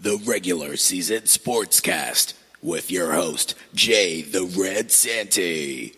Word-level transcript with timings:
the 0.00 0.16
regular 0.24 0.76
season 0.76 1.22
sportscast 1.22 2.34
with 2.62 2.90
your 2.90 3.12
host, 3.12 3.54
Jay 3.74 4.22
the 4.22 4.44
Red 4.44 4.92
Santee. 4.92 5.94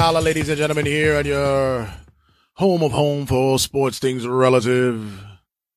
Dollar, 0.00 0.22
ladies 0.22 0.48
and 0.48 0.56
gentlemen, 0.56 0.86
here 0.86 1.12
at 1.12 1.26
your 1.26 1.86
home 2.54 2.82
of 2.82 2.90
home 2.90 3.26
for 3.26 3.34
all 3.34 3.58
sports 3.58 3.98
things 3.98 4.26
relative. 4.26 5.22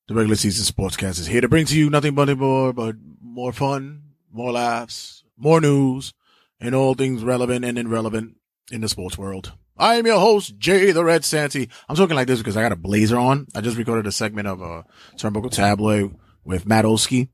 The 0.08 0.14
regular 0.14 0.38
season 0.38 0.64
sportscast 0.64 1.20
is 1.20 1.28
here 1.28 1.42
to 1.42 1.50
bring 1.50 1.66
to 1.66 1.78
you 1.78 1.90
nothing 1.90 2.16
but 2.16 2.38
more, 2.38 2.72
but 2.72 2.96
more 3.22 3.52
fun, 3.52 4.02
more 4.32 4.54
laughs, 4.54 5.26
more 5.36 5.60
news, 5.60 6.14
and 6.58 6.74
all 6.74 6.94
things 6.94 7.22
relevant 7.22 7.66
and 7.66 7.78
irrelevant 7.78 8.38
in 8.72 8.80
the 8.80 8.88
sports 8.88 9.18
world. 9.18 9.52
I 9.78 9.96
am 9.96 10.06
your 10.06 10.22
host, 10.22 10.58
Jay 10.58 10.94
the 10.94 11.04
Red 11.04 11.26
Santee. 11.26 11.68
I'm 11.90 11.98
talking 11.98 12.16
like 12.16 12.28
this 12.28 12.40
because 12.40 12.56
I 12.56 12.62
got 12.62 12.72
a 12.72 12.78
blazer 12.78 13.18
on. 13.18 13.48
I 13.54 13.60
just 13.60 13.76
recorded 13.76 14.08
a 14.08 14.12
segment 14.14 14.48
of 14.48 14.62
a 14.62 14.86
Turnbuckle 15.18 15.52
Tabloid 15.52 16.16
with 16.46 16.66
Matt 16.66 16.86
Olskey. 16.86 17.28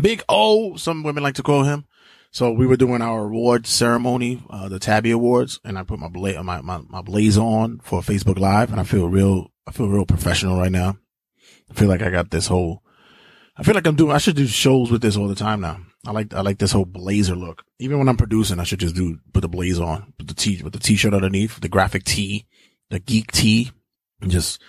Big 0.00 0.22
O, 0.26 0.76
some 0.76 1.02
women 1.02 1.22
like 1.22 1.34
to 1.34 1.42
call 1.42 1.64
him. 1.64 1.84
So 2.32 2.52
we 2.52 2.66
were 2.66 2.76
doing 2.76 3.02
our 3.02 3.24
award 3.24 3.66
ceremony, 3.66 4.42
uh, 4.50 4.68
the 4.68 4.78
Tabby 4.78 5.10
Awards, 5.10 5.58
and 5.64 5.76
I 5.76 5.82
put 5.82 5.98
my 5.98 6.08
bla- 6.08 6.42
my, 6.44 6.60
my, 6.60 6.80
my 6.88 7.02
blazer 7.02 7.40
on 7.40 7.80
for 7.80 8.02
Facebook 8.02 8.38
Live, 8.38 8.70
and 8.70 8.80
I 8.80 8.84
feel 8.84 9.08
real, 9.08 9.50
I 9.66 9.72
feel 9.72 9.88
real 9.88 10.06
professional 10.06 10.56
right 10.58 10.70
now. 10.70 10.96
I 11.68 11.74
feel 11.74 11.88
like 11.88 12.02
I 12.02 12.10
got 12.10 12.30
this 12.30 12.46
whole, 12.46 12.84
I 13.56 13.64
feel 13.64 13.74
like 13.74 13.86
I'm 13.86 13.96
doing, 13.96 14.12
I 14.12 14.18
should 14.18 14.36
do 14.36 14.46
shows 14.46 14.92
with 14.92 15.02
this 15.02 15.16
all 15.16 15.26
the 15.26 15.34
time 15.34 15.60
now. 15.60 15.80
I 16.06 16.12
like, 16.12 16.32
I 16.32 16.40
like 16.40 16.58
this 16.58 16.72
whole 16.72 16.84
blazer 16.84 17.34
look. 17.34 17.64
Even 17.80 17.98
when 17.98 18.08
I'm 18.08 18.16
producing, 18.16 18.60
I 18.60 18.64
should 18.64 18.80
just 18.80 18.94
do, 18.94 19.18
put 19.32 19.40
the 19.40 19.48
blazer 19.48 19.82
on, 19.82 20.14
put 20.16 20.28
the 20.28 20.34
t, 20.34 20.62
with 20.62 20.72
the 20.72 20.78
t-shirt 20.78 21.12
underneath, 21.12 21.60
the 21.60 21.68
graphic 21.68 22.04
tee, 22.04 22.46
the 22.90 23.00
geek 23.00 23.32
tee, 23.32 23.72
and 24.20 24.30
just 24.30 24.62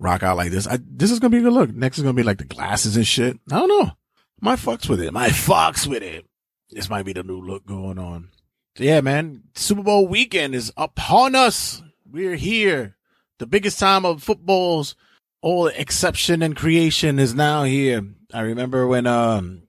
rock 0.00 0.24
out 0.24 0.36
like 0.36 0.50
this. 0.50 0.66
I, 0.66 0.80
this 0.84 1.12
is 1.12 1.20
gonna 1.20 1.30
be 1.30 1.38
a 1.38 1.42
good 1.42 1.52
look. 1.52 1.72
Next 1.72 1.98
is 1.98 2.02
gonna 2.02 2.14
be 2.14 2.24
like 2.24 2.38
the 2.38 2.44
glasses 2.44 2.96
and 2.96 3.06
shit. 3.06 3.38
I 3.52 3.60
don't 3.60 3.68
know. 3.68 3.92
My 4.40 4.56
fucks 4.56 4.88
with 4.88 5.00
it. 5.00 5.12
My 5.12 5.28
fucks 5.28 5.86
with 5.86 6.02
it. 6.02 6.26
This 6.74 6.90
might 6.90 7.04
be 7.04 7.12
the 7.12 7.22
new 7.22 7.40
look 7.40 7.64
going 7.64 8.00
on. 8.00 8.30
So 8.76 8.82
yeah, 8.82 9.00
man. 9.00 9.44
Super 9.54 9.82
Bowl 9.82 10.08
weekend 10.08 10.54
is 10.56 10.72
upon 10.76 11.36
us. 11.36 11.82
We're 12.04 12.34
here. 12.34 12.96
The 13.38 13.46
biggest 13.46 13.78
time 13.78 14.04
of 14.04 14.24
football's 14.24 14.96
all 15.40 15.68
exception 15.68 16.42
and 16.42 16.56
creation 16.56 17.20
is 17.20 17.32
now 17.32 17.62
here. 17.62 18.02
I 18.32 18.40
remember 18.40 18.88
when 18.88 19.06
um 19.06 19.68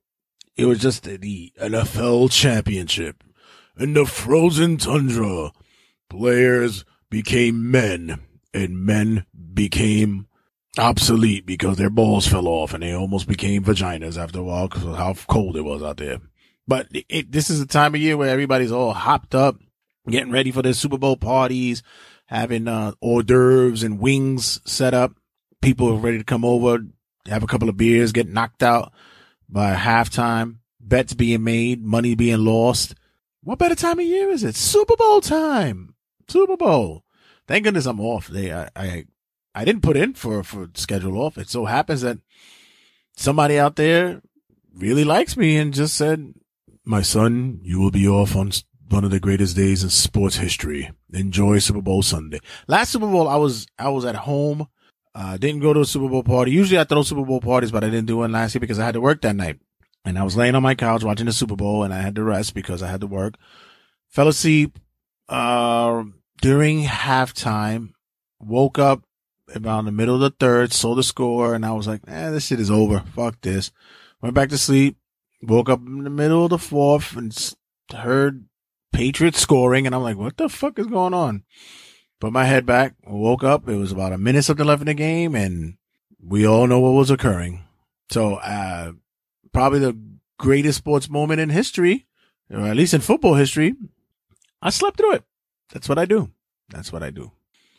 it 0.55 0.65
was 0.65 0.79
just 0.79 1.03
the 1.03 1.53
NFL 1.61 2.31
championship 2.31 3.23
in 3.77 3.93
the 3.93 4.05
frozen 4.05 4.77
tundra. 4.77 5.51
Players 6.09 6.85
became 7.11 7.69
men 7.69 8.19
and 8.51 8.83
men 8.83 9.25
became 9.53 10.27
obsolete 10.77 11.45
because 11.45 11.77
their 11.77 11.89
balls 11.89 12.27
fell 12.27 12.47
off 12.47 12.73
and 12.73 12.81
they 12.81 12.93
almost 12.93 13.27
became 13.27 13.63
vaginas 13.63 14.17
after 14.17 14.39
a 14.39 14.43
while 14.43 14.67
because 14.67 14.85
of 14.85 14.95
how 14.95 15.13
cold 15.27 15.55
it 15.55 15.61
was 15.61 15.83
out 15.83 15.97
there. 15.97 16.19
But 16.67 16.87
it, 16.91 17.31
this 17.31 17.49
is 17.49 17.61
a 17.61 17.67
time 17.67 17.95
of 17.95 18.01
year 18.01 18.17
where 18.17 18.29
everybody's 18.29 18.71
all 18.71 18.93
hopped 18.93 19.35
up, 19.35 19.57
getting 20.09 20.31
ready 20.31 20.51
for 20.51 20.61
their 20.61 20.73
Super 20.73 20.97
Bowl 20.97 21.15
parties, 21.17 21.83
having 22.25 22.67
uh, 22.67 22.93
hors 23.01 23.23
d'oeuvres 23.23 23.83
and 23.83 23.99
wings 23.99 24.59
set 24.65 24.93
up. 24.93 25.13
People 25.61 25.89
are 25.89 25.97
ready 25.97 26.17
to 26.17 26.23
come 26.23 26.43
over, 26.43 26.79
have 27.27 27.43
a 27.43 27.47
couple 27.47 27.69
of 27.69 27.77
beers, 27.77 28.11
get 28.11 28.27
knocked 28.27 28.63
out 28.63 28.93
by 29.47 29.75
halftime, 29.75 30.57
bets 30.79 31.13
being 31.13 31.43
made, 31.43 31.83
money 31.83 32.15
being 32.15 32.43
lost. 32.43 32.95
What 33.43 33.59
better 33.59 33.75
time 33.75 33.99
of 33.99 34.05
year 34.05 34.29
is 34.29 34.43
it? 34.43 34.55
Super 34.55 34.95
Bowl 34.95 35.21
time. 35.21 35.93
Super 36.27 36.57
Bowl. 36.57 37.03
Thank 37.47 37.63
goodness 37.63 37.85
I'm 37.85 38.01
off. 38.01 38.27
They, 38.27 38.51
I, 38.51 38.69
I, 38.75 39.05
I 39.53 39.65
didn't 39.65 39.83
put 39.83 39.97
in 39.97 40.15
for, 40.15 40.43
for 40.43 40.69
schedule 40.73 41.21
off. 41.21 41.37
It 41.37 41.49
so 41.49 41.65
happens 41.65 42.01
that 42.01 42.17
somebody 43.15 43.59
out 43.59 43.75
there 43.75 44.21
really 44.73 45.03
likes 45.03 45.37
me 45.37 45.57
and 45.57 45.73
just 45.73 45.95
said, 45.95 46.33
my 46.85 47.01
son, 47.01 47.59
you 47.63 47.79
will 47.79 47.91
be 47.91 48.07
off 48.07 48.35
on 48.35 48.51
one 48.89 49.03
of 49.03 49.11
the 49.11 49.19
greatest 49.19 49.55
days 49.55 49.83
in 49.83 49.89
sports 49.89 50.37
history. 50.37 50.91
Enjoy 51.11 51.59
Super 51.59 51.81
Bowl 51.81 52.03
Sunday. 52.03 52.39
Last 52.67 52.91
Super 52.91 53.07
Bowl, 53.07 53.27
I 53.27 53.35
was, 53.35 53.67
I 53.77 53.89
was 53.89 54.05
at 54.05 54.15
home. 54.15 54.67
Uh, 55.13 55.37
didn't 55.37 55.61
go 55.61 55.73
to 55.73 55.79
a 55.79 55.85
Super 55.85 56.09
Bowl 56.09 56.23
party. 56.23 56.51
Usually 56.51 56.79
I 56.79 56.83
throw 56.83 57.01
Super 57.01 57.25
Bowl 57.25 57.41
parties, 57.41 57.71
but 57.71 57.83
I 57.83 57.89
didn't 57.89 58.07
do 58.07 58.17
one 58.17 58.31
last 58.31 58.53
year 58.53 58.59
because 58.59 58.79
I 58.79 58.85
had 58.85 58.93
to 58.95 59.01
work 59.01 59.21
that 59.21 59.35
night. 59.35 59.59
And 60.03 60.19
I 60.19 60.23
was 60.23 60.37
laying 60.37 60.55
on 60.55 60.61
my 60.61 60.75
couch 60.75 61.03
watching 61.03 61.25
the 61.25 61.33
Super 61.33 61.55
Bowl 61.55 61.83
and 61.83 61.93
I 61.93 62.01
had 62.01 62.15
to 62.15 62.23
rest 62.23 62.53
because 62.53 62.83
I 62.83 62.87
had 62.89 63.01
to 63.01 63.07
work. 63.07 63.35
Fell 64.09 64.27
asleep, 64.27 64.77
uh, 65.29 66.03
during 66.41 66.83
halftime, 66.83 67.93
woke 68.39 68.77
up 68.77 69.03
about 69.53 69.85
the 69.85 69.91
middle 69.91 70.15
of 70.15 70.21
the 70.21 70.29
third, 70.31 70.73
saw 70.73 70.95
the 70.95 71.03
score, 71.03 71.55
and 71.55 71.65
I 71.65 71.71
was 71.71 71.87
like, 71.87 72.01
eh, 72.07 72.29
this 72.31 72.45
shit 72.45 72.59
is 72.59 72.71
over. 72.71 73.03
Fuck 73.15 73.41
this. 73.41 73.71
Went 74.21 74.35
back 74.35 74.49
to 74.49 74.57
sleep, 74.57 74.97
woke 75.47 75.69
up 75.69 75.79
in 75.79 76.03
the 76.03 76.09
middle 76.09 76.45
of 76.45 76.49
the 76.49 76.57
fourth 76.57 77.15
and 77.15 77.55
heard 77.93 78.45
Patriots 78.91 79.39
scoring, 79.39 79.85
and 79.85 79.93
I'm 79.93 80.03
like, 80.03 80.17
what 80.17 80.37
the 80.37 80.49
fuck 80.49 80.79
is 80.79 80.87
going 80.87 81.13
on? 81.13 81.43
Put 82.19 82.31
my 82.31 82.45
head 82.45 82.65
back, 82.65 82.95
woke 83.05 83.43
up. 83.43 83.67
It 83.67 83.75
was 83.75 83.91
about 83.91 84.13
a 84.13 84.17
minute 84.17 84.43
something 84.43 84.65
left 84.65 84.81
in 84.81 84.87
the 84.87 84.93
game, 84.93 85.35
and 85.35 85.75
we 86.21 86.47
all 86.47 86.67
know 86.67 86.79
what 86.79 86.91
was 86.91 87.11
occurring. 87.11 87.65
So, 88.11 88.35
uh, 88.35 88.93
probably 89.51 89.79
the 89.79 89.99
greatest 90.37 90.77
sports 90.77 91.09
moment 91.09 91.41
in 91.41 91.49
history, 91.49 92.05
or 92.49 92.61
at 92.61 92.77
least 92.77 92.93
in 92.93 93.01
football 93.01 93.35
history. 93.35 93.75
I 94.61 94.69
slept 94.69 94.97
through 94.97 95.15
it. 95.15 95.23
That's 95.71 95.89
what 95.89 95.99
I 95.99 96.05
do. 96.05 96.31
That's 96.69 96.91
what 96.91 97.03
I 97.03 97.09
do. 97.09 97.31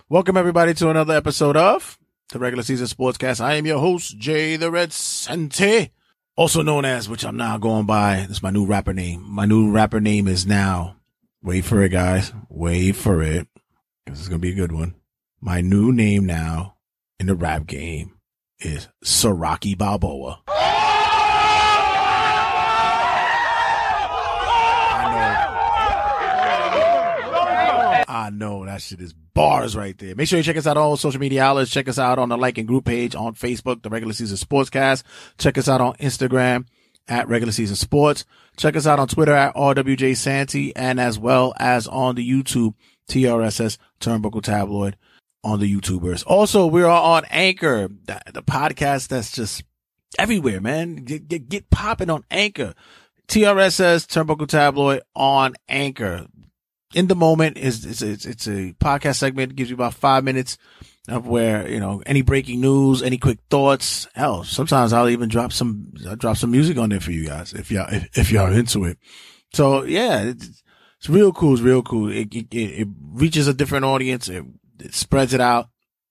Welcome 0.08 0.36
everybody 0.36 0.74
to 0.74 0.90
another 0.90 1.14
episode 1.14 1.56
of 1.56 1.98
the 2.32 2.38
regular 2.38 2.62
season 2.62 2.86
sportscast. 2.86 3.40
I 3.40 3.54
am 3.54 3.66
your 3.66 3.80
host, 3.80 4.18
Jay 4.18 4.56
the 4.56 4.70
Red 4.70 4.92
Sante, 4.92 5.92
also 6.36 6.62
known 6.62 6.84
as, 6.84 7.08
which 7.08 7.24
I'm 7.24 7.36
now 7.36 7.58
going 7.58 7.86
by. 7.86 8.26
This 8.28 8.38
is 8.38 8.42
my 8.42 8.50
new 8.50 8.66
rapper 8.66 8.92
name. 8.92 9.24
My 9.28 9.46
new 9.46 9.70
rapper 9.70 10.00
name 10.00 10.28
is 10.28 10.46
now, 10.46 10.96
wait 11.42 11.64
for 11.64 11.82
it 11.82 11.88
guys, 11.90 12.32
wait 12.48 12.92
for 12.92 13.22
it. 13.22 13.48
This 14.06 14.20
is 14.20 14.28
going 14.28 14.40
to 14.40 14.46
be 14.46 14.52
a 14.52 14.54
good 14.54 14.72
one. 14.72 14.94
My 15.40 15.60
new 15.60 15.92
name 15.92 16.26
now 16.26 16.76
in 17.18 17.26
the 17.26 17.34
rap 17.34 17.66
game 17.66 18.12
is 18.60 18.88
Saraki 19.04 19.76
Balboa. 19.76 20.42
I 28.26 28.30
know 28.30 28.64
that 28.66 28.82
shit 28.82 29.00
is 29.00 29.12
bars 29.12 29.76
right 29.76 29.96
there. 29.98 30.16
Make 30.16 30.26
sure 30.26 30.36
you 30.36 30.42
check 30.42 30.56
us 30.56 30.66
out 30.66 30.76
on 30.76 30.82
all 30.82 30.96
social 30.96 31.20
media 31.20 31.44
outlets. 31.44 31.70
Check 31.70 31.88
us 31.88 31.96
out 31.96 32.18
on 32.18 32.28
the 32.28 32.36
like 32.36 32.58
and 32.58 32.66
group 32.66 32.84
page 32.84 33.14
on 33.14 33.34
Facebook, 33.34 33.82
the 33.82 33.88
regular 33.88 34.12
season 34.12 34.36
sportscast. 34.36 35.04
Check 35.38 35.56
us 35.56 35.68
out 35.68 35.80
on 35.80 35.94
Instagram 35.94 36.66
at 37.06 37.28
regular 37.28 37.52
season 37.52 37.76
sports. 37.76 38.24
Check 38.56 38.74
us 38.74 38.84
out 38.84 38.98
on 38.98 39.06
Twitter 39.06 39.32
at 39.32 39.54
RWJ 39.54 40.16
Santee 40.16 40.74
and 40.74 40.98
as 40.98 41.20
well 41.20 41.54
as 41.60 41.86
on 41.86 42.16
the 42.16 42.28
YouTube 42.28 42.74
TRSS 43.08 43.78
Turnbuckle 44.00 44.42
Tabloid 44.42 44.96
on 45.44 45.60
the 45.60 45.72
YouTubers. 45.72 46.24
Also, 46.26 46.66
we 46.66 46.82
are 46.82 47.00
on 47.00 47.22
Anchor, 47.30 47.86
the, 48.06 48.20
the 48.34 48.42
podcast 48.42 49.06
that's 49.06 49.30
just 49.30 49.62
everywhere, 50.18 50.60
man. 50.60 50.96
Get, 50.96 51.28
get, 51.28 51.48
get 51.48 51.70
popping 51.70 52.10
on 52.10 52.24
Anchor. 52.28 52.74
TRSS 53.28 54.08
Turnbuckle 54.08 54.48
Tabloid 54.48 55.02
on 55.14 55.54
Anchor 55.68 56.26
in 56.94 57.08
the 57.08 57.16
moment 57.16 57.58
is 57.58 57.84
it's, 57.84 58.02
it's 58.02 58.24
it's 58.24 58.46
a 58.46 58.72
podcast 58.74 59.16
segment. 59.16 59.56
Gives 59.56 59.70
you 59.70 59.76
about 59.76 59.94
five 59.94 60.24
minutes 60.24 60.58
of 61.08 61.26
where 61.26 61.68
you 61.68 61.80
know 61.80 62.02
any 62.06 62.22
breaking 62.22 62.60
news 62.60 63.02
any 63.02 63.18
quick 63.18 63.38
thoughts. 63.50 64.08
Hell 64.14 64.44
sometimes 64.44 64.92
i'll 64.92 65.08
even 65.08 65.28
drop 65.28 65.52
some 65.52 65.92
I'll 66.08 66.16
drop 66.16 66.36
some 66.36 66.50
music 66.50 66.78
on 66.78 66.90
there 66.90 67.00
for 67.00 67.12
you 67.12 67.26
guys 67.26 67.52
if 67.52 67.70
y'all 67.70 67.92
if, 67.92 68.18
if 68.18 68.32
y'all 68.32 68.52
into 68.52 68.84
it. 68.84 68.98
So 69.52 69.84
yeah 69.84 70.22
it's, 70.22 70.62
it's 70.98 71.08
real 71.08 71.32
cool. 71.32 71.54
It's 71.54 71.62
real 71.62 71.82
cool. 71.82 72.10
It, 72.10 72.34
it, 72.34 72.52
it 72.52 72.88
reaches 73.00 73.48
a 73.48 73.54
different 73.54 73.84
audience. 73.84 74.28
It, 74.28 74.44
it 74.80 74.94
spreads 74.94 75.34
it 75.34 75.40
out. 75.40 75.68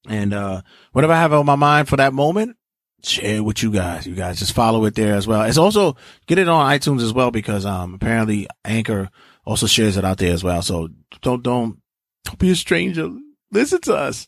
And 0.07 0.33
uh 0.33 0.61
whatever 0.91 1.13
i 1.13 1.19
have 1.19 1.33
on 1.33 1.45
my 1.45 1.55
mind 1.55 1.89
for 1.89 1.97
that 1.97 2.13
moment 2.13 2.57
share 3.03 3.37
it 3.37 3.45
with 3.45 3.61
you 3.61 3.71
guys. 3.71 4.07
You 4.07 4.15
guys 4.15 4.39
just 4.39 4.53
follow 4.53 4.85
it 4.85 4.95
there 4.95 5.13
as 5.15 5.27
well. 5.27 5.43
It's 5.43 5.57
also 5.57 5.95
get 6.25 6.39
it 6.39 6.47
on 6.47 6.71
itunes 6.71 7.03
as 7.03 7.13
well 7.13 7.31
because 7.31 7.65
um 7.65 7.95
apparently 7.95 8.47
anchor 8.63 9.09
also 9.45 9.67
shares 9.67 9.97
it 9.97 10.05
out 10.05 10.17
there 10.17 10.33
as 10.33 10.43
well. 10.43 10.61
So 10.61 10.89
don't, 11.21 11.43
don't, 11.43 11.79
don't 12.23 12.39
be 12.39 12.51
a 12.51 12.55
stranger. 12.55 13.09
Listen 13.51 13.81
to 13.81 13.95
us. 13.95 14.27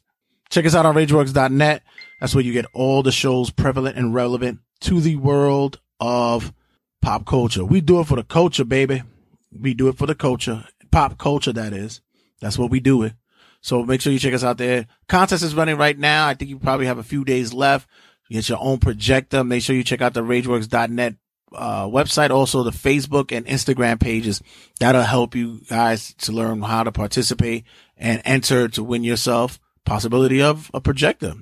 Check 0.50 0.66
us 0.66 0.75
out 0.75 0.86
on 0.86 0.96
RageWorks.net. 0.96 1.84
That's 2.19 2.34
where 2.34 2.44
you 2.44 2.54
get 2.54 2.66
all 2.74 3.04
the 3.04 3.12
shows 3.12 3.50
prevalent 3.50 3.98
and 3.98 4.14
relevant 4.14 4.60
to 4.81 5.02
the 5.02 5.18
world 5.18 5.80
of 6.00 6.54
pop 7.02 7.25
culture. 7.25 7.66
We 7.66 7.81
do 7.81 8.00
it 8.00 8.08
for 8.08 8.16
the 8.16 8.24
culture, 8.24 8.64
baby. 8.64 9.04
We 9.52 9.74
do 9.74 9.88
it 9.90 9.98
for 9.98 10.06
the 10.06 10.16
culture, 10.16 10.66
pop 10.92 11.18
culture. 11.18 11.52
That 11.52 11.74
is, 11.74 12.02
that's 12.40 12.58
what 12.58 12.72
we 12.72 12.80
do 12.80 13.04
it. 13.04 13.13
So 13.62 13.84
make 13.84 14.02
sure 14.02 14.13
you 14.13 14.20
check 14.20 14.34
us 14.34 14.44
out 14.44 14.58
there. 14.58 14.88
Contest 15.10 15.44
is 15.44 15.56
running 15.56 15.78
right 15.78 15.98
now. 15.98 16.28
I 16.28 16.36
think 16.36 16.50
you 16.50 16.60
probably 16.60 16.86
have 16.86 17.00
a 17.00 17.04
few 17.04 17.25
days 17.25 17.54
left. 17.54 17.90
Get 18.30 18.50
your 18.50 18.60
own 18.62 18.78
projector. 18.78 19.44
Make 19.44 19.63
sure 19.63 19.75
you 19.75 19.84
check 19.84 20.02
out 20.02 20.13
the 20.13 20.22
RageWorks.net 20.22 21.16
uh, 21.54 21.86
website, 21.86 22.30
also 22.30 22.64
the 22.64 22.72
Facebook 22.72 23.36
and 23.36 23.46
Instagram 23.46 24.00
pages. 24.00 24.42
That'll 24.80 25.04
help 25.04 25.36
you 25.36 25.62
guys 25.70 26.14
to 26.20 26.32
learn 26.32 26.62
how 26.62 26.84
to 26.84 26.92
participate 26.92 27.66
and 27.96 28.22
enter 28.26 28.68
to 28.70 28.84
win 28.84 29.04
yourself 29.04 29.60
possibility 29.86 30.42
of 30.42 30.70
a 30.74 30.82
projector. 30.82 31.34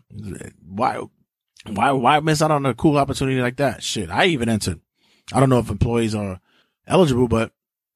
Why, 0.66 1.02
why, 1.68 1.92
why 1.92 2.20
miss 2.20 2.42
out 2.42 2.52
on 2.52 2.66
a 2.66 2.76
cool 2.76 2.98
opportunity 2.98 3.42
like 3.42 3.58
that? 3.58 3.84
Shit, 3.84 4.10
I 4.10 4.26
even 4.26 4.50
entered. 4.50 4.80
I 5.34 5.40
don't 5.40 5.50
know 5.50 5.60
if 5.60 5.70
employees 5.70 6.14
are 6.14 6.40
eligible, 6.88 7.28
but 7.28 7.52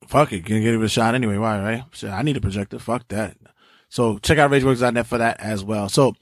fuck 0.08 0.34
it, 0.34 0.42
gonna 0.42 0.62
give 0.62 0.82
it 0.82 0.86
a 0.86 0.90
shot 0.90 1.14
anyway. 1.14 1.38
Why, 1.38 1.62
right? 1.62 1.84
Shit, 1.92 2.10
I 2.10 2.24
need 2.24 2.38
a 2.38 2.42
projector. 2.42 2.80
Fuck 2.80 3.08
that. 3.10 3.38
So 3.90 4.18
check 4.20 4.38
out 4.38 4.52
RageWorks.net 4.52 5.06
for 5.06 5.20
that 5.20 5.40
as 5.40 5.64
well. 5.64 5.90
So, 5.90 6.16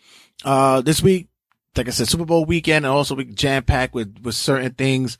uh, 0.43 0.81
this 0.81 1.01
week, 1.01 1.27
like 1.75 1.87
I 1.87 1.91
said, 1.91 2.07
Super 2.07 2.25
Bowl 2.25 2.45
weekend 2.45 2.85
and 2.85 2.93
also 2.93 3.15
we 3.15 3.25
jam 3.25 3.63
packed 3.63 3.93
with, 3.93 4.19
with 4.21 4.35
certain 4.35 4.73
things 4.73 5.17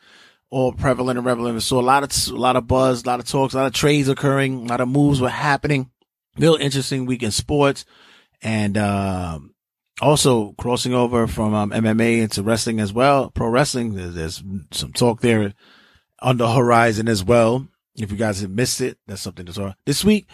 all 0.50 0.72
prevalent 0.72 1.18
and 1.18 1.26
relevant. 1.26 1.64
So 1.64 1.80
a 1.80 1.82
lot 1.82 2.04
of, 2.04 2.34
a 2.34 2.38
lot 2.38 2.56
of 2.56 2.68
buzz, 2.68 3.04
a 3.04 3.08
lot 3.08 3.20
of 3.20 3.28
talks, 3.28 3.54
a 3.54 3.58
lot 3.58 3.68
of 3.68 3.74
trades 3.74 4.08
occurring, 4.08 4.66
a 4.66 4.70
lot 4.70 4.82
of 4.82 4.88
moves 4.88 5.20
were 5.20 5.30
happening. 5.30 5.92
Real 6.38 6.56
interesting 6.56 7.06
week 7.06 7.24
in 7.24 7.32
sports 7.32 7.86
and, 8.42 8.78
um, 8.78 9.54
also 10.00 10.52
crossing 10.54 10.94
over 10.94 11.26
from 11.28 11.54
um, 11.54 11.72
MMA 11.72 12.22
into 12.22 12.44
wrestling 12.44 12.80
as 12.80 12.94
well. 12.94 13.32
Pro 13.32 13.48
wrestling, 13.48 13.96
there's, 13.96 14.14
there's, 14.14 14.44
some 14.72 14.94
talk 14.94 15.22
there 15.22 15.54
on 16.20 16.38
the 16.38 16.52
horizon 16.52 17.08
as 17.08 17.24
well. 17.24 17.68
If 17.96 18.12
you 18.12 18.18
guys 18.18 18.42
have 18.42 18.52
missed 18.52 18.80
it, 18.80 19.00
that's 19.08 19.22
something 19.22 19.48
to 19.48 19.54
talk. 19.54 19.76
This 19.86 20.06
week, 20.06 20.30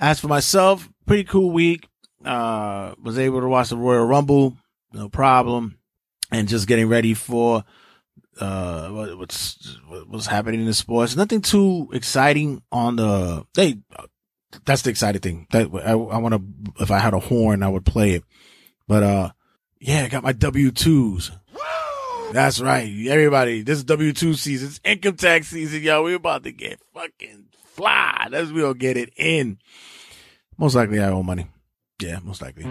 as 0.00 0.18
for 0.18 0.28
myself, 0.28 0.88
pretty 1.06 1.24
cool 1.24 1.50
week. 1.50 1.88
Uh, 2.24 2.94
was 3.00 3.18
able 3.18 3.40
to 3.40 3.46
watch 3.46 3.68
the 3.68 3.76
Royal 3.76 4.04
Rumble, 4.04 4.56
no 4.92 5.08
problem, 5.08 5.78
and 6.32 6.48
just 6.48 6.66
getting 6.66 6.88
ready 6.88 7.14
for 7.14 7.62
uh 8.40 8.88
what's 8.88 9.78
what's 10.08 10.26
happening 10.26 10.60
in 10.60 10.66
the 10.66 10.74
sports. 10.74 11.16
Nothing 11.16 11.40
too 11.40 11.88
exciting 11.92 12.62
on 12.70 12.96
the. 12.96 13.46
Hey, 13.54 13.78
that's 14.64 14.82
the 14.82 14.90
exciting 14.90 15.20
thing. 15.20 15.46
That 15.50 15.68
I, 15.74 15.92
I 15.92 16.18
want 16.18 16.34
to. 16.34 16.82
If 16.82 16.90
I 16.90 16.98
had 16.98 17.14
a 17.14 17.20
horn, 17.20 17.62
I 17.62 17.68
would 17.68 17.84
play 17.84 18.12
it. 18.12 18.24
But 18.88 19.02
uh, 19.02 19.30
yeah, 19.80 20.04
I 20.04 20.08
got 20.08 20.22
my 20.22 20.32
W 20.32 20.70
twos. 20.70 21.30
That's 22.32 22.60
right, 22.60 22.92
everybody. 23.08 23.62
This 23.62 23.78
is 23.78 23.84
W 23.84 24.12
two 24.12 24.34
season. 24.34 24.68
It's 24.68 24.80
income 24.84 25.16
tax 25.16 25.48
season, 25.48 25.82
y'all. 25.82 26.02
We're 26.02 26.16
about 26.16 26.42
to 26.44 26.52
get 26.52 26.80
fucking 26.92 27.46
fly. 27.74 28.28
That's 28.30 28.50
we 28.50 28.62
gonna 28.62 28.74
get 28.74 28.96
it 28.96 29.12
in. 29.16 29.58
Most 30.58 30.74
likely, 30.74 31.00
I 31.00 31.10
owe 31.10 31.22
money. 31.22 31.46
Yeah, 32.00 32.18
most 32.22 32.42
likely. 32.42 32.64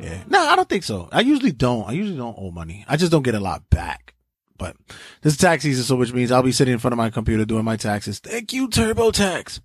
Yeah. 0.00 0.22
No, 0.28 0.40
I 0.40 0.56
don't 0.56 0.68
think 0.68 0.84
so. 0.84 1.08
I 1.12 1.20
usually 1.20 1.52
don't. 1.52 1.88
I 1.88 1.92
usually 1.92 2.16
don't 2.16 2.36
owe 2.38 2.50
money. 2.50 2.84
I 2.88 2.96
just 2.96 3.12
don't 3.12 3.22
get 3.22 3.34
a 3.34 3.40
lot 3.40 3.68
back. 3.70 4.14
But 4.56 4.76
this 5.22 5.34
is 5.34 5.38
tax 5.38 5.64
season, 5.64 5.84
so 5.84 5.96
which 5.96 6.12
means 6.12 6.30
I'll 6.30 6.42
be 6.42 6.52
sitting 6.52 6.72
in 6.72 6.78
front 6.78 6.92
of 6.92 6.98
my 6.98 7.10
computer 7.10 7.44
doing 7.44 7.64
my 7.64 7.76
taxes. 7.76 8.20
Thank 8.20 8.52
you, 8.52 8.68
TurboTax. 8.68 9.60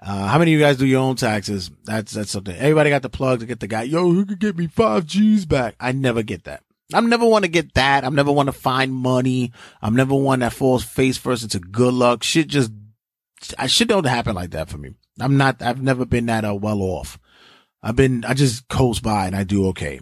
Uh, 0.00 0.26
how 0.28 0.38
many 0.38 0.52
of 0.52 0.58
you 0.58 0.64
guys 0.64 0.76
do 0.76 0.86
your 0.86 1.00
own 1.00 1.16
taxes? 1.16 1.70
That's, 1.84 2.12
that's 2.12 2.30
something. 2.30 2.56
Everybody 2.56 2.90
got 2.90 3.02
the 3.02 3.10
plug 3.10 3.40
to 3.40 3.46
get 3.46 3.60
the 3.60 3.66
guy. 3.66 3.82
Yo, 3.82 4.02
who 4.10 4.26
could 4.26 4.38
get 4.38 4.56
me 4.56 4.66
five 4.66 5.06
G's 5.06 5.46
back? 5.46 5.76
I 5.80 5.92
never 5.92 6.22
get 6.22 6.44
that. 6.44 6.62
I'm 6.92 7.08
never 7.08 7.26
one 7.26 7.42
to 7.42 7.48
get 7.48 7.74
that. 7.74 8.04
I'm 8.04 8.14
never 8.14 8.30
one 8.30 8.46
to 8.46 8.52
find 8.52 8.92
money. 8.92 9.52
I'm 9.80 9.96
never 9.96 10.14
one 10.14 10.40
that 10.40 10.52
falls 10.52 10.84
face 10.84 11.16
first 11.16 11.42
into 11.42 11.58
good 11.58 11.94
luck. 11.94 12.22
Shit 12.22 12.48
just, 12.48 12.70
I 13.58 13.66
shit 13.66 13.88
don't 13.88 14.04
happen 14.04 14.34
like 14.34 14.50
that 14.50 14.68
for 14.68 14.78
me. 14.78 14.90
I'm 15.18 15.36
not, 15.36 15.62
I've 15.62 15.82
never 15.82 16.04
been 16.04 16.26
that 16.26 16.44
uh, 16.44 16.54
well 16.54 16.82
off. 16.82 17.18
I've 17.84 17.96
been, 17.96 18.24
I 18.24 18.32
just 18.32 18.66
coast 18.68 19.02
by 19.02 19.26
and 19.26 19.36
I 19.36 19.44
do 19.44 19.68
okay. 19.68 20.00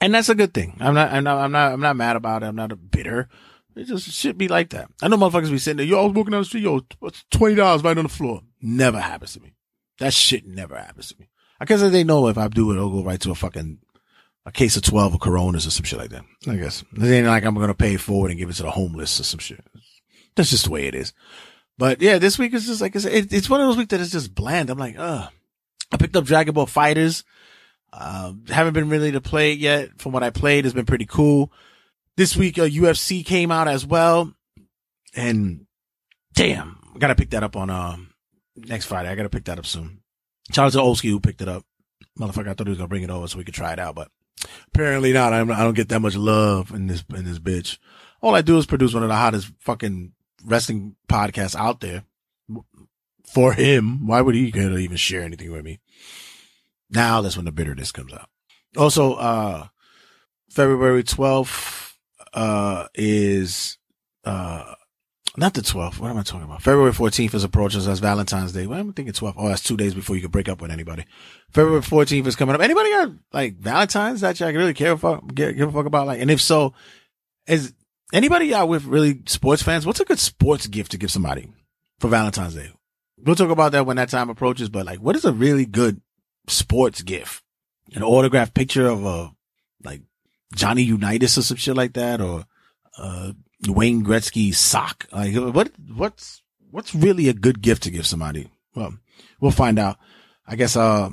And 0.00 0.14
that's 0.14 0.30
a 0.30 0.34
good 0.34 0.54
thing. 0.54 0.78
I'm 0.80 0.94
not, 0.94 1.12
I'm 1.12 1.22
not, 1.22 1.38
I'm 1.38 1.52
not, 1.52 1.72
I'm 1.72 1.80
not 1.80 1.96
mad 1.96 2.16
about 2.16 2.42
it. 2.42 2.46
I'm 2.46 2.56
not 2.56 2.72
a 2.72 2.76
bitter. 2.76 3.28
It 3.76 3.84
just 3.84 4.10
should 4.10 4.38
be 4.38 4.48
like 4.48 4.70
that. 4.70 4.88
I 5.02 5.08
know 5.08 5.18
motherfuckers 5.18 5.50
be 5.50 5.58
sitting 5.58 5.76
there, 5.76 5.86
yo, 5.86 6.00
I 6.00 6.04
was 6.04 6.14
walking 6.14 6.32
down 6.32 6.40
the 6.40 6.46
street, 6.46 6.64
yo, 6.64 6.80
$20 6.80 7.84
right 7.84 7.98
on 7.98 8.02
the 8.02 8.08
floor? 8.08 8.40
Never 8.62 8.98
happens 8.98 9.34
to 9.34 9.40
me. 9.40 9.52
That 9.98 10.14
shit 10.14 10.46
never 10.46 10.76
happens 10.76 11.08
to 11.08 11.20
me. 11.20 11.28
I 11.60 11.66
guess 11.66 11.82
they 11.82 12.02
know 12.02 12.26
if 12.28 12.38
I 12.38 12.48
do 12.48 12.70
it, 12.70 12.76
it'll 12.76 12.90
go 12.90 13.04
right 13.04 13.20
to 13.20 13.30
a 13.30 13.34
fucking, 13.34 13.78
a 14.46 14.50
case 14.52 14.76
of 14.76 14.82
12 14.82 15.14
of 15.14 15.20
Coronas 15.20 15.66
or 15.66 15.70
some 15.70 15.84
shit 15.84 15.98
like 15.98 16.10
that. 16.10 16.24
I 16.48 16.56
guess. 16.56 16.82
It 16.96 17.04
ain't 17.04 17.26
like 17.26 17.44
I'm 17.44 17.54
going 17.54 17.68
to 17.68 17.74
pay 17.74 17.98
forward 17.98 18.30
and 18.30 18.40
give 18.40 18.48
it 18.48 18.54
to 18.54 18.62
the 18.62 18.70
homeless 18.70 19.20
or 19.20 19.24
some 19.24 19.38
shit. 19.38 19.64
That's 20.34 20.50
just 20.50 20.64
the 20.64 20.70
way 20.70 20.86
it 20.86 20.94
is. 20.94 21.12
But 21.78 22.00
yeah, 22.00 22.18
this 22.18 22.38
week 22.38 22.54
is 22.54 22.66
just 22.66 22.80
like 22.80 22.96
I 22.96 23.00
said, 23.00 23.12
it, 23.12 23.32
it's 23.32 23.50
one 23.50 23.60
of 23.60 23.66
those 23.68 23.76
weeks 23.76 23.90
that 23.90 24.00
is 24.00 24.12
just 24.12 24.34
bland. 24.34 24.70
I'm 24.70 24.78
like, 24.78 24.98
uh, 24.98 25.28
I 25.92 25.96
picked 25.96 26.16
up 26.16 26.24
Dragon 26.24 26.54
Ball 26.54 26.66
FighterZ. 26.66 27.22
Uh, 27.92 28.32
haven't 28.48 28.72
been 28.72 28.88
really 28.88 29.12
to 29.12 29.20
play 29.20 29.52
it 29.52 29.58
yet. 29.58 30.00
From 30.00 30.12
what 30.12 30.22
I 30.22 30.30
played, 30.30 30.64
it's 30.64 30.74
been 30.74 30.86
pretty 30.86 31.04
cool. 31.04 31.52
This 32.16 32.36
week, 32.36 32.58
uh, 32.58 32.62
UFC 32.62 33.24
came 33.24 33.50
out 33.50 33.68
as 33.68 33.84
well. 33.84 34.32
And 35.14 35.66
damn, 36.34 36.78
I 36.94 36.98
gotta 36.98 37.14
pick 37.14 37.30
that 37.30 37.42
up 37.42 37.56
on, 37.56 37.68
um, 37.68 38.14
next 38.56 38.86
Friday. 38.86 39.10
I 39.10 39.14
gotta 39.14 39.28
pick 39.28 39.44
that 39.44 39.58
up 39.58 39.66
soon. 39.66 40.00
To 40.52 40.60
Olski 40.60 41.10
who 41.10 41.20
picked 41.20 41.42
it 41.42 41.48
up. 41.48 41.64
Motherfucker, 42.18 42.48
I 42.48 42.54
thought 42.54 42.66
he 42.66 42.70
was 42.70 42.78
gonna 42.78 42.88
bring 42.88 43.02
it 43.02 43.10
over 43.10 43.28
so 43.28 43.38
we 43.38 43.44
could 43.44 43.54
try 43.54 43.72
it 43.72 43.78
out, 43.78 43.94
but 43.94 44.08
apparently 44.68 45.12
not. 45.12 45.32
I'm, 45.32 45.50
I 45.50 45.58
don't 45.62 45.74
get 45.74 45.88
that 45.90 46.00
much 46.00 46.16
love 46.16 46.72
in 46.74 46.86
this, 46.86 47.04
in 47.14 47.24
this 47.24 47.38
bitch. 47.38 47.78
All 48.22 48.34
I 48.34 48.42
do 48.42 48.56
is 48.56 48.66
produce 48.66 48.94
one 48.94 49.02
of 49.02 49.08
the 49.08 49.16
hottest 49.16 49.50
fucking 49.60 50.12
wrestling 50.44 50.96
podcasts 51.08 51.56
out 51.56 51.80
there 51.80 52.04
for 53.24 53.52
him. 53.52 54.06
Why 54.06 54.20
would 54.20 54.34
he 54.34 54.48
even 54.48 54.96
share 54.96 55.22
anything 55.22 55.52
with 55.52 55.64
me? 55.64 55.80
Now 56.90 57.20
that's 57.20 57.36
when 57.36 57.46
the 57.46 57.52
bitterness 57.52 57.92
comes 57.92 58.12
out. 58.12 58.28
Also, 58.76 59.14
uh, 59.14 59.66
February 60.50 61.02
12th, 61.02 61.94
uh, 62.34 62.86
is, 62.94 63.78
uh, 64.24 64.74
not 65.36 65.54
the 65.54 65.62
12th. 65.62 65.98
What 65.98 66.10
am 66.10 66.18
I 66.18 66.22
talking 66.22 66.44
about? 66.44 66.62
February 66.62 66.92
14th 66.92 67.34
is 67.34 67.44
approaching. 67.44 67.80
That's 67.82 68.00
Valentine's 68.00 68.52
Day. 68.52 68.66
Well, 68.66 68.78
I'm 68.78 68.92
thinking 68.92 69.14
12th. 69.14 69.34
Oh, 69.36 69.48
that's 69.48 69.62
two 69.62 69.78
days 69.78 69.94
before 69.94 70.14
you 70.16 70.22
can 70.22 70.30
break 70.30 70.48
up 70.48 70.60
with 70.60 70.70
anybody. 70.70 71.04
February 71.50 71.80
14th 71.80 72.26
is 72.26 72.36
coming 72.36 72.54
up. 72.54 72.60
Anybody 72.60 72.90
got 72.90 73.12
like 73.32 73.56
Valentine's 73.56 74.20
that 74.20 74.38
you 74.38 74.46
really 74.46 74.74
care 74.74 74.96
for, 74.96 75.22
give 75.34 75.68
a 75.68 75.72
fuck 75.72 75.86
about? 75.86 76.06
Like, 76.06 76.20
and 76.20 76.30
if 76.30 76.40
so, 76.40 76.74
is 77.46 77.72
anybody 78.12 78.54
out 78.54 78.68
with 78.68 78.84
really 78.84 79.22
sports 79.26 79.62
fans? 79.62 79.86
What's 79.86 80.00
a 80.00 80.04
good 80.04 80.18
sports 80.18 80.66
gift 80.66 80.90
to 80.92 80.98
give 80.98 81.10
somebody 81.10 81.48
for 81.98 82.08
Valentine's 82.08 82.54
Day? 82.54 82.70
We'll 83.24 83.36
talk 83.36 83.50
about 83.50 83.72
that 83.72 83.86
when 83.86 83.96
that 83.96 84.08
time 84.08 84.30
approaches, 84.30 84.68
but 84.68 84.84
like, 84.86 84.98
what 84.98 85.16
is 85.16 85.24
a 85.24 85.32
really 85.32 85.64
good 85.64 86.00
sports 86.48 87.02
gift? 87.02 87.42
An 87.94 88.02
autographed 88.02 88.54
picture 88.54 88.86
of 88.86 89.04
a, 89.04 89.30
like, 89.84 90.02
Johnny 90.54 90.82
Unitas 90.82 91.38
or 91.38 91.42
some 91.42 91.56
shit 91.56 91.76
like 91.76 91.92
that, 91.92 92.20
or, 92.20 92.44
uh, 92.98 93.32
Wayne 93.68 94.04
Gretzky 94.04 94.54
sock. 94.54 95.06
Like, 95.12 95.34
what, 95.34 95.70
what's, 95.94 96.42
what's 96.70 96.94
really 96.94 97.28
a 97.28 97.34
good 97.34 97.62
gift 97.62 97.84
to 97.84 97.90
give 97.90 98.06
somebody? 98.06 98.50
Well, 98.74 98.94
we'll 99.40 99.50
find 99.50 99.78
out. 99.78 99.98
I 100.46 100.56
guess, 100.56 100.76
uh, 100.76 101.10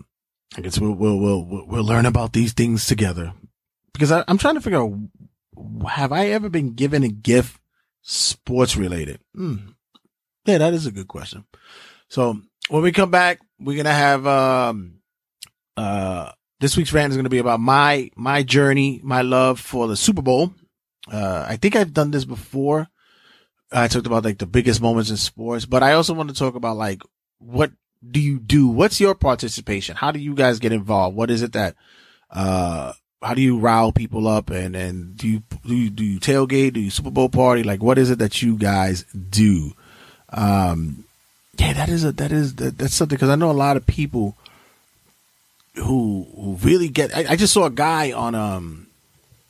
I 0.58 0.62
guess 0.62 0.80
we'll, 0.80 0.94
we'll, 0.94 1.20
we'll, 1.20 1.66
we'll 1.68 1.86
learn 1.86 2.06
about 2.06 2.34
these 2.34 2.54
things 2.54 2.88
together 2.88 3.34
because 3.94 4.12
I, 4.12 4.24
I'm 4.28 4.38
trying 4.38 4.56
to 4.56 4.62
figure 4.62 4.82
out, 4.82 4.94
have 5.88 6.12
I 6.12 6.28
ever 6.28 6.50
been 6.50 6.74
given 6.74 7.04
a 7.04 7.10
gift 7.10 7.60
sports 8.02 8.76
related? 8.76 9.20
Hmm. 9.36 9.58
Yeah, 10.46 10.58
that 10.58 10.74
is 10.74 10.86
a 10.86 10.92
good 10.92 11.08
question. 11.08 11.46
So 12.10 12.42
when 12.70 12.82
we 12.82 12.92
come 12.92 13.12
back, 13.12 13.40
we're 13.60 13.84
to 13.84 13.92
have, 13.92 14.26
um, 14.26 14.96
uh, 15.78 16.32
this 16.60 16.76
week's 16.76 16.92
rant 16.92 17.12
is 17.12 17.18
to 17.22 17.30
be 17.30 17.38
about 17.38 17.60
my, 17.60 18.10
my 18.16 18.44
journey, 18.44 19.00
my 19.04 19.22
love 19.22 19.60
for 19.60 19.88
the 19.88 19.96
Super 19.96 20.22
Bowl. 20.22 20.54
Uh, 21.12 21.46
I 21.48 21.58
think 21.58 21.76
I've 21.76 21.94
done 21.94 22.12
this 22.12 22.26
before. 22.26 22.88
I 23.72 23.88
talked 23.88 24.08
about 24.08 24.26
like 24.26 24.40
the 24.40 24.48
biggest 24.48 24.82
moments 24.82 25.12
in 25.12 25.18
sports, 25.18 25.66
but 25.66 25.84
I 25.84 25.94
also 25.94 26.14
want 26.14 26.30
to 26.30 26.36
talk 26.36 26.56
about 26.56 26.78
like, 26.78 27.02
what 27.38 27.72
do 28.08 28.20
you 28.20 28.40
do? 28.40 28.68
What's 28.68 29.00
your 29.00 29.14
participation? 29.14 29.96
How 29.96 30.12
do 30.12 30.20
you 30.20 30.34
guys 30.34 30.60
get 30.60 30.72
involved? 30.72 31.16
What 31.16 31.30
is 31.30 31.44
it 31.44 31.54
that, 31.54 31.76
uh, 32.32 32.94
how 33.22 33.34
do 33.34 33.42
you 33.42 33.60
rile 33.60 33.92
people 33.92 34.28
up 34.28 34.50
and, 34.50 34.76
and 34.76 35.16
do 35.16 35.28
you, 35.28 35.44
do 35.66 35.76
you, 35.76 35.90
do 35.90 36.04
you 36.04 36.20
tailgate? 36.20 36.74
Do 36.74 36.80
you 36.80 36.90
Super 36.90 37.12
Bowl 37.12 37.30
party? 37.30 37.64
Like, 37.64 37.84
what 37.84 37.98
is 37.98 38.10
it 38.10 38.20
that 38.20 38.42
you 38.42 38.58
guys 38.58 39.04
do? 39.14 39.74
Um, 40.30 41.06
yeah, 41.60 41.74
that 41.74 41.90
is 41.90 42.06
a, 42.06 42.12
that 42.14 42.32
is, 42.32 42.56
that, 42.56 42.78
that's 42.78 42.94
something 42.94 43.16
because 43.16 43.30
I 43.30 43.36
know 43.36 43.52
a 43.52 43.54
lot 43.54 43.78
of 43.78 43.86
people 43.86 44.38
who, 45.76 46.26
who 46.36 46.58
really 46.62 46.88
get, 46.88 47.16
I, 47.16 47.34
I 47.34 47.36
just 47.36 47.54
saw 47.54 47.66
a 47.66 47.72
guy 47.72 48.12
on, 48.14 48.34
um, 48.34 48.88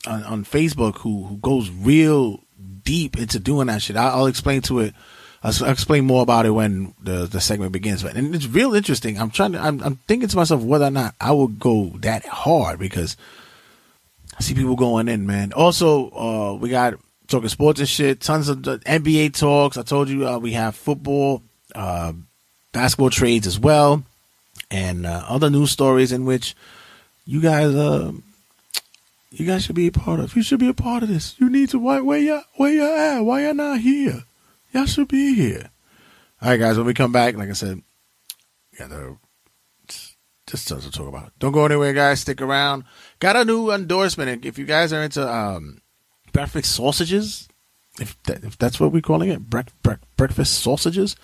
on, 0.07 0.23
on 0.23 0.43
Facebook 0.43 0.97
who, 0.97 1.25
who 1.25 1.37
goes 1.37 1.69
real 1.69 2.39
deep 2.83 3.17
into 3.17 3.39
doing 3.39 3.67
that 3.67 3.81
shit. 3.81 3.95
I'll, 3.95 4.21
I'll 4.21 4.25
explain 4.25 4.61
to 4.63 4.79
it. 4.79 4.95
I'll, 5.43 5.53
I'll, 5.63 5.71
explain 5.71 6.05
more 6.05 6.23
about 6.23 6.47
it 6.47 6.51
when 6.51 6.95
the, 7.01 7.27
the 7.27 7.39
segment 7.39 7.71
begins. 7.71 8.01
But, 8.01 8.15
and 8.15 8.33
it's 8.33 8.47
real 8.47 8.73
interesting. 8.73 9.19
I'm 9.19 9.29
trying 9.29 9.51
to, 9.51 9.59
I'm, 9.59 9.81
I'm 9.83 9.97
thinking 10.07 10.29
to 10.29 10.35
myself 10.35 10.63
whether 10.63 10.85
or 10.85 10.91
not 10.91 11.13
I 11.21 11.31
would 11.31 11.59
go 11.59 11.91
that 11.99 12.25
hard 12.25 12.79
because 12.79 13.17
I 14.37 14.41
see 14.41 14.55
people 14.55 14.75
going 14.75 15.07
in, 15.07 15.27
man. 15.27 15.53
Also, 15.53 16.09
uh, 16.09 16.55
we 16.55 16.69
got 16.69 16.95
talking 17.27 17.49
sports 17.49 17.79
and 17.79 17.87
shit. 17.87 18.19
Tons 18.19 18.49
of 18.49 18.59
NBA 18.59 19.37
talks. 19.37 19.77
I 19.77 19.83
told 19.83 20.09
you 20.09 20.27
uh, 20.27 20.39
we 20.39 20.53
have 20.53 20.75
football, 20.75 21.43
uh, 21.75 22.13
basketball 22.71 23.09
trades 23.09 23.47
as 23.47 23.59
well, 23.59 24.03
and 24.71 25.05
uh, 25.05 25.25
other 25.27 25.49
news 25.49 25.71
stories 25.71 26.11
in 26.11 26.25
which 26.25 26.55
you 27.25 27.41
guys, 27.41 27.73
uh, 27.75 28.11
you 29.31 29.45
guys 29.45 29.65
should 29.65 29.75
be 29.75 29.87
a 29.87 29.91
part 29.91 30.19
of. 30.19 30.35
You 30.35 30.43
should 30.43 30.59
be 30.59 30.69
a 30.69 30.73
part 30.73 31.03
of 31.03 31.09
this. 31.09 31.35
You 31.39 31.49
need 31.49 31.69
to. 31.69 31.79
Why, 31.79 31.99
where 32.01 32.19
you 32.19 32.41
where 32.55 32.71
you 32.71 32.83
at? 32.83 33.21
Why 33.21 33.47
you 33.47 33.53
not 33.53 33.79
here? 33.79 34.23
Y'all 34.73 34.85
should 34.85 35.07
be 35.07 35.33
here. 35.35 35.69
All 36.41 36.49
right, 36.49 36.59
guys. 36.59 36.77
When 36.77 36.85
we 36.85 36.93
come 36.93 37.11
back, 37.11 37.35
like 37.35 37.49
I 37.49 37.53
said, 37.53 37.81
yeah, 38.79 38.87
the 38.87 39.17
just 40.49 40.67
to 40.67 40.91
talk 40.91 41.07
about. 41.07 41.31
Don't 41.39 41.51
go 41.51 41.65
anywhere, 41.65 41.93
guys. 41.93 42.21
Stick 42.21 42.41
around. 42.41 42.83
Got 43.19 43.35
a 43.35 43.45
new 43.45 43.71
endorsement. 43.71 44.45
If 44.45 44.57
you 44.57 44.65
guys 44.65 44.91
are 44.91 45.03
into 45.03 45.27
um, 45.27 45.81
breakfast 46.33 46.71
sausages, 46.71 47.47
if 47.99 48.21
that, 48.23 48.43
if 48.43 48.57
that's 48.57 48.79
what 48.79 48.91
we're 48.91 49.01
calling 49.01 49.29
it, 49.29 49.49
bre- 49.49 49.61
bre- 49.83 49.93
breakfast 50.17 50.59
sausages. 50.59 51.15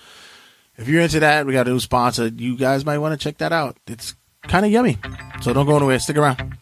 If 0.78 0.90
you're 0.90 1.02
into 1.02 1.22
that, 1.22 1.46
we 1.46 1.54
got 1.54 1.68
a 1.68 1.72
new 1.72 1.80
sponsor. 1.80 2.28
You 2.28 2.58
guys 2.58 2.86
might 2.86 2.98
want 2.98 3.20
to 3.20 3.24
check 3.24 3.38
that 3.38 3.54
out. 3.54 3.78
It's 3.88 4.16
kind 4.44 4.66
of 4.66 4.72
yummy. 4.72 4.98
So 5.42 5.54
don't 5.54 5.66
go 5.66 5.78
anywhere. 5.78 6.00
Stick 6.00 6.18
around. 6.18 6.58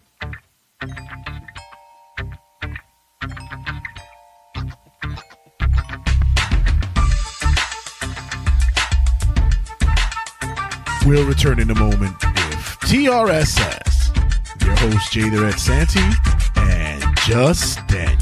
We'll 11.05 11.27
return 11.27 11.59
in 11.59 11.69
a 11.69 11.75
moment 11.75 12.13
with 12.23 12.77
TRSS. 12.83 14.63
Your 14.63 14.75
host, 14.75 15.13
the 15.13 15.41
Red 15.41 15.59
Santee, 15.59 16.11
and 16.55 17.03
Just 17.25 17.85
Daniel. 17.87 18.12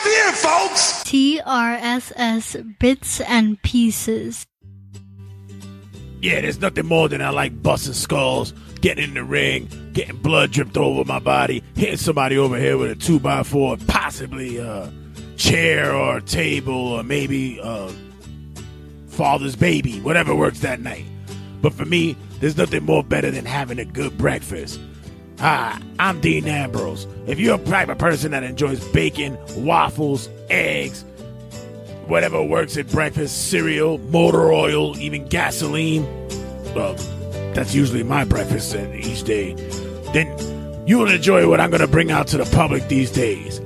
Have 0.00 0.12
here, 0.12 0.32
folks! 0.32 1.04
TRSS 1.04 2.78
Bits 2.78 3.20
and 3.22 3.60
Pieces. 3.62 4.46
Yeah, 6.22 6.40
there's 6.42 6.60
nothing 6.60 6.86
more 6.86 7.08
than 7.08 7.22
I 7.22 7.30
like 7.30 7.62
busting 7.62 7.94
skulls, 7.94 8.52
getting 8.80 9.04
in 9.04 9.14
the 9.14 9.24
ring, 9.24 9.68
getting 9.92 10.16
blood 10.16 10.52
dripped 10.52 10.76
over 10.76 11.04
my 11.04 11.18
body, 11.18 11.62
hitting 11.74 11.96
somebody 11.96 12.36
over 12.36 12.58
here 12.58 12.76
with 12.76 12.90
a 12.90 12.94
two 12.94 13.18
by 13.18 13.42
four, 13.42 13.76
possibly 13.86 14.58
a 14.58 14.92
chair 15.36 15.94
or 15.94 16.18
a 16.18 16.22
table 16.22 16.74
or 16.74 17.02
maybe 17.02 17.58
a 17.62 17.90
father's 19.08 19.56
baby, 19.56 19.98
whatever 20.00 20.34
works 20.34 20.60
that 20.60 20.80
night. 20.80 21.06
But 21.62 21.72
for 21.72 21.86
me, 21.86 22.16
there's 22.40 22.56
nothing 22.56 22.84
more 22.84 23.02
better 23.02 23.30
than 23.30 23.46
having 23.46 23.78
a 23.78 23.84
good 23.86 24.18
breakfast. 24.18 24.78
Hi, 25.40 25.80
I'm 25.98 26.20
Dean 26.20 26.46
Ambrose. 26.46 27.06
If 27.26 27.40
you're 27.40 27.54
a 27.58 27.64
type 27.64 27.88
of 27.88 27.96
person 27.96 28.32
that 28.32 28.42
enjoys 28.42 28.86
bacon, 28.88 29.38
waffles, 29.56 30.28
eggs, 30.50 31.02
whatever 32.06 32.42
works 32.42 32.76
at 32.76 32.90
breakfast, 32.90 33.48
cereal, 33.48 33.96
motor 33.96 34.52
oil, 34.52 34.98
even 34.98 35.26
gasoline, 35.28 36.04
well, 36.74 36.92
that's 37.54 37.74
usually 37.74 38.02
my 38.02 38.22
breakfast 38.26 38.74
each 38.74 39.22
day, 39.22 39.54
then 40.12 40.28
you 40.86 40.98
will 40.98 41.10
enjoy 41.10 41.48
what 41.48 41.58
I'm 41.58 41.70
going 41.70 41.80
to 41.80 41.88
bring 41.88 42.10
out 42.10 42.26
to 42.26 42.36
the 42.36 42.44
public 42.54 42.88
these 42.88 43.10
days. 43.10 43.62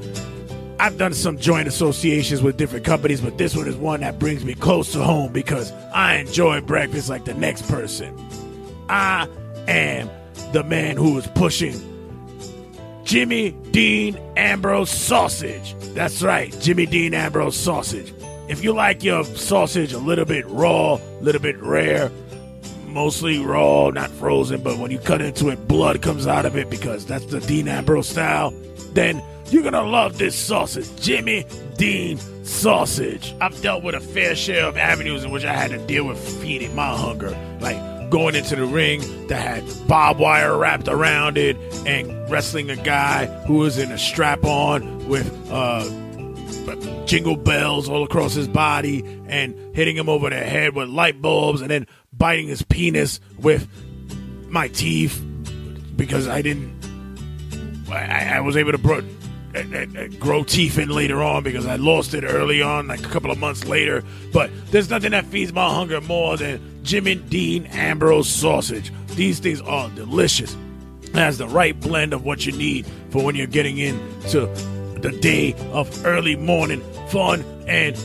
I've 0.79 0.97
done 0.97 1.13
some 1.13 1.39
joint 1.39 1.67
associations 1.67 2.41
with 2.41 2.57
different 2.57 2.85
companies, 2.85 3.21
but 3.21 3.37
this 3.37 3.57
one 3.57 3.67
is 3.67 3.75
one 3.75 3.99
that 4.03 4.21
brings 4.21 4.45
me 4.45 4.55
close 4.55 4.93
to 4.93 5.03
home 5.03 5.33
because 5.33 5.73
I 5.93 6.19
enjoy 6.19 6.61
breakfast 6.61 7.09
like 7.09 7.25
the 7.25 7.35
next 7.35 7.63
person. 7.69 8.17
I 8.89 9.27
am 9.67 10.09
the 10.53 10.65
man 10.65 10.97
who 10.97 11.19
is 11.19 11.27
pushing 11.29 11.81
Jimmy 13.05 13.51
Dean 13.71 14.19
Ambrose 14.37 14.91
sausage. 14.91 15.75
That's 15.95 16.23
right, 16.23 16.57
Jimmy 16.61 16.87
Dean 16.87 17.15
Ambrose 17.15 17.57
sausage. 17.57 18.13
If 18.49 18.63
you 18.63 18.73
like 18.73 19.03
your 19.03 19.25
sausage 19.25 19.93
a 19.93 19.99
little 19.99 20.25
bit 20.25 20.47
raw, 20.49 20.95
a 20.95 21.23
little 21.23 21.41
bit 21.41 21.57
rare, 21.63 22.11
mostly 22.87 23.39
raw, 23.39 23.91
not 23.91 24.11
frozen, 24.11 24.63
but 24.63 24.79
when 24.79 24.91
you 24.91 24.99
cut 24.99 25.21
into 25.21 25.49
it, 25.49 25.67
blood 25.69 26.03
comes 26.03 26.27
out 26.27 26.47
of 26.47 26.57
it 26.57 26.71
because 26.71 27.05
that's 27.07 27.27
the 27.27 27.41
Dean 27.41 27.69
Ambrose 27.69 28.09
style, 28.09 28.53
then 28.93 29.23
you're 29.51 29.63
gonna 29.63 29.83
love 29.83 30.19
this 30.19 30.35
sausage. 30.35 30.89
Jimmy 31.01 31.47
Dean 31.77 32.19
sausage. 32.45 33.35
I've 33.41 33.61
dealt 33.63 33.83
with 33.83 33.95
a 33.95 34.01
fair 34.01 34.35
share 34.35 34.65
of 34.67 34.77
avenues 34.77 35.25
in 35.25 35.31
which 35.31 35.45
I 35.45 35.53
had 35.53 35.71
to 35.71 35.79
deal 35.87 36.05
with 36.05 36.19
feeding 36.41 36.75
my 36.75 36.97
hunger. 36.97 37.37
Like 37.61 37.77
going 38.15 38.37
into 38.37 38.55
the 38.55 38.65
ring 38.65 39.01
that 39.27 39.41
had 39.41 39.89
barbed 39.89 40.21
wire 40.21 40.57
wrapped 40.57 40.87
around 40.87 41.37
it 41.37 41.57
and 41.85 42.31
wrestling 42.31 42.71
a 42.71 42.77
guy 42.77 43.27
who 43.47 43.55
was 43.55 43.77
in 43.77 43.91
a 43.91 43.99
strap 43.99 44.45
on 44.45 45.09
with 45.09 45.29
uh, 45.51 45.83
jingle 47.07 47.37
bells 47.37 47.89
all 47.89 48.05
across 48.05 48.33
his 48.33 48.47
body 48.47 49.03
and 49.27 49.75
hitting 49.75 49.97
him 49.97 50.09
over 50.09 50.31
the 50.31 50.37
head 50.37 50.77
with 50.77 50.89
light 50.89 51.21
bulbs 51.21 51.61
and 51.61 51.69
then 51.69 51.89
biting 52.13 52.47
his 52.47 52.63
penis 52.63 53.19
with 53.41 53.67
my 54.49 54.69
teeth 54.69 55.21
because 55.97 56.29
I 56.29 56.41
didn't. 56.41 56.73
I, 57.91 58.37
I 58.37 58.41
was 58.43 58.57
able 58.57 58.71
to 58.71 58.79
bro- 58.79 59.03
uh, 59.57 59.59
uh, 59.59 60.07
grow 60.21 60.45
teeth 60.45 60.79
in 60.79 60.89
later 60.89 61.21
on 61.21 61.43
because 61.43 61.67
I 61.67 61.75
lost 61.75 62.15
it 62.15 62.23
early 62.23 62.63
on, 62.63 62.87
like 62.87 63.05
a 63.05 63.09
couple 63.09 63.33
of 63.33 63.39
months 63.39 63.65
later. 63.65 64.05
But 64.33 64.53
there's 64.71 64.89
nothing 64.89 65.11
that 65.11 65.27
feeds 65.27 65.53
my 65.53 65.69
hunger 65.69 66.01
more 66.01 66.37
than 66.37 66.74
Jimmy 66.85 67.17
Dean 67.17 67.67
Ambrose 67.67 68.29
sausage. 68.29 68.93
These 69.17 69.41
things 69.41 69.61
are 69.63 69.89
delicious. 69.91 70.57
It 71.03 71.15
has 71.15 71.39
the 71.39 71.49
right 71.49 71.79
blend 71.81 72.13
of 72.13 72.25
what 72.25 72.47
you 72.47 72.53
need 72.53 72.87
for 73.11 73.25
when 73.25 73.35
you're 73.35 73.47
getting 73.47 73.79
into 73.79 74.47
the 75.01 75.17
day 75.21 75.55
of 75.73 76.05
early 76.05 76.37
morning 76.37 76.83
fun 77.09 77.43
and 77.67 77.97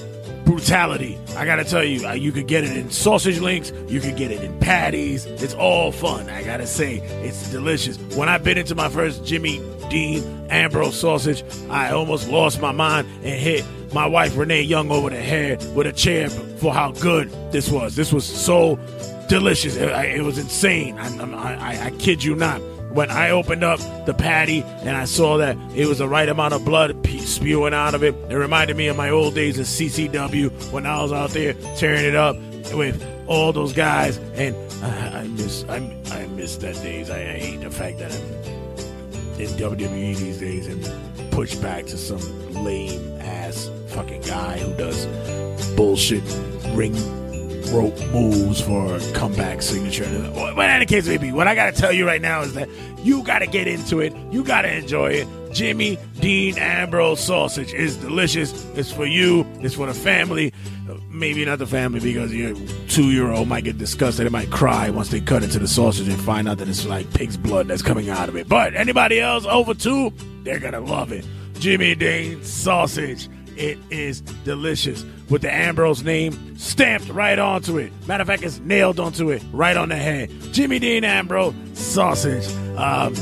brutality. 0.45 1.17
I 1.35 1.45
gotta 1.45 1.63
tell 1.63 1.83
you, 1.83 2.07
uh, 2.07 2.13
you 2.13 2.31
could 2.31 2.47
get 2.47 2.63
it 2.63 2.75
in 2.75 2.89
sausage 2.89 3.39
links, 3.39 3.71
you 3.87 3.99
could 3.99 4.15
get 4.15 4.31
it 4.31 4.43
in 4.43 4.57
patties. 4.59 5.25
It's 5.25 5.53
all 5.53 5.91
fun. 5.91 6.29
I 6.29 6.43
gotta 6.43 6.65
say, 6.65 6.97
it's 7.23 7.51
delicious. 7.51 7.97
When 8.15 8.29
I 8.29 8.37
bit 8.37 8.57
into 8.57 8.75
my 8.75 8.89
first 8.89 9.25
Jimmy 9.25 9.61
Dean 9.89 10.23
Ambrose 10.49 10.99
sausage, 10.99 11.43
I 11.69 11.91
almost 11.91 12.29
lost 12.29 12.61
my 12.61 12.71
mind 12.71 13.07
and 13.23 13.39
hit 13.39 13.65
my 13.93 14.05
wife 14.05 14.37
Renee 14.37 14.61
Young 14.61 14.91
over 14.91 15.09
the 15.09 15.21
head 15.21 15.63
with 15.75 15.87
a 15.87 15.93
chair 15.93 16.29
for 16.29 16.73
how 16.73 16.91
good 16.91 17.29
this 17.51 17.69
was. 17.69 17.95
This 17.95 18.13
was 18.13 18.25
so 18.25 18.77
delicious. 19.27 19.75
It, 19.75 19.89
it 19.89 20.23
was 20.23 20.37
insane. 20.37 20.97
I, 20.97 21.07
I, 21.33 21.85
I 21.85 21.91
kid 21.91 22.23
you 22.23 22.35
not 22.35 22.61
when 22.91 23.11
I 23.11 23.29
opened 23.29 23.63
up 23.63 23.79
the 24.05 24.13
patty 24.13 24.63
and 24.63 24.97
I 24.97 25.05
saw 25.05 25.37
that 25.37 25.55
it 25.75 25.87
was 25.87 25.99
the 25.99 26.07
right 26.07 26.27
amount 26.27 26.53
of 26.53 26.65
blood 26.65 27.05
spewing 27.19 27.73
out 27.73 27.93
of 27.93 28.03
it, 28.03 28.15
it 28.29 28.35
reminded 28.35 28.75
me 28.77 28.87
of 28.87 28.97
my 28.97 29.09
old 29.11 29.35
days 29.35 29.59
at 29.59 29.65
CZW 29.65 30.71
when 30.71 30.85
I 30.85 31.01
was 31.01 31.11
out 31.11 31.29
there 31.29 31.53
tearing 31.77 32.05
it 32.05 32.15
up 32.15 32.35
with 32.73 33.05
all 33.27 33.53
those 33.53 33.73
guys. 33.73 34.17
And 34.35 34.55
I, 34.83 35.19
I 35.19 35.27
miss 35.27 35.63
I, 35.69 35.77
I 36.11 36.27
miss 36.27 36.57
that 36.57 36.75
days. 36.75 37.09
I, 37.09 37.19
I 37.19 37.37
hate 37.37 37.61
the 37.61 37.69
fact 37.69 37.99
that 37.99 38.11
I'm 38.11 39.39
in 39.39 39.49
WWE 39.49 40.17
these 40.17 40.39
days 40.39 40.67
and 40.67 41.31
pushed 41.31 41.61
back 41.61 41.85
to 41.85 41.97
some 41.97 42.63
lame 42.63 43.21
ass 43.21 43.69
fucking 43.89 44.21
guy 44.21 44.57
who 44.59 44.73
does 44.77 45.05
bullshit 45.75 46.23
ring 46.73 46.95
rope 47.71 47.99
moves 48.11 48.61
for 48.61 48.95
a 48.95 48.99
comeback 49.13 49.61
signature. 49.61 50.05
But 50.33 50.69
any 50.69 50.85
case 50.85 51.07
be, 51.17 51.31
what 51.31 51.47
I 51.47 51.55
got 51.55 51.73
to 51.73 51.79
tell 51.79 51.91
you 51.91 52.05
right 52.05 52.21
now 52.21 52.41
is 52.41 52.53
that 52.53 52.67
you 53.03 53.23
got 53.23 53.39
to 53.39 53.47
get 53.47 53.67
into 53.67 53.99
it. 53.99 54.13
You 54.31 54.43
got 54.43 54.63
to 54.63 54.75
enjoy 54.75 55.11
it. 55.11 55.27
Jimmy 55.53 55.97
Dean 56.19 56.57
Ambrose 56.57 57.19
sausage 57.19 57.73
is 57.73 57.97
delicious. 57.97 58.65
It's 58.75 58.91
for 58.91 59.05
you. 59.05 59.45
It's 59.61 59.75
for 59.75 59.87
the 59.87 59.93
family. 59.93 60.53
Maybe 61.09 61.45
not 61.45 61.59
the 61.59 61.67
family 61.67 61.99
because 61.99 62.33
your 62.33 62.55
two-year-old 62.87 63.47
might 63.47 63.63
get 63.63 63.77
disgusted. 63.77 64.25
They 64.25 64.29
might 64.29 64.51
cry 64.51 64.89
once 64.89 65.09
they 65.09 65.21
cut 65.21 65.43
into 65.43 65.59
the 65.59 65.67
sausage 65.67 66.07
and 66.07 66.19
find 66.21 66.47
out 66.47 66.57
that 66.59 66.67
it's 66.67 66.85
like 66.85 67.11
pig's 67.13 67.37
blood 67.37 67.67
that's 67.67 67.81
coming 67.81 68.09
out 68.09 68.29
of 68.29 68.35
it. 68.35 68.47
But 68.47 68.75
anybody 68.75 69.19
else 69.19 69.45
over 69.45 69.73
two, 69.73 70.11
they're 70.43 70.59
gonna 70.59 70.81
love 70.81 71.11
it. 71.11 71.25
Jimmy 71.59 71.93
Dean 71.93 72.43
sausage. 72.43 73.27
It 73.59 73.77
is 73.89 74.21
delicious 74.21 75.03
with 75.29 75.41
the 75.41 75.53
Ambrose 75.53 76.01
name 76.01 76.57
stamped 76.57 77.09
right 77.09 77.37
onto 77.37 77.77
it. 77.77 77.91
Matter 78.07 78.21
of 78.21 78.27
fact, 78.27 78.41
it's 78.41 78.59
nailed 78.59 79.01
onto 79.01 79.31
it 79.31 79.43
right 79.51 79.75
on 79.75 79.89
the 79.89 79.97
head. 79.97 80.31
Jimmy 80.53 80.79
Dean 80.79 81.03
Ambrose 81.03 81.53
sausage. 81.73 82.47
Um, 82.77 83.13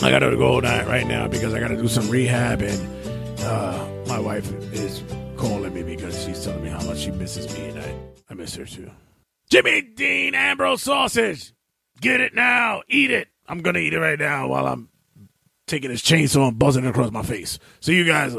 I 0.00 0.10
gotta 0.10 0.36
go 0.36 0.60
right 0.60 1.08
now 1.08 1.26
because 1.26 1.52
I 1.52 1.58
gotta 1.58 1.76
do 1.76 1.88
some 1.88 2.08
rehab, 2.08 2.62
and 2.62 3.40
uh, 3.40 3.84
my 4.06 4.20
wife 4.20 4.48
is 4.72 5.02
calling 5.36 5.74
me 5.74 5.82
because 5.82 6.24
she's 6.24 6.44
telling 6.44 6.62
me 6.62 6.70
how 6.70 6.82
much 6.84 6.98
she 6.98 7.10
misses 7.10 7.52
me, 7.58 7.64
and 7.70 7.80
I, 7.80 7.96
I 8.30 8.34
miss 8.34 8.54
her 8.54 8.66
too. 8.66 8.92
Jimmy 9.50 9.82
Dean 9.82 10.36
Ambrose 10.36 10.82
sausage. 10.82 11.52
Get 12.00 12.20
it 12.20 12.32
now. 12.32 12.82
Eat 12.88 13.10
it. 13.10 13.26
I'm 13.48 13.58
gonna 13.58 13.80
eat 13.80 13.92
it 13.92 13.98
right 13.98 14.20
now 14.20 14.46
while 14.46 14.68
I'm 14.68 14.88
taking 15.66 15.90
this 15.90 16.02
chainsaw 16.02 16.46
and 16.46 16.58
buzzing 16.60 16.86
across 16.86 17.10
my 17.10 17.22
face. 17.22 17.58
So 17.80 17.90
you 17.90 18.04
guys. 18.04 18.36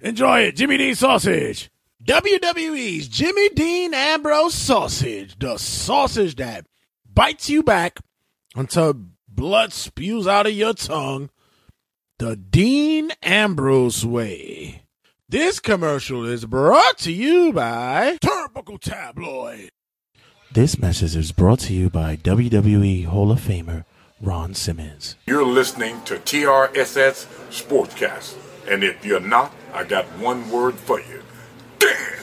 Enjoy 0.00 0.42
it, 0.42 0.54
Jimmy 0.54 0.76
Dean 0.76 0.94
Sausage. 0.94 1.70
WWE's 2.04 3.08
Jimmy 3.08 3.48
Dean 3.48 3.92
Ambrose 3.92 4.54
Sausage, 4.54 5.36
the 5.40 5.58
sausage 5.58 6.36
that 6.36 6.66
bites 7.12 7.50
you 7.50 7.64
back 7.64 7.98
until 8.54 8.94
blood 9.26 9.72
spews 9.72 10.28
out 10.28 10.46
of 10.46 10.52
your 10.52 10.74
tongue. 10.74 11.30
The 12.18 12.36
Dean 12.36 13.10
Ambrose 13.24 14.06
Way. 14.06 14.82
This 15.28 15.58
commercial 15.58 16.24
is 16.24 16.44
brought 16.44 16.98
to 16.98 17.12
you 17.12 17.52
by 17.52 18.18
Turnbuckle 18.22 18.80
Tabloid. 18.80 19.70
This 20.52 20.78
message 20.78 21.16
is 21.16 21.32
brought 21.32 21.58
to 21.60 21.74
you 21.74 21.90
by 21.90 22.16
WWE 22.16 23.04
Hall 23.06 23.32
of 23.32 23.40
Famer 23.40 23.84
Ron 24.20 24.54
Simmons. 24.54 25.16
You're 25.26 25.44
listening 25.44 26.02
to 26.04 26.14
TRSS 26.18 27.26
Sportscast. 27.50 28.47
And 28.70 28.84
if 28.84 29.02
you're 29.02 29.18
not, 29.18 29.50
I 29.72 29.84
got 29.84 30.04
one 30.18 30.50
word 30.50 30.74
for 30.74 31.00
you. 31.00 31.22
Damn! 31.78 32.18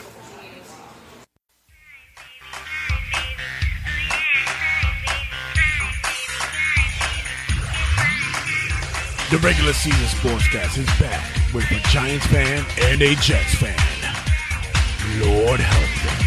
The 9.32 9.40
regular 9.40 9.74
season 9.74 10.06
sportscast 10.06 10.78
is 10.78 10.86
back 11.00 11.26
with 11.52 11.66
a 11.72 11.80
Giants 11.90 12.28
fan 12.28 12.64
and 12.80 13.02
a 13.02 13.16
Jets 13.16 13.56
fan. 13.56 13.76
Lord 15.20 15.60
help 15.60 16.20
them. 16.20 16.25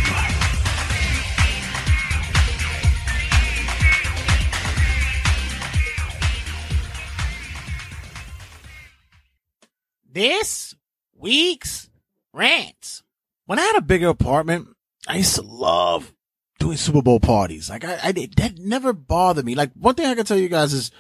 This 10.19 10.75
week's 11.17 11.89
rants. 12.33 13.05
When 13.47 13.61
I 13.61 13.63
had 13.63 13.77
a 13.77 13.83
bigger 13.83 14.09
apartment, 14.09 14.67
I 15.07 15.19
used 15.19 15.37
to 15.37 15.43
love 15.43 16.13
doing 16.59 16.77
Super 16.77 17.03
Bowl 17.03 17.21
parties. 17.21 17.71
Like 17.71 17.85
I, 17.85 18.01
I 18.03 18.11
did, 18.11 18.35
that 18.35 18.59
never 18.59 18.93
bothered 18.93 19.45
me. 19.45 19.55
Like 19.55 19.71
one 19.75 19.95
thing 19.95 20.07
I 20.07 20.17
can 20.17 20.25
tell 20.25 20.37
you 20.37 20.49
guys 20.49 20.73
is 20.73 20.91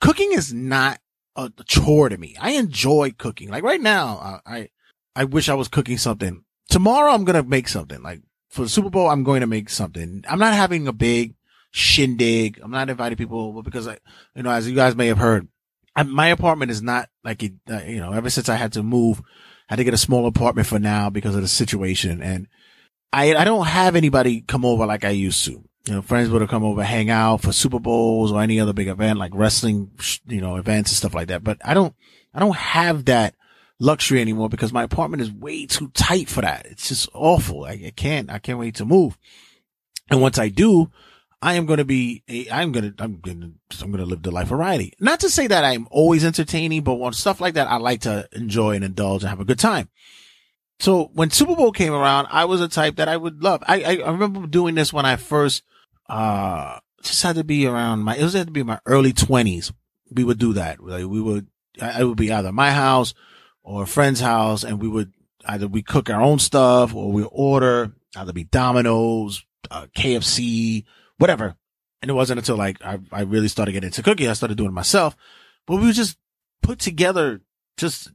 cooking 0.00 0.32
is 0.32 0.52
not 0.52 0.98
a 1.36 1.52
chore 1.64 2.08
to 2.08 2.18
me. 2.18 2.34
I 2.40 2.54
enjoy 2.54 3.12
cooking. 3.16 3.50
Like 3.50 3.62
right 3.62 3.80
now, 3.80 4.40
I, 4.44 4.56
I, 4.56 4.68
I 5.14 5.24
wish 5.26 5.48
I 5.48 5.54
was 5.54 5.68
cooking 5.68 5.96
something. 5.96 6.42
Tomorrow 6.68 7.12
I'm 7.12 7.24
going 7.24 7.40
to 7.40 7.48
make 7.48 7.68
something. 7.68 8.02
Like 8.02 8.22
for 8.48 8.62
the 8.62 8.68
Super 8.68 8.90
Bowl, 8.90 9.08
I'm 9.08 9.22
going 9.22 9.42
to 9.42 9.46
make 9.46 9.70
something. 9.70 10.24
I'm 10.28 10.40
not 10.40 10.54
having 10.54 10.88
a 10.88 10.92
big 10.92 11.36
shindig. 11.70 12.58
I'm 12.60 12.72
not 12.72 12.90
inviting 12.90 13.16
people 13.16 13.62
because 13.62 13.86
I, 13.86 13.98
you 14.34 14.42
know, 14.42 14.50
as 14.50 14.68
you 14.68 14.74
guys 14.74 14.96
may 14.96 15.06
have 15.06 15.18
heard, 15.18 15.46
I, 15.96 16.02
my 16.02 16.28
apartment 16.28 16.70
is 16.70 16.82
not 16.82 17.08
like 17.24 17.42
it, 17.42 17.54
uh, 17.70 17.82
you 17.86 17.98
know, 17.98 18.12
ever 18.12 18.30
since 18.30 18.48
I 18.48 18.56
had 18.56 18.74
to 18.74 18.82
move, 18.82 19.20
I 19.68 19.72
had 19.72 19.76
to 19.76 19.84
get 19.84 19.94
a 19.94 19.98
small 19.98 20.26
apartment 20.26 20.68
for 20.68 20.78
now 20.78 21.10
because 21.10 21.34
of 21.34 21.40
the 21.40 21.48
situation. 21.48 22.22
And 22.22 22.46
I, 23.12 23.34
I 23.34 23.44
don't 23.44 23.66
have 23.66 23.96
anybody 23.96 24.42
come 24.42 24.64
over 24.64 24.84
like 24.84 25.04
I 25.04 25.10
used 25.10 25.44
to. 25.46 25.64
You 25.86 25.94
know, 25.94 26.02
friends 26.02 26.28
would 26.28 26.42
have 26.42 26.50
come 26.50 26.64
over, 26.64 26.82
hang 26.82 27.10
out 27.10 27.42
for 27.42 27.52
Super 27.52 27.78
Bowls 27.78 28.30
or 28.30 28.42
any 28.42 28.60
other 28.60 28.72
big 28.72 28.88
event 28.88 29.18
like 29.18 29.32
wrestling, 29.34 29.90
you 30.26 30.40
know, 30.40 30.56
events 30.56 30.90
and 30.90 30.96
stuff 30.96 31.14
like 31.14 31.28
that. 31.28 31.42
But 31.42 31.58
I 31.64 31.74
don't, 31.74 31.94
I 32.34 32.40
don't 32.40 32.56
have 32.56 33.06
that 33.06 33.34
luxury 33.78 34.20
anymore 34.20 34.48
because 34.48 34.72
my 34.72 34.82
apartment 34.82 35.22
is 35.22 35.32
way 35.32 35.66
too 35.66 35.88
tight 35.94 36.28
for 36.28 36.40
that. 36.42 36.66
It's 36.66 36.88
just 36.88 37.08
awful. 37.14 37.64
I, 37.64 37.72
I 37.86 37.92
can't, 37.94 38.30
I 38.30 38.38
can't 38.38 38.58
wait 38.58 38.74
to 38.76 38.84
move. 38.84 39.16
And 40.10 40.20
once 40.20 40.38
I 40.38 40.48
do, 40.48 40.90
I 41.42 41.54
am 41.54 41.66
going 41.66 41.78
to 41.78 41.84
be, 41.84 42.22
I'm 42.50 42.72
going 42.72 42.94
to, 42.94 43.02
I'm 43.02 43.20
going 43.20 43.40
to, 43.70 43.84
I'm 43.84 43.90
going 43.90 44.02
to 44.02 44.08
live 44.08 44.22
the 44.22 44.30
life 44.30 44.44
of 44.44 44.50
variety. 44.50 44.94
Not 45.00 45.20
to 45.20 45.30
say 45.30 45.46
that 45.46 45.64
I'm 45.64 45.86
always 45.90 46.24
entertaining, 46.24 46.82
but 46.82 46.94
on 46.94 47.12
stuff 47.12 47.40
like 47.40 47.54
that, 47.54 47.68
I 47.68 47.76
like 47.76 48.02
to 48.02 48.28
enjoy 48.32 48.74
and 48.74 48.84
indulge 48.84 49.22
and 49.22 49.30
have 49.30 49.40
a 49.40 49.44
good 49.44 49.58
time. 49.58 49.88
So 50.78 51.10
when 51.14 51.30
Super 51.30 51.54
Bowl 51.54 51.72
came 51.72 51.92
around, 51.92 52.28
I 52.30 52.46
was 52.46 52.60
a 52.60 52.68
type 52.68 52.96
that 52.96 53.08
I 53.08 53.16
would 53.16 53.42
love. 53.42 53.62
I, 53.66 53.82
I, 53.82 53.96
I 53.98 54.10
remember 54.10 54.46
doing 54.46 54.74
this 54.74 54.92
when 54.92 55.06
I 55.06 55.16
first, 55.16 55.62
uh, 56.08 56.78
just 57.02 57.22
had 57.22 57.36
to 57.36 57.44
be 57.44 57.66
around 57.66 58.00
my, 58.00 58.16
it 58.16 58.22
was 58.22 58.34
had 58.34 58.48
to 58.48 58.52
be 58.52 58.62
my 58.62 58.80
early 58.86 59.12
twenties. 59.12 59.72
We 60.10 60.24
would 60.24 60.38
do 60.38 60.54
that. 60.54 60.82
Like 60.82 61.06
we 61.06 61.20
would, 61.20 61.46
I 61.80 62.04
would 62.04 62.16
be 62.16 62.32
either 62.32 62.52
my 62.52 62.72
house 62.72 63.14
or 63.62 63.82
a 63.82 63.86
friend's 63.86 64.20
house 64.20 64.64
and 64.64 64.80
we 64.80 64.88
would 64.88 65.12
either 65.44 65.68
we 65.68 65.82
cook 65.82 66.10
our 66.10 66.20
own 66.20 66.38
stuff 66.38 66.94
or 66.94 67.12
we 67.12 67.24
order 67.24 67.92
either 68.16 68.32
be 68.32 68.44
Domino's, 68.44 69.44
uh, 69.70 69.86
KFC, 69.96 70.84
whatever. 71.18 71.56
And 72.02 72.10
it 72.10 72.14
wasn't 72.14 72.38
until 72.38 72.56
like 72.56 72.82
I, 72.84 72.98
I 73.10 73.22
really 73.22 73.48
started 73.48 73.72
getting 73.72 73.88
into 73.88 74.02
cooking. 74.02 74.28
I 74.28 74.34
started 74.34 74.58
doing 74.58 74.70
it 74.70 74.74
myself, 74.74 75.16
but 75.66 75.76
we 75.76 75.92
just 75.92 76.18
put 76.62 76.78
together 76.78 77.40
just 77.76 78.10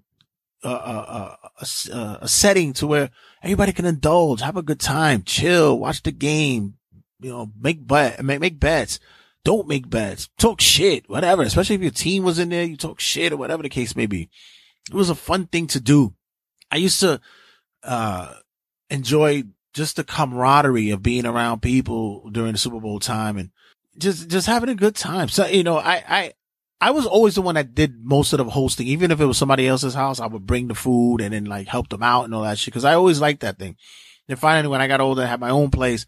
a, 0.63 0.69
a, 0.69 1.37
a, 1.59 2.19
a, 2.21 2.27
setting 2.27 2.73
to 2.73 2.87
where 2.87 3.09
everybody 3.41 3.71
can 3.71 3.85
indulge, 3.85 4.41
have 4.41 4.57
a 4.57 4.61
good 4.61 4.79
time, 4.79 5.23
chill, 5.23 5.77
watch 5.79 6.03
the 6.03 6.11
game, 6.11 6.75
you 7.19 7.31
know, 7.31 7.51
make 7.59 7.85
bet, 7.85 8.23
make, 8.23 8.39
make 8.39 8.59
bets. 8.59 8.99
Don't 9.43 9.67
make 9.67 9.89
bets. 9.89 10.29
Talk 10.37 10.61
shit, 10.61 11.09
whatever. 11.09 11.41
Especially 11.41 11.75
if 11.75 11.81
your 11.81 11.91
team 11.91 12.23
was 12.23 12.37
in 12.37 12.49
there, 12.49 12.63
you 12.63 12.77
talk 12.77 12.99
shit 12.99 13.33
or 13.33 13.37
whatever 13.37 13.63
the 13.63 13.69
case 13.69 13.95
may 13.95 14.05
be. 14.05 14.29
It 14.89 14.93
was 14.93 15.09
a 15.09 15.15
fun 15.15 15.47
thing 15.47 15.65
to 15.67 15.79
do. 15.79 16.13
I 16.69 16.77
used 16.77 16.99
to, 16.99 17.19
uh, 17.83 18.35
enjoy 18.91 19.45
just 19.73 19.95
the 19.95 20.03
camaraderie 20.03 20.89
of 20.89 21.03
being 21.03 21.25
around 21.25 21.61
people 21.61 22.29
during 22.29 22.53
the 22.53 22.57
Super 22.57 22.79
Bowl 22.79 22.99
time 22.99 23.37
and 23.37 23.51
just, 23.97 24.29
just 24.29 24.47
having 24.47 24.69
a 24.69 24.75
good 24.75 24.95
time. 24.95 25.29
So, 25.29 25.45
you 25.45 25.63
know, 25.63 25.77
I, 25.77 26.03
I, 26.07 26.33
I 26.79 26.91
was 26.91 27.05
always 27.05 27.35
the 27.35 27.41
one 27.41 27.55
that 27.55 27.75
did 27.75 28.03
most 28.03 28.33
of 28.33 28.37
the 28.37 28.45
hosting. 28.45 28.87
Even 28.87 29.11
if 29.11 29.21
it 29.21 29.25
was 29.25 29.37
somebody 29.37 29.67
else's 29.67 29.93
house, 29.93 30.19
I 30.19 30.27
would 30.27 30.45
bring 30.45 30.67
the 30.67 30.75
food 30.75 31.21
and 31.21 31.33
then 31.33 31.45
like 31.45 31.67
help 31.67 31.89
them 31.89 32.03
out 32.03 32.25
and 32.25 32.35
all 32.35 32.43
that 32.43 32.57
shit. 32.57 32.73
Cause 32.73 32.85
I 32.85 32.95
always 32.95 33.21
liked 33.21 33.41
that 33.41 33.59
thing. 33.59 33.77
And 34.27 34.39
finally, 34.39 34.69
when 34.69 34.81
I 34.81 34.87
got 34.87 35.01
older, 35.01 35.23
I 35.23 35.27
had 35.27 35.39
my 35.39 35.49
own 35.49 35.71
place. 35.71 36.05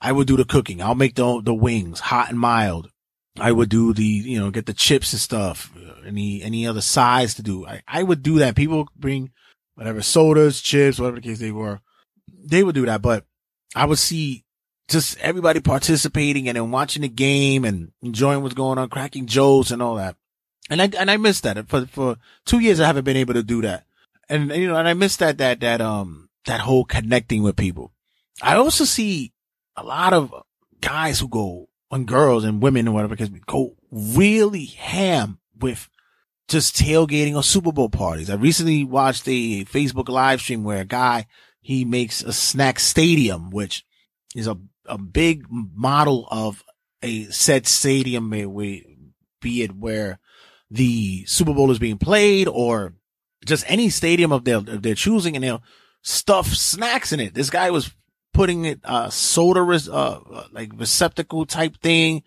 I 0.00 0.12
would 0.12 0.26
do 0.26 0.36
the 0.36 0.44
cooking. 0.44 0.82
I'll 0.82 0.94
make 0.94 1.14
the, 1.14 1.40
the 1.42 1.54
wings 1.54 2.00
hot 2.00 2.30
and 2.30 2.38
mild. 2.38 2.90
I 3.38 3.52
would 3.52 3.68
do 3.68 3.92
the, 3.92 4.04
you 4.04 4.38
know, 4.38 4.50
get 4.50 4.66
the 4.66 4.72
chips 4.72 5.12
and 5.12 5.20
stuff. 5.20 5.70
Uh, 5.76 6.06
any, 6.06 6.42
any 6.42 6.66
other 6.66 6.80
sides 6.80 7.34
to 7.34 7.42
do. 7.42 7.66
I, 7.66 7.82
I 7.86 8.02
would 8.02 8.22
do 8.22 8.38
that. 8.38 8.56
People 8.56 8.88
bring 8.96 9.30
whatever 9.74 10.02
sodas, 10.02 10.60
chips, 10.60 10.98
whatever 10.98 11.16
the 11.16 11.22
case 11.22 11.38
they 11.38 11.50
were 11.50 11.80
they 12.48 12.62
would 12.62 12.74
do 12.74 12.86
that, 12.86 13.02
but 13.02 13.24
I 13.74 13.84
would 13.84 13.98
see 13.98 14.44
just 14.88 15.18
everybody 15.18 15.60
participating 15.60 16.48
and 16.48 16.56
then 16.56 16.70
watching 16.70 17.02
the 17.02 17.08
game 17.08 17.64
and 17.64 17.92
enjoying 18.02 18.42
what's 18.42 18.54
going 18.54 18.78
on, 18.78 18.88
cracking 18.88 19.26
jokes 19.26 19.70
and 19.70 19.82
all 19.82 19.96
that. 19.96 20.16
And 20.70 20.80
I, 20.80 20.90
and 20.98 21.10
I 21.10 21.16
missed 21.16 21.42
that 21.44 21.68
for, 21.68 21.86
for 21.86 22.16
two 22.44 22.60
years. 22.60 22.80
I 22.80 22.86
haven't 22.86 23.04
been 23.04 23.16
able 23.16 23.34
to 23.34 23.42
do 23.42 23.62
that. 23.62 23.84
And, 24.28 24.50
you 24.50 24.68
know, 24.68 24.76
and 24.76 24.88
I 24.88 24.94
missed 24.94 25.18
that, 25.20 25.38
that, 25.38 25.60
that, 25.60 25.80
um, 25.80 26.28
that 26.46 26.60
whole 26.60 26.84
connecting 26.84 27.42
with 27.42 27.56
people. 27.56 27.92
I 28.42 28.56
also 28.56 28.84
see 28.84 29.32
a 29.76 29.84
lot 29.84 30.12
of 30.12 30.32
guys 30.80 31.20
who 31.20 31.28
go 31.28 31.68
and 31.90 32.06
girls 32.06 32.44
and 32.44 32.62
women 32.62 32.86
and 32.86 32.94
whatever, 32.94 33.14
because 33.14 33.30
we 33.30 33.40
go 33.46 33.76
really 33.90 34.64
ham 34.64 35.38
with 35.58 35.88
just 36.48 36.76
tailgating 36.76 37.34
or 37.34 37.42
Super 37.42 37.72
Bowl 37.72 37.88
parties. 37.88 38.30
I 38.30 38.34
recently 38.34 38.84
watched 38.84 39.26
a 39.26 39.64
Facebook 39.64 40.08
live 40.08 40.40
stream 40.40 40.64
where 40.64 40.82
a 40.82 40.84
guy 40.84 41.26
he 41.66 41.84
makes 41.84 42.22
a 42.22 42.32
snack 42.32 42.78
stadium, 42.78 43.50
which 43.50 43.84
is 44.36 44.46
a, 44.46 44.56
a 44.84 44.96
big 44.96 45.46
model 45.50 46.28
of 46.30 46.62
a 47.02 47.24
said 47.24 47.66
stadium, 47.66 48.30
we, 48.30 48.86
be 49.40 49.62
it 49.62 49.74
where 49.74 50.20
the 50.70 51.24
Super 51.26 51.52
Bowl 51.52 51.72
is 51.72 51.80
being 51.80 51.98
played 51.98 52.46
or 52.46 52.94
just 53.44 53.64
any 53.66 53.88
stadium 53.88 54.30
of 54.30 54.44
their, 54.44 54.58
of 54.58 54.82
their 54.82 54.94
choosing 54.94 55.34
and 55.34 55.42
they'll 55.42 55.64
stuff 56.02 56.46
snacks 56.46 57.12
in 57.12 57.18
it. 57.18 57.34
This 57.34 57.50
guy 57.50 57.72
was 57.72 57.92
putting 58.32 58.64
it, 58.64 58.78
uh, 58.84 59.10
soda, 59.10 59.62
uh, 59.62 60.44
like 60.52 60.70
receptacle 60.72 61.46
type 61.46 61.78
thing. 61.78 62.22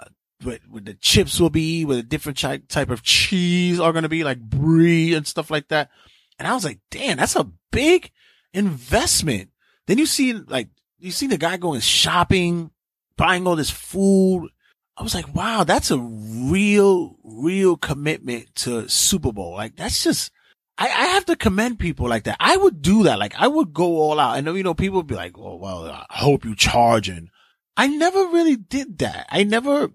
Uh, 0.00 0.06
with, 0.44 0.60
with 0.68 0.86
the 0.86 0.94
chips 0.94 1.38
will 1.38 1.50
be, 1.50 1.84
with 1.84 1.98
a 1.98 2.02
different 2.02 2.38
type, 2.38 2.66
type 2.66 2.90
of 2.90 3.04
cheese 3.04 3.78
are 3.78 3.92
going 3.92 4.02
to 4.02 4.08
be 4.08 4.24
like 4.24 4.40
brie 4.40 5.14
and 5.14 5.24
stuff 5.24 5.52
like 5.52 5.68
that. 5.68 5.88
And 6.36 6.48
I 6.48 6.54
was 6.54 6.64
like, 6.64 6.80
damn, 6.90 7.18
that's 7.18 7.36
a 7.36 7.48
big 7.70 8.10
investment. 8.54 9.50
Then 9.86 9.98
you 9.98 10.06
see 10.06 10.32
like, 10.32 10.68
you 10.98 11.10
see 11.10 11.26
the 11.26 11.38
guy 11.38 11.56
going 11.56 11.80
shopping, 11.80 12.70
buying 13.16 13.46
all 13.46 13.56
this 13.56 13.70
food. 13.70 14.50
I 14.96 15.02
was 15.02 15.14
like, 15.14 15.34
wow, 15.34 15.64
that's 15.64 15.90
a 15.90 15.98
real, 15.98 17.16
real 17.24 17.76
commitment 17.76 18.54
to 18.56 18.88
Super 18.88 19.32
Bowl. 19.32 19.52
Like 19.54 19.76
that's 19.76 20.04
just, 20.04 20.30
I, 20.78 20.86
I 20.86 21.06
have 21.06 21.24
to 21.26 21.36
commend 21.36 21.78
people 21.78 22.08
like 22.08 22.24
that. 22.24 22.36
I 22.40 22.56
would 22.56 22.82
do 22.82 23.04
that. 23.04 23.18
Like 23.18 23.34
I 23.36 23.48
would 23.48 23.72
go 23.72 24.00
all 24.00 24.20
out. 24.20 24.36
And 24.36 24.46
you 24.56 24.62
know, 24.62 24.74
people 24.74 24.98
would 24.98 25.06
be 25.06 25.14
like, 25.14 25.36
oh, 25.38 25.56
well, 25.56 25.86
I 25.86 26.06
hope 26.10 26.44
you 26.44 26.54
charging. 26.54 27.30
I 27.76 27.88
never 27.88 28.26
really 28.26 28.56
did 28.56 28.98
that. 28.98 29.26
I 29.30 29.44
never, 29.44 29.90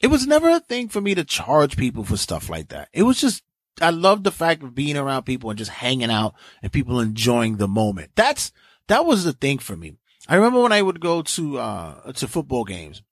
it 0.00 0.08
was 0.08 0.26
never 0.26 0.50
a 0.50 0.60
thing 0.60 0.88
for 0.88 1.00
me 1.00 1.14
to 1.14 1.24
charge 1.24 1.76
people 1.76 2.04
for 2.04 2.16
stuff 2.16 2.50
like 2.50 2.68
that. 2.68 2.88
It 2.92 3.04
was 3.04 3.20
just 3.20 3.42
I 3.80 3.90
love 3.90 4.22
the 4.22 4.30
fact 4.30 4.62
of 4.62 4.74
being 4.74 4.96
around 4.96 5.24
people 5.24 5.50
and 5.50 5.58
just 5.58 5.70
hanging 5.70 6.10
out 6.10 6.34
and 6.62 6.72
people 6.72 7.00
enjoying 7.00 7.56
the 7.56 7.68
moment. 7.68 8.10
That's, 8.14 8.52
that 8.88 9.06
was 9.06 9.24
the 9.24 9.32
thing 9.32 9.58
for 9.58 9.76
me. 9.76 9.96
I 10.28 10.36
remember 10.36 10.60
when 10.60 10.72
I 10.72 10.82
would 10.82 11.00
go 11.00 11.22
to, 11.22 11.58
uh, 11.58 12.12
to 12.12 12.28
football 12.28 12.64
games 12.64 13.02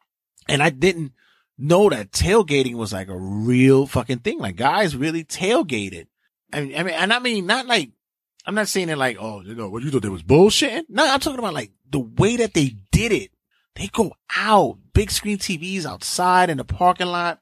and 0.49 0.62
I 0.62 0.70
didn't 0.70 1.12
know 1.59 1.88
that 1.90 2.12
tailgating 2.12 2.75
was 2.75 2.92
like 2.92 3.09
a 3.09 3.18
real 3.18 3.87
fucking 3.87 4.20
thing. 4.20 4.38
Like 4.38 4.57
guys 4.57 4.96
really 4.96 5.25
tailgated. 5.25 6.07
I 6.53 6.61
mean, 6.62 6.77
I 6.77 6.83
mean, 6.83 6.94
and 6.94 7.12
I 7.12 7.18
mean, 7.18 7.46
not 7.46 7.66
like, 7.66 7.90
I'm 8.46 8.55
not 8.55 8.68
saying 8.68 8.88
it 8.88 8.99
like, 8.99 9.16
oh, 9.20 9.42
you 9.42 9.55
know, 9.55 9.68
what 9.68 9.83
you 9.83 9.90
thought 9.90 10.03
there 10.03 10.11
was 10.11 10.23
bullshit. 10.23 10.87
No, 10.88 11.07
I'm 11.07 11.20
talking 11.20 11.38
about 11.38 11.55
like 11.55 11.73
the 11.88 12.01
way 12.01 12.37
that 12.37 12.55
they 12.55 12.77
did 12.90 13.12
it. 13.12 13.31
they 13.77 13.88
go 13.88 14.12
out, 14.37 14.79
big 14.92 15.11
screen 15.11 15.38
TVs 15.38 15.85
outside 15.85 16.51
in 16.51 16.59
the 16.59 16.64
parking 16.64 17.07
lot. 17.07 17.40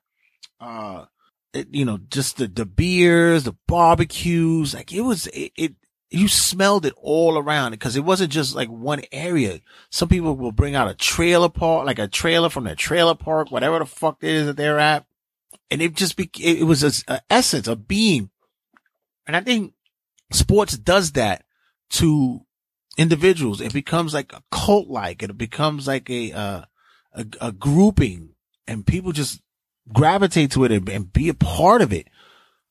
Uh, 0.61 1.05
it, 1.53 1.69
you 1.71 1.85
know, 1.85 1.99
just 2.11 2.37
the, 2.37 2.47
the 2.47 2.67
beers, 2.67 3.45
the 3.45 3.57
barbecues, 3.67 4.75
like 4.75 4.93
it 4.93 5.01
was, 5.01 5.27
it, 5.29 5.53
it 5.57 5.75
you 6.11 6.27
smelled 6.27 6.87
it 6.87 6.95
all 6.97 7.37
around 7.37 7.73
because 7.73 7.97
it 7.97 8.05
wasn't 8.05 8.33
just 8.33 8.55
like 8.55 8.69
one 8.69 9.03
area. 9.13 9.61
Some 9.91 10.09
people 10.09 10.37
will 10.37 10.53
bring 10.53 10.75
out 10.75 10.89
a 10.89 10.95
trailer 10.95 11.49
park, 11.49 11.87
like 11.87 11.99
a 11.99 12.09
trailer 12.09 12.49
from 12.49 12.65
their 12.65 12.75
trailer 12.75 13.15
park, 13.15 13.51
whatever 13.51 13.79
the 13.79 13.87
fuck 13.87 14.19
it 14.23 14.31
is 14.31 14.47
that 14.47 14.57
they're 14.57 14.79
at. 14.79 15.07
And 15.71 15.83
it 15.83 15.95
just 15.95 16.17
be, 16.17 16.31
it 16.41 16.65
was 16.65 17.05
a, 17.07 17.21
essence, 17.31 17.69
a 17.69 17.77
beam. 17.77 18.31
And 19.27 19.37
I 19.37 19.41
think 19.41 19.75
sports 20.33 20.79
does 20.79 21.13
that 21.13 21.45
to 21.91 22.41
individuals. 22.97 23.61
It 23.61 23.75
becomes 23.75 24.15
like 24.15 24.33
a 24.33 24.43
cult 24.51 24.89
like, 24.89 25.23
it 25.23 25.37
becomes 25.37 25.87
like 25.87 26.09
a, 26.09 26.33
uh, 26.33 26.63
a, 27.13 27.27
a 27.41 27.53
grouping 27.53 28.31
and 28.67 28.87
people 28.87 29.13
just 29.13 29.43
gravitate 29.93 30.53
to 30.53 30.65
it 30.65 30.73
and, 30.73 30.89
and 30.89 31.13
be 31.13 31.29
a 31.29 31.35
part 31.35 31.83
of 31.83 31.93
it. 31.93 32.09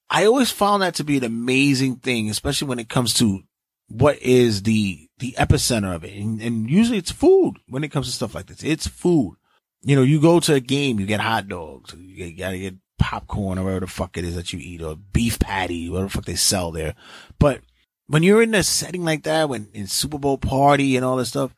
I 0.10 0.26
always 0.26 0.52
found 0.52 0.82
that 0.82 0.96
to 0.96 1.04
be 1.04 1.18
an 1.18 1.24
amazing 1.24 1.98
thing, 1.98 2.30
especially 2.30 2.68
when 2.68 2.80
it 2.80 2.90
comes 2.90 3.14
to 3.16 3.44
what 3.90 4.22
is 4.22 4.64
the, 4.64 5.10
the 5.20 5.34
epicenter 5.38 5.96
of 5.96 6.04
it. 6.04 6.14
And, 6.14 6.42
and, 6.42 6.70
usually 6.70 6.98
it's 6.98 7.12
food 7.12 7.56
when 7.68 7.84
it 7.84 7.92
comes 7.92 8.08
to 8.08 8.14
stuff 8.14 8.36
like 8.36 8.48
this. 8.48 8.64
It's 8.64 8.88
food. 8.88 9.36
You 9.82 9.96
know, 9.96 10.04
you 10.04 10.20
go 10.20 10.40
to 10.40 10.54
a 10.54 10.60
game, 10.60 11.00
you 11.00 11.06
get 11.06 11.20
hot 11.20 11.48
dogs, 11.48 11.94
you 11.98 12.36
gotta 12.36 12.58
get 12.58 12.76
popcorn 13.00 13.58
or 13.58 13.64
whatever 13.64 13.86
the 13.86 13.88
fuck 13.88 14.18
it 14.18 14.26
is 14.26 14.36
that 14.36 14.52
you 14.52 14.60
eat 14.60 14.82
or 14.82 14.96
beef 14.96 15.40
patty, 15.40 15.90
whatever 15.90 16.08
the 16.08 16.14
fuck 16.14 16.26
they 16.26 16.36
sell 16.36 16.72
there. 16.72 16.96
But 17.40 17.62
when 18.08 18.24
you're 18.24 18.42
in 18.42 18.56
a 18.56 18.64
setting 18.64 19.06
like 19.06 19.24
that, 19.24 19.50
when 19.50 19.70
in 19.74 19.88
Super 19.88 20.18
Bowl 20.18 20.38
party 20.38 20.96
and 20.96 21.06
all 21.06 21.18
this 21.18 21.30
stuff, 21.30 21.56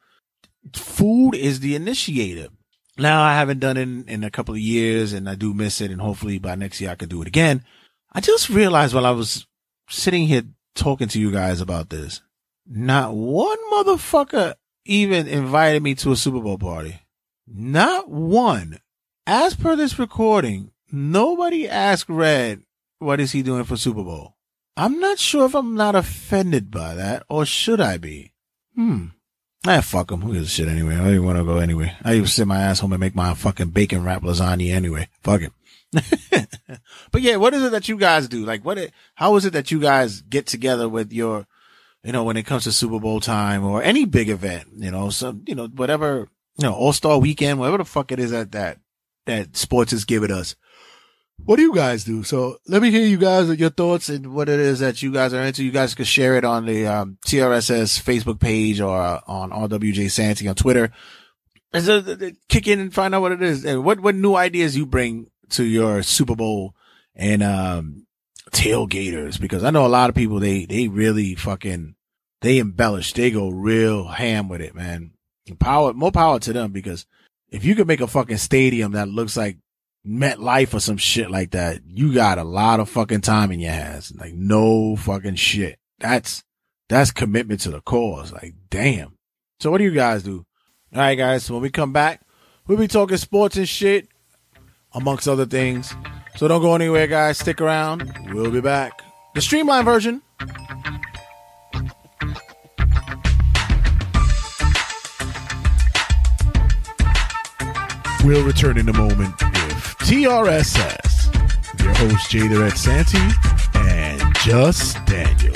food 0.74 1.34
is 1.36 1.60
the 1.60 1.76
initiator. 1.76 2.50
Now 3.00 3.22
I 3.22 3.34
haven't 3.36 3.60
done 3.60 3.78
it 3.78 3.84
in, 3.84 4.06
in 4.08 4.24
a 4.24 4.32
couple 4.32 4.54
of 4.54 4.60
years 4.60 5.14
and 5.14 5.30
I 5.30 5.36
do 5.36 5.54
miss 5.54 5.82
it 5.82 5.92
and 5.92 6.02
hopefully 6.02 6.40
by 6.40 6.56
next 6.56 6.82
year 6.82 6.92
I 6.92 6.96
can 6.96 7.10
do 7.10 7.22
it 7.22 7.28
again. 7.28 7.64
I 8.12 8.22
just 8.22 8.50
realized 8.50 8.94
while 8.94 9.06
I 9.06 9.12
was 9.12 9.48
sitting 9.90 10.28
here 10.28 10.44
talking 10.76 11.08
to 11.10 11.20
you 11.20 11.32
guys 11.32 11.62
about 11.62 11.90
this, 11.90 12.22
not 12.68 13.14
one 13.14 13.58
motherfucker 13.72 14.56
even 14.86 15.28
invited 15.28 15.84
me 15.84 15.96
to 15.96 16.12
a 16.12 16.16
Super 16.16 16.40
Bowl 16.40 16.58
party. 16.58 17.00
Not 17.48 18.10
one. 18.10 18.80
As 19.26 19.56
per 19.56 19.76
this 19.76 20.00
recording, 20.00 20.72
nobody 20.92 21.70
asked 21.70 22.10
Red 22.10 22.64
what 23.00 23.20
is 23.20 23.32
he 23.32 23.42
doing 23.44 23.64
for 23.64 23.78
Super 23.78 24.04
Bowl. 24.04 24.36
I'm 24.76 25.00
not 25.00 25.20
sure 25.20 25.46
if 25.46 25.56
I'm 25.56 25.76
not 25.76 25.96
offended 25.96 26.72
by 26.72 26.96
that 26.96 27.24
or 27.30 27.46
should 27.46 27.82
I 27.82 27.98
be? 27.98 28.34
Hmm. 28.76 29.08
Ah, 29.68 29.82
fuck 29.82 30.12
him. 30.12 30.22
Who 30.22 30.34
gives 30.34 30.48
a 30.48 30.50
shit 30.50 30.68
anyway? 30.68 30.96
I 30.96 31.00
don't 31.00 31.10
even 31.10 31.26
want 31.26 31.38
to 31.38 31.44
go 31.44 31.58
anyway. 31.58 31.94
I 32.04 32.16
even 32.16 32.28
sit 32.28 32.48
my 32.48 32.62
ass 32.62 32.80
home 32.80 32.94
and 32.94 33.00
make 33.00 33.16
my 33.16 33.34
fucking 33.34 33.70
bacon 33.70 34.04
wrap 34.04 34.22
lasagna 34.22 34.74
anyway. 34.74 35.10
Fuck 35.22 35.42
it. 35.42 35.54
but 37.12 37.22
yeah, 37.22 37.36
what 37.36 37.54
is 37.54 37.64
it 37.64 37.72
that 37.72 37.90
you 37.90 37.98
guys 37.98 38.28
do? 38.28 38.46
Like, 38.46 38.64
what? 38.64 38.78
It, 38.78 38.94
how 39.16 39.36
is 39.36 39.46
it 39.46 39.54
that 39.54 39.72
you 39.72 39.82
guys 39.82 40.22
get 40.22 40.46
together 40.46 40.88
with 40.88 41.12
your, 41.12 41.46
you 42.04 42.14
know, 42.14 42.24
when 42.24 42.38
it 42.38 42.46
comes 42.46 42.64
to 42.64 42.72
Super 42.72 43.00
Bowl 43.00 43.20
time 43.20 43.66
or 43.66 43.84
any 43.84 44.06
big 44.06 44.30
event, 44.30 44.68
you 44.78 44.92
know, 44.92 45.10
some, 45.10 45.44
you 45.46 45.56
know, 45.56 45.68
whatever, 45.68 46.30
you 46.58 46.64
know, 46.64 46.74
All 46.74 46.94
Star 46.94 47.20
Weekend, 47.20 47.60
whatever 47.60 47.80
the 47.80 47.86
fuck 47.86 48.12
it 48.12 48.20
is 48.20 48.32
that 48.32 48.54
that 48.54 48.80
that 49.26 49.58
sports 49.58 49.92
is 49.92 50.06
giving 50.06 50.32
us. 50.32 50.56
What 51.46 51.56
do 51.56 51.64
you 51.64 51.74
guys 51.74 52.04
do? 52.04 52.24
So 52.24 52.58
let 52.68 52.82
me 52.82 52.92
hear 52.92 53.06
you 53.06 53.18
guys 53.18 53.50
your 53.60 53.72
thoughts 53.72 54.10
and 54.10 54.34
what 54.34 54.50
it 54.50 54.60
is 54.60 54.80
that 54.80 55.02
you 55.02 55.12
guys 55.12 55.34
are 55.34 55.42
into. 55.42 55.64
You 55.64 55.72
guys 55.72 55.96
can 55.96 56.06
share 56.06 56.38
it 56.38 56.46
on 56.46 56.66
the 56.66 56.86
um, 56.86 57.18
TRSS 57.26 58.02
Facebook 58.02 58.40
page 58.40 58.80
or 58.80 58.96
uh, 59.02 59.22
on 59.26 59.50
RWJ 59.50 60.12
Santee 60.12 60.48
on 60.48 60.56
Twitter. 60.56 60.92
And 61.74 61.84
so, 61.84 62.02
kick 62.48 62.68
in 62.68 62.80
and 62.80 62.94
find 62.94 63.14
out 63.16 63.22
what 63.22 63.32
it 63.32 63.42
is 63.42 63.66
and 63.66 63.84
what 63.84 64.00
what 64.00 64.16
new 64.16 64.36
ideas 64.36 64.78
you 64.78 64.86
bring 64.86 65.30
to 65.50 65.64
your 65.64 66.04
Super 66.04 66.36
Bowl 66.36 66.76
and, 67.16 67.44
um, 67.44 68.06
tailgaters 68.52 69.40
because 69.40 69.64
I 69.64 69.70
know 69.70 69.86
a 69.86 69.88
lot 69.88 70.10
of 70.10 70.16
people, 70.16 70.40
they, 70.40 70.66
they 70.66 70.88
really 70.88 71.36
fucking, 71.36 71.96
they 72.42 72.58
embellish. 72.58 73.14
They 73.14 73.32
go 73.32 73.50
real 73.50 74.08
ham 74.08 74.50
with 74.50 74.62
it, 74.62 74.76
man. 74.76 75.12
Power, 75.60 75.94
more 75.94 76.12
power 76.12 76.40
to 76.40 76.54
them 76.54 76.72
because 76.72 77.06
if 77.50 77.66
you 77.66 77.76
could 77.76 77.88
make 77.88 78.02
a 78.02 78.08
fucking 78.08 78.38
stadium 78.38 78.92
that 78.94 79.08
looks 79.08 79.36
like 79.36 79.58
MetLife 80.08 80.74
or 80.74 80.80
some 80.80 80.98
shit 80.98 81.30
like 81.30 81.52
that, 81.52 81.82
you 81.86 82.14
got 82.14 82.38
a 82.38 82.44
lot 82.44 82.80
of 82.80 82.90
fucking 82.90 83.22
time 83.22 83.52
in 83.52 83.60
your 83.60 83.72
hands. 83.72 84.14
Like 84.16 84.34
no 84.34 84.96
fucking 84.96 85.36
shit. 85.36 85.78
That's, 86.00 86.44
that's 86.88 87.12
commitment 87.12 87.62
to 87.62 87.72
the 87.72 87.82
cause. 87.82 88.32
Like 88.32 88.56
damn. 88.70 89.16
So 89.60 89.72
what 89.72 89.80
do 89.80 89.84
you 89.84 89.92
guys 89.92 90.24
do? 90.24 90.46
All 90.94 91.02
right, 91.02 91.16
guys. 91.16 91.44
So 91.44 91.54
when 91.54 91.64
we 91.64 91.70
come 91.70 91.94
back, 91.94 92.22
we'll 92.66 92.78
be 92.78 92.88
talking 92.88 93.18
sports 93.18 93.58
and 93.58 93.68
shit 93.68 94.08
amongst 94.94 95.28
other 95.28 95.46
things. 95.46 95.94
So 96.38 96.48
don't 96.48 96.62
go 96.62 96.74
anywhere, 96.74 97.08
guys. 97.08 97.38
Stick 97.38 97.62
around. 97.62 98.12
We'll 98.32 98.52
be 98.52 98.62
back. 98.62 99.02
The 99.36 99.42
streamlined 99.42 99.86
version. 99.86 100.22
We'll 108.24 108.46
return 108.46 108.78
in 108.78 108.88
a 108.90 108.94
moment 108.94 109.49
TRSS, 110.10 111.84
your 111.84 111.94
host 111.94 112.32
Jay 112.32 112.48
the 112.48 112.60
Red 112.60 112.76
Santee 112.76 113.30
and 113.76 114.20
Just 114.38 114.98
Daniel. 115.06 115.54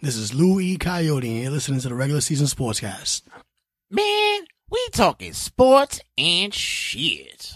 This 0.00 0.16
is 0.16 0.32
Lou 0.32 0.60
E. 0.60 0.78
Coyote, 0.78 1.28
and 1.28 1.42
you're 1.42 1.52
listening 1.52 1.80
to 1.80 1.90
the 1.90 1.94
regular 1.94 2.22
season 2.22 2.46
sportscast. 2.46 3.24
Man, 3.90 4.46
we 4.70 4.88
talking 4.92 5.34
sports 5.34 6.00
and 6.16 6.54
shit. 6.54 7.52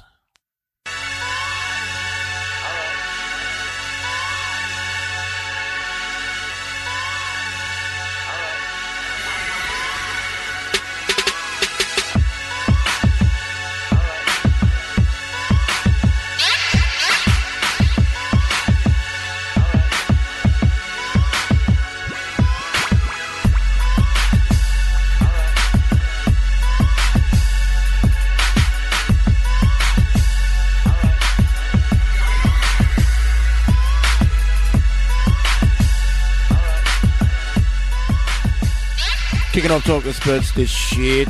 Off 39.71 39.85
talking 39.85 40.13
sports 40.13 40.51
this 40.51 40.69
shit. 40.69 41.29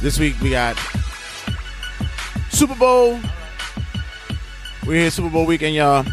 This 0.00 0.18
week 0.18 0.34
we 0.40 0.50
got 0.50 0.76
Super 2.50 2.74
Bowl. 2.74 3.20
We're 4.84 4.94
here 4.94 5.10
Super 5.12 5.30
Bowl 5.30 5.46
weekend, 5.46 5.76
y'all. 5.76 6.04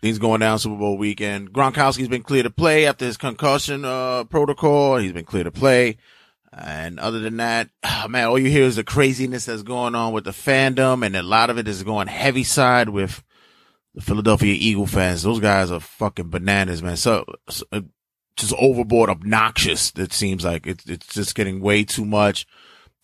Things 0.00 0.20
going 0.20 0.38
down 0.38 0.60
Super 0.60 0.76
Bowl 0.76 0.96
weekend. 0.96 1.52
Gronkowski's 1.52 2.06
been 2.06 2.22
clear 2.22 2.44
to 2.44 2.50
play 2.50 2.86
after 2.86 3.04
his 3.04 3.16
concussion 3.16 3.84
uh, 3.84 4.24
protocol. 4.24 4.98
He's 4.98 5.12
been 5.12 5.24
clear 5.24 5.42
to 5.42 5.50
play. 5.50 5.96
And 6.52 7.00
other 7.00 7.18
than 7.18 7.38
that, 7.38 7.70
man, 8.08 8.28
all 8.28 8.38
you 8.38 8.48
hear 8.48 8.62
is 8.62 8.76
the 8.76 8.84
craziness 8.84 9.46
that's 9.46 9.64
going 9.64 9.96
on 9.96 10.12
with 10.12 10.22
the 10.22 10.30
fandom, 10.30 11.04
and 11.04 11.16
a 11.16 11.22
lot 11.24 11.50
of 11.50 11.58
it 11.58 11.66
is 11.66 11.82
going 11.82 12.06
heavy 12.06 12.44
side 12.44 12.90
with 12.90 13.24
the 13.98 14.04
Philadelphia 14.04 14.54
Eagle 14.56 14.86
fans, 14.86 15.24
those 15.24 15.40
guys 15.40 15.72
are 15.72 15.80
fucking 15.80 16.30
bananas, 16.30 16.84
man. 16.84 16.96
So, 16.96 17.24
so 17.50 17.64
uh, 17.72 17.80
just 18.36 18.54
overboard 18.56 19.10
obnoxious. 19.10 19.92
It 19.96 20.12
seems 20.12 20.44
like 20.44 20.68
it's, 20.68 20.86
it's 20.86 21.12
just 21.12 21.34
getting 21.34 21.60
way 21.60 21.82
too 21.82 22.04
much. 22.04 22.46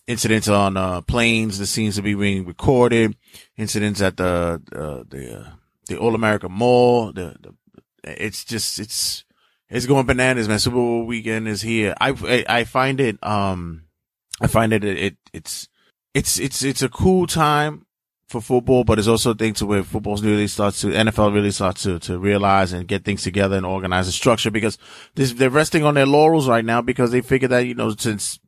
Incidents 0.07 0.46
on, 0.46 0.76
uh, 0.76 1.00
planes 1.00 1.59
that 1.59 1.66
seems 1.66 1.96
to 1.96 2.02
be 2.02 2.14
being 2.14 2.46
recorded. 2.46 3.16
Incidents 3.57 4.00
at 4.00 4.18
the, 4.18 4.62
uh, 4.72 5.02
the, 5.09 5.40
uh, 5.40 5.50
the 5.88 5.98
All 5.98 6.14
America 6.14 6.48
Mall. 6.48 7.12
The, 7.12 7.35
the, 7.40 7.54
it's 8.04 8.44
just, 8.44 8.78
it's, 8.78 9.24
it's 9.68 9.87
going 9.87 10.07
bananas, 10.07 10.46
man. 10.46 10.61
Super 10.61 10.76
Bowl 10.76 11.07
weekend 11.07 11.48
is 11.48 11.62
here. 11.62 11.96
I, 12.00 12.11
I, 12.11 12.44
I 12.61 12.64
find 12.64 13.00
it, 13.00 13.18
um, 13.20 13.87
I 14.40 14.46
find 14.46 14.72
it, 14.72 14.85
it, 14.85 15.16
it's, 15.33 15.68
it's, 16.14 16.38
it's, 16.38 16.62
it's 16.62 16.83
a 16.83 16.88
cool 16.88 17.26
time 17.26 17.85
for 18.26 18.40
football, 18.40 18.84
but 18.84 18.98
it's 18.98 19.08
also 19.08 19.32
a 19.32 19.34
thing 19.34 19.54
to 19.54 19.66
where 19.66 19.82
football's 19.82 20.24
really 20.24 20.46
starts 20.46 20.80
to, 20.80 20.88
NFL 20.88 21.34
really 21.34 21.50
starts 21.50 21.82
to, 21.82 21.98
to 22.00 22.18
realize 22.18 22.72
and 22.72 22.88
get 22.88 23.04
things 23.04 23.22
together 23.22 23.56
and 23.56 23.66
organize 23.66 24.08
a 24.08 24.12
structure 24.12 24.50
because 24.50 24.78
this, 25.14 25.32
they're 25.32 25.50
resting 25.50 25.84
on 25.84 25.94
their 25.94 26.06
laurels 26.06 26.48
right 26.48 26.64
now 26.64 26.80
because 26.80 27.10
they 27.10 27.20
figure 27.20 27.48
that, 27.48 27.66
you 27.66 27.74
know, 27.74 27.90
since 27.90 28.38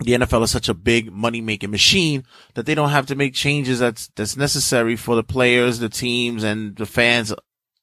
the 0.00 0.12
NFL 0.12 0.44
is 0.44 0.50
such 0.50 0.68
a 0.68 0.74
big 0.74 1.12
money 1.12 1.40
making 1.40 1.70
machine 1.70 2.24
that 2.54 2.66
they 2.66 2.74
don't 2.74 2.90
have 2.90 3.06
to 3.06 3.16
make 3.16 3.34
changes 3.34 3.80
that's 3.80 4.08
that's 4.14 4.36
necessary 4.36 4.96
for 4.96 5.16
the 5.16 5.24
players, 5.24 5.80
the 5.80 5.88
teams, 5.88 6.44
and 6.44 6.76
the 6.76 6.86
fans, 6.86 7.34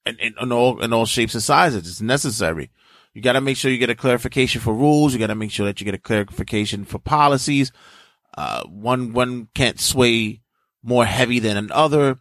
in, 0.06 0.18
in, 0.20 0.34
in 0.40 0.52
all 0.52 0.82
in 0.82 0.94
all 0.94 1.06
shapes 1.06 1.34
and 1.34 1.44
sizes. 1.44 1.88
It's 1.88 2.02
necessary. 2.02 2.72
You 3.14 3.22
got 3.22 3.34
to 3.34 3.42
make 3.42 3.58
sure 3.58 3.72
you 3.72 3.78
get 3.78 3.90
a 3.90 3.96
clarification 3.96 4.62
for 4.62 4.74
rules. 4.74 5.14
You 5.14 5.20
got 5.20 5.28
to 5.28 5.36
make 5.36 5.52
sure 5.52 5.66
that 5.66 5.80
you 5.80 5.86
get 5.86 5.96
a 5.96 6.00
clarification 6.00 6.86
for 6.86 7.00
policies. 7.00 7.72
Uh, 8.38 8.64
one 8.64 9.14
one 9.14 9.50
can't 9.54 9.80
sway 9.80 10.42
more 10.86 11.06
heavy 11.06 11.40
than 11.40 11.58
another. 11.58 12.20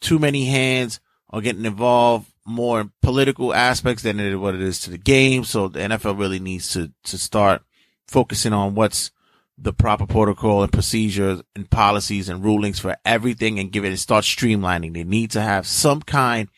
Too 0.00 0.18
many 0.18 0.46
hands 0.46 1.00
are 1.30 1.40
getting 1.40 1.64
involved 1.64 2.30
more 2.46 2.80
in 2.80 2.92
political 3.02 3.52
aspects 3.52 4.04
than 4.04 4.20
it, 4.20 4.36
what 4.36 4.54
it 4.54 4.62
is 4.62 4.80
to 4.80 4.90
the 4.90 4.98
game. 4.98 5.44
So 5.44 5.68
the 5.68 5.80
NFL 5.80 6.18
really 6.18 6.38
needs 6.38 6.72
to 6.72 6.92
to 7.04 7.18
start 7.18 7.62
focusing 8.06 8.52
on 8.52 8.74
what's 8.74 9.10
the 9.58 9.72
proper 9.72 10.06
protocol 10.06 10.62
and 10.62 10.72
procedures 10.72 11.42
and 11.54 11.68
policies 11.70 12.28
and 12.28 12.44
rulings 12.44 12.78
for 12.78 12.96
everything 13.04 13.58
and 13.58 13.72
give 13.72 13.84
it 13.84 13.88
and 13.88 13.98
start 13.98 14.24
streamlining. 14.24 14.94
They 14.94 15.04
need 15.04 15.30
to 15.32 15.40
have 15.40 15.66
some 15.66 16.02
kind 16.02 16.48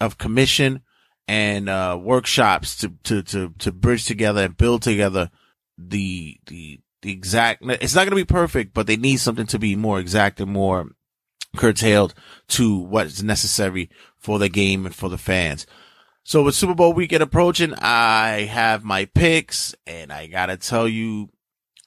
of 0.00 0.18
commission 0.18 0.82
and 1.26 1.68
uh, 1.68 1.98
workshops 2.00 2.76
to, 2.78 2.92
to 3.04 3.22
to 3.22 3.54
to 3.58 3.72
bridge 3.72 4.04
together 4.04 4.44
and 4.44 4.56
build 4.56 4.82
together 4.82 5.30
the 5.78 6.38
the 6.46 6.80
the 7.04 7.12
exact. 7.12 7.62
It's 7.62 7.94
not 7.94 8.00
going 8.00 8.10
to 8.10 8.16
be 8.16 8.24
perfect, 8.24 8.72
but 8.74 8.86
they 8.86 8.96
need 8.96 9.18
something 9.18 9.46
to 9.48 9.58
be 9.58 9.76
more 9.76 10.00
exact 10.00 10.40
and 10.40 10.50
more 10.50 10.88
curtailed 11.54 12.14
to 12.48 12.76
what's 12.78 13.22
necessary 13.22 13.90
for 14.18 14.38
the 14.38 14.48
game 14.48 14.86
and 14.86 14.94
for 14.94 15.08
the 15.10 15.18
fans. 15.18 15.66
So 16.24 16.42
with 16.42 16.54
Super 16.54 16.74
Bowl 16.74 16.94
weekend 16.94 17.22
approaching, 17.22 17.74
I 17.74 18.48
have 18.50 18.82
my 18.84 19.04
picks 19.04 19.74
and 19.86 20.10
I 20.10 20.26
gotta 20.26 20.56
tell 20.56 20.88
you, 20.88 21.28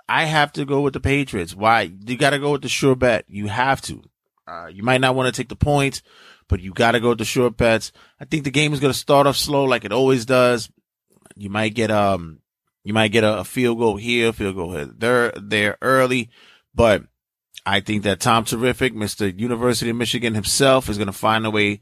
I 0.07 0.25
have 0.25 0.53
to 0.53 0.65
go 0.65 0.81
with 0.81 0.93
the 0.93 0.99
Patriots. 0.99 1.55
Why? 1.55 1.91
You 2.05 2.15
gotta 2.15 2.37
go 2.37 2.51
with 2.51 2.61
the 2.61 2.69
sure 2.69 2.95
bet. 2.95 3.25
You 3.27 3.47
have 3.47 3.81
to. 3.81 4.03
Uh, 4.47 4.67
you 4.67 4.83
might 4.83 5.01
not 5.01 5.15
want 5.15 5.33
to 5.33 5.37
take 5.37 5.49
the 5.49 5.55
points, 5.55 6.03
but 6.47 6.61
you 6.61 6.71
gotta 6.71 6.99
go 6.99 7.09
with 7.09 7.17
the 7.17 7.25
sure 7.25 7.49
bets. 7.49 7.91
I 8.19 8.25
think 8.25 8.43
the 8.43 8.51
game 8.51 8.71
is 8.71 8.79
gonna 8.79 8.93
start 8.93 9.25
off 9.25 9.35
slow 9.35 9.63
like 9.63 9.83
it 9.83 9.91
always 9.91 10.25
does. 10.25 10.69
You 11.35 11.49
might 11.49 11.73
get, 11.73 11.89
um, 11.89 12.39
you 12.87 12.93
might 12.93 13.11
get 13.11 13.25
a, 13.25 13.39
a 13.39 13.43
field 13.43 13.79
goal 13.79 13.97
here, 13.97 14.31
field 14.31 14.55
goal 14.55 14.71
here. 14.71 14.85
They're, 14.85 15.33
they're 15.35 15.77
early, 15.81 16.29
but 16.73 17.03
I 17.65 17.81
think 17.81 18.03
that 18.03 18.21
Tom 18.21 18.45
Terrific, 18.45 18.93
Mr. 18.93 19.37
University 19.37 19.89
of 19.89 19.97
Michigan 19.97 20.33
himself 20.33 20.87
is 20.87 20.97
going 20.97 21.07
to 21.07 21.13
find 21.13 21.45
a 21.45 21.51
way 21.51 21.81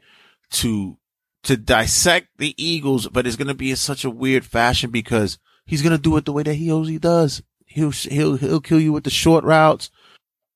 to, 0.54 0.98
to 1.44 1.58
dissect 1.58 2.30
the 2.40 2.56
Eagles, 2.58 3.08
but 3.08 3.28
it's 3.28 3.36
going 3.36 3.50
to 3.50 3.54
be 3.54 3.70
in 3.70 3.76
such 3.76 4.04
a 4.04 4.10
weird 4.10 4.46
fashion 4.46 4.90
because 4.90 5.38
he's 5.68 5.84
going 5.84 5.96
to 5.96 6.02
do 6.02 6.18
it 6.18 6.26
the 6.26 6.34
way 6.34 6.42
that 6.42 6.56
he 6.56 6.72
always 6.72 7.00
does. 7.00 7.44
He'll, 7.68 7.92
he'll, 7.92 8.38
he'll 8.38 8.60
kill 8.60 8.80
you 8.80 8.92
with 8.92 9.04
the 9.04 9.12
short 9.12 9.44
routes. 9.44 9.92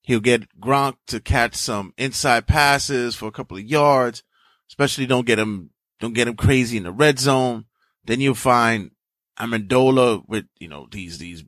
He'll 0.02 0.20
get 0.20 0.60
Gronk 0.60 0.96
to 1.08 1.20
catch 1.20 1.54
some 1.54 1.94
inside 1.96 2.48
passes 2.48 3.16
for 3.16 3.28
a 3.28 3.32
couple 3.32 3.56
of 3.56 3.64
yards, 3.64 4.24
especially 4.68 5.06
don't 5.06 5.28
get 5.28 5.38
him, 5.38 5.70
don't 6.00 6.16
get 6.16 6.28
him 6.28 6.36
crazy 6.36 6.78
in 6.78 6.86
the 6.86 6.92
red 6.92 7.20
zone. 7.20 7.66
Then 8.04 8.20
you'll 8.20 8.34
find 8.34 8.90
Amendola 9.40 10.24
with, 10.28 10.46
you 10.60 10.68
know, 10.68 10.88
these, 10.92 11.18
these 11.18 11.44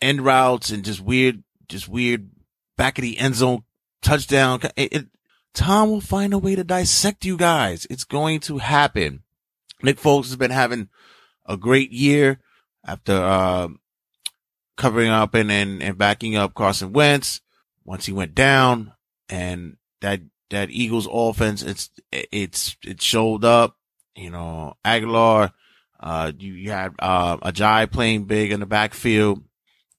end 0.00 0.22
routes 0.22 0.70
and 0.70 0.84
just 0.84 1.00
weird, 1.00 1.42
just 1.68 1.88
weird 1.88 2.30
back 2.76 2.98
of 2.98 3.02
the 3.02 3.18
end 3.18 3.34
zone 3.34 3.62
touchdown. 4.02 4.60
It, 4.76 4.92
it, 4.92 5.06
Tom 5.54 5.88
will 5.88 6.00
find 6.00 6.34
a 6.34 6.38
way 6.38 6.54
to 6.54 6.64
dissect 6.64 7.24
you 7.24 7.36
guys. 7.36 7.86
It's 7.88 8.04
going 8.04 8.40
to 8.40 8.58
happen. 8.58 9.22
Nick 9.82 9.98
Foles 9.98 10.24
has 10.24 10.36
been 10.36 10.50
having 10.50 10.88
a 11.46 11.56
great 11.56 11.92
year 11.92 12.40
after, 12.84 13.14
uh, 13.14 13.68
covering 14.76 15.08
up 15.08 15.34
and, 15.34 15.50
and, 15.50 15.82
and 15.82 15.96
backing 15.96 16.36
up 16.36 16.54
Carson 16.54 16.92
Wentz 16.92 17.40
once 17.84 18.06
he 18.06 18.12
went 18.12 18.34
down 18.34 18.92
and 19.28 19.76
that, 20.00 20.20
that 20.50 20.70
Eagles 20.70 21.08
offense, 21.10 21.62
it's, 21.62 21.90
it's, 22.12 22.76
it 22.84 23.00
showed 23.00 23.44
up, 23.44 23.78
you 24.14 24.30
know, 24.30 24.74
Agholor, 24.84 25.52
uh, 26.00 26.32
you, 26.38 26.52
you 26.54 26.70
had, 26.70 26.94
uh, 26.98 27.36
Ajayi 27.38 27.90
playing 27.90 28.24
big 28.24 28.52
in 28.52 28.60
the 28.60 28.66
backfield. 28.66 29.42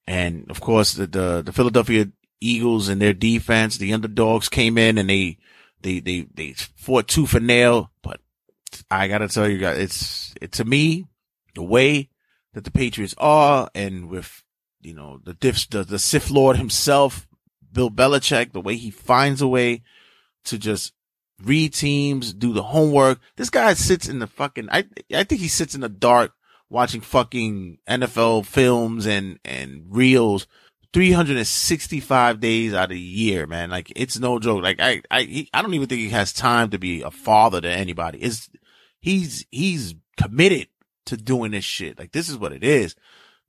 And 0.05 0.49
of 0.49 0.61
course, 0.61 0.93
the, 0.93 1.07
the, 1.07 1.41
the 1.45 1.51
Philadelphia 1.51 2.11
Eagles 2.39 2.87
and 2.87 3.01
their 3.01 3.13
defense, 3.13 3.77
the 3.77 3.93
underdogs 3.93 4.49
came 4.49 4.77
in 4.77 4.97
and 4.97 5.09
they, 5.09 5.37
they, 5.81 5.99
they, 5.99 6.27
they 6.33 6.53
fought 6.53 7.07
tooth 7.07 7.33
and 7.33 7.47
nail. 7.47 7.91
But 8.01 8.21
I 8.89 9.07
gotta 9.07 9.27
tell 9.27 9.49
you 9.49 9.57
guys, 9.57 9.77
it's, 9.77 10.35
it, 10.41 10.51
to 10.53 10.65
me, 10.65 11.07
the 11.55 11.63
way 11.63 12.09
that 12.53 12.63
the 12.63 12.71
Patriots 12.71 13.15
are 13.17 13.69
and 13.75 14.09
with, 14.09 14.43
you 14.81 14.93
know, 14.93 15.19
the 15.23 15.33
diffs, 15.33 15.67
the, 15.69 15.83
the 15.83 15.99
Sith 15.99 16.29
Lord 16.29 16.57
himself, 16.57 17.27
Bill 17.71 17.91
Belichick, 17.91 18.53
the 18.53 18.61
way 18.61 18.75
he 18.75 18.91
finds 18.91 19.41
a 19.41 19.47
way 19.47 19.83
to 20.45 20.57
just 20.57 20.93
read 21.43 21.73
teams, 21.73 22.33
do 22.33 22.53
the 22.53 22.63
homework. 22.63 23.19
This 23.35 23.49
guy 23.49 23.73
sits 23.73 24.07
in 24.07 24.19
the 24.19 24.27
fucking, 24.27 24.69
I, 24.71 24.85
I 25.13 25.23
think 25.23 25.41
he 25.41 25.47
sits 25.47 25.75
in 25.75 25.81
the 25.81 25.89
dark 25.89 26.33
watching 26.69 27.01
fucking 27.01 27.79
NFL 27.87 28.45
films 28.45 29.05
and, 29.05 29.39
and 29.45 29.85
reels 29.89 30.47
365 30.93 32.39
days 32.39 32.73
out 32.73 32.85
of 32.85 32.89
the 32.89 32.99
year, 32.99 33.45
man. 33.45 33.69
Like 33.69 33.91
it's 33.95 34.19
no 34.19 34.39
joke. 34.39 34.63
Like 34.63 34.79
I, 34.79 35.01
I, 35.11 35.23
he, 35.23 35.49
I 35.53 35.61
don't 35.61 35.73
even 35.73 35.87
think 35.87 36.01
he 36.01 36.09
has 36.09 36.33
time 36.33 36.69
to 36.71 36.79
be 36.79 37.01
a 37.01 37.11
father 37.11 37.61
to 37.61 37.69
anybody. 37.69 38.23
Is 38.23 38.49
he's, 38.99 39.45
he's 39.51 39.95
committed 40.17 40.67
to 41.05 41.17
doing 41.17 41.51
this 41.51 41.65
shit. 41.65 41.99
Like 41.99 42.11
this 42.11 42.29
is 42.29 42.37
what 42.37 42.53
it 42.53 42.63
is. 42.63 42.95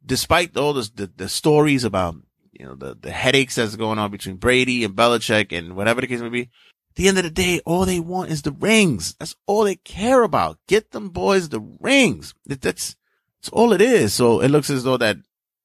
Despite 0.04 0.56
all 0.56 0.74
this, 0.74 0.90
the, 0.90 1.10
the 1.16 1.28
stories 1.28 1.84
about, 1.84 2.16
you 2.52 2.64
know, 2.64 2.74
the, 2.74 2.96
the 3.00 3.10
headaches 3.10 3.56
that's 3.56 3.76
going 3.76 3.98
on 3.98 4.10
between 4.10 4.36
Brady 4.36 4.84
and 4.84 4.94
Belichick 4.94 5.56
and 5.56 5.74
whatever 5.74 6.00
the 6.00 6.06
case 6.06 6.20
may 6.20 6.28
be. 6.28 6.50
At 6.98 7.02
the 7.02 7.08
end 7.08 7.18
of 7.18 7.24
the 7.24 7.30
day, 7.30 7.60
all 7.64 7.84
they 7.84 8.00
want 8.00 8.30
is 8.30 8.42
the 8.42 8.50
rings. 8.50 9.14
That's 9.20 9.36
all 9.46 9.62
they 9.62 9.76
care 9.76 10.24
about. 10.24 10.58
Get 10.66 10.90
them 10.90 11.10
boys 11.10 11.48
the 11.48 11.60
rings. 11.60 12.34
That's, 12.44 12.62
that's 12.62 13.48
all 13.52 13.72
it 13.72 13.80
is. 13.80 14.12
So 14.12 14.40
it 14.40 14.48
looks 14.48 14.68
as 14.68 14.82
though 14.82 14.96
that 14.96 15.18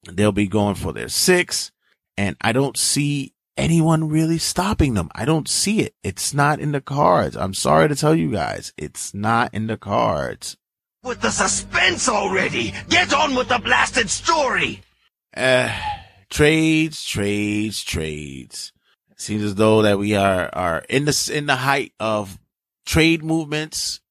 They'll 0.06 0.32
be 0.32 0.48
going 0.48 0.76
for 0.76 0.92
their 0.92 1.10
six 1.10 1.72
and 2.18 2.36
I 2.42 2.52
don't 2.52 2.78
see 2.78 3.34
anyone 3.56 4.10
really 4.10 4.38
stopping 4.38 4.94
them. 4.94 5.10
I 5.16 5.26
don't 5.26 5.48
see 5.48 5.80
it. 5.80 5.96
It's 6.04 6.34
not 6.34 6.60
in 6.60 6.72
the 6.72 6.82
cards. 6.82 7.38
I'm 7.38 7.54
sorry 7.54 7.88
to 7.88 7.96
tell 7.96 8.14
you 8.14 8.32
guys. 8.32 8.74
It's 8.78 9.14
not 9.14 9.54
in 9.54 9.68
the 9.68 9.78
cards. 9.78 10.58
With 11.04 11.22
the 11.22 11.32
suspense 11.32 12.08
already! 12.08 12.74
Get 12.88 13.14
on 13.14 13.36
with 13.36 13.50
the 13.50 13.60
blasted 13.60 14.10
story! 14.10 14.82
Uh, 15.36 15.70
trades, 16.30 17.04
trades, 17.04 17.84
trades. 17.84 18.72
Seems 19.24 19.44
as 19.44 19.56
though 19.56 19.84
that 19.84 19.98
we 19.98 20.16
are, 20.16 20.50
are 20.52 20.80
in 20.90 21.06
the, 21.06 21.32
in 21.34 21.46
the 21.46 21.56
height 21.56 21.94
of 21.98 22.38
trade 22.86 23.24
movements, 23.24 24.02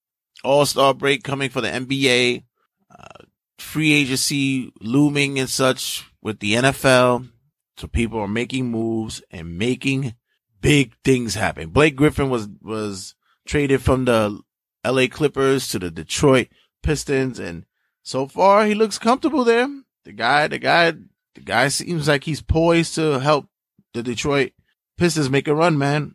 all-star 0.42 0.94
break 0.94 1.22
coming 1.22 1.50
for 1.50 1.60
the 1.60 1.68
NBA, 1.68 2.44
uh, 2.90 3.24
free 3.58 3.92
agency 3.92 4.72
looming 4.80 5.38
and 5.38 5.50
such 5.50 6.10
with 6.22 6.40
the 6.40 6.54
NFL. 6.54 7.28
So 7.76 7.88
people 7.88 8.20
are 8.20 8.28
making 8.28 8.70
moves 8.70 9.22
and 9.30 9.58
making 9.58 10.14
big 10.62 10.94
things 11.04 11.34
happen. 11.34 11.68
Blake 11.68 11.94
Griffin 11.94 12.30
was, 12.30 12.48
was 12.62 13.14
traded 13.46 13.82
from 13.82 14.06
the 14.06 14.40
LA 14.82 15.08
Clippers 15.10 15.68
to 15.68 15.78
the 15.78 15.90
Detroit 15.90 16.48
Pistons. 16.82 17.38
And 17.38 17.66
so 18.02 18.26
far 18.26 18.64
he 18.64 18.74
looks 18.74 18.98
comfortable 18.98 19.44
there. 19.44 19.68
The 20.04 20.12
guy, 20.12 20.48
the 20.48 20.58
guy, 20.58 20.92
the 21.34 21.42
guy 21.44 21.68
seems 21.68 22.08
like 22.08 22.24
he's 22.24 22.40
poised 22.40 22.94
to 22.94 23.20
help 23.20 23.46
the 23.92 24.02
Detroit 24.02 24.52
Pistons 25.02 25.30
make 25.30 25.48
a 25.48 25.54
run, 25.54 25.78
man. 25.78 26.14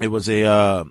It 0.00 0.08
was 0.08 0.30
a, 0.30 0.44
uh, 0.44 0.84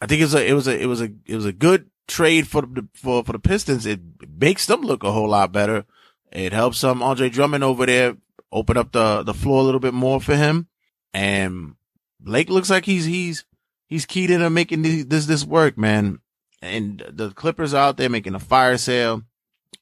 I 0.00 0.06
think 0.06 0.20
it 0.20 0.26
was 0.26 0.34
a, 0.34 0.48
it 0.48 0.52
was 0.52 0.68
a, 0.68 0.80
it 0.80 0.86
was 0.86 1.00
a, 1.00 1.10
it 1.24 1.34
was 1.34 1.44
a 1.44 1.52
good 1.52 1.90
trade 2.06 2.46
for 2.46 2.62
the, 2.62 2.86
for, 2.94 3.24
for 3.24 3.32
the 3.32 3.40
Pistons. 3.40 3.86
It 3.86 4.00
makes 4.38 4.66
them 4.66 4.82
look 4.82 5.02
a 5.02 5.10
whole 5.10 5.30
lot 5.30 5.50
better. 5.50 5.84
It 6.30 6.52
helps 6.52 6.78
some 6.78 7.02
um, 7.02 7.08
Andre 7.10 7.28
Drummond 7.28 7.64
over 7.64 7.86
there 7.86 8.16
open 8.52 8.76
up 8.76 8.92
the, 8.92 9.24
the 9.24 9.34
floor 9.34 9.62
a 9.62 9.64
little 9.64 9.80
bit 9.80 9.94
more 9.94 10.20
for 10.20 10.36
him. 10.36 10.68
And 11.12 11.74
Blake 12.20 12.50
looks 12.50 12.70
like 12.70 12.84
he's, 12.84 13.04
he's, 13.04 13.44
he's 13.88 14.06
keyed 14.06 14.30
into 14.30 14.48
making 14.48 14.82
this, 15.08 15.26
this 15.26 15.44
work, 15.44 15.76
man. 15.76 16.20
And 16.62 17.02
the 17.10 17.30
Clippers 17.30 17.74
out 17.74 17.96
there 17.96 18.08
making 18.08 18.36
a 18.36 18.38
fire 18.38 18.78
sale. 18.78 19.24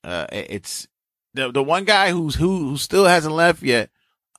Uh, 0.02 0.24
it's 0.32 0.88
the, 1.34 1.52
the 1.52 1.62
one 1.62 1.84
guy 1.84 2.12
who's, 2.12 2.36
who, 2.36 2.70
who 2.70 2.76
still 2.78 3.04
hasn't 3.04 3.34
left 3.34 3.62
yet. 3.62 3.90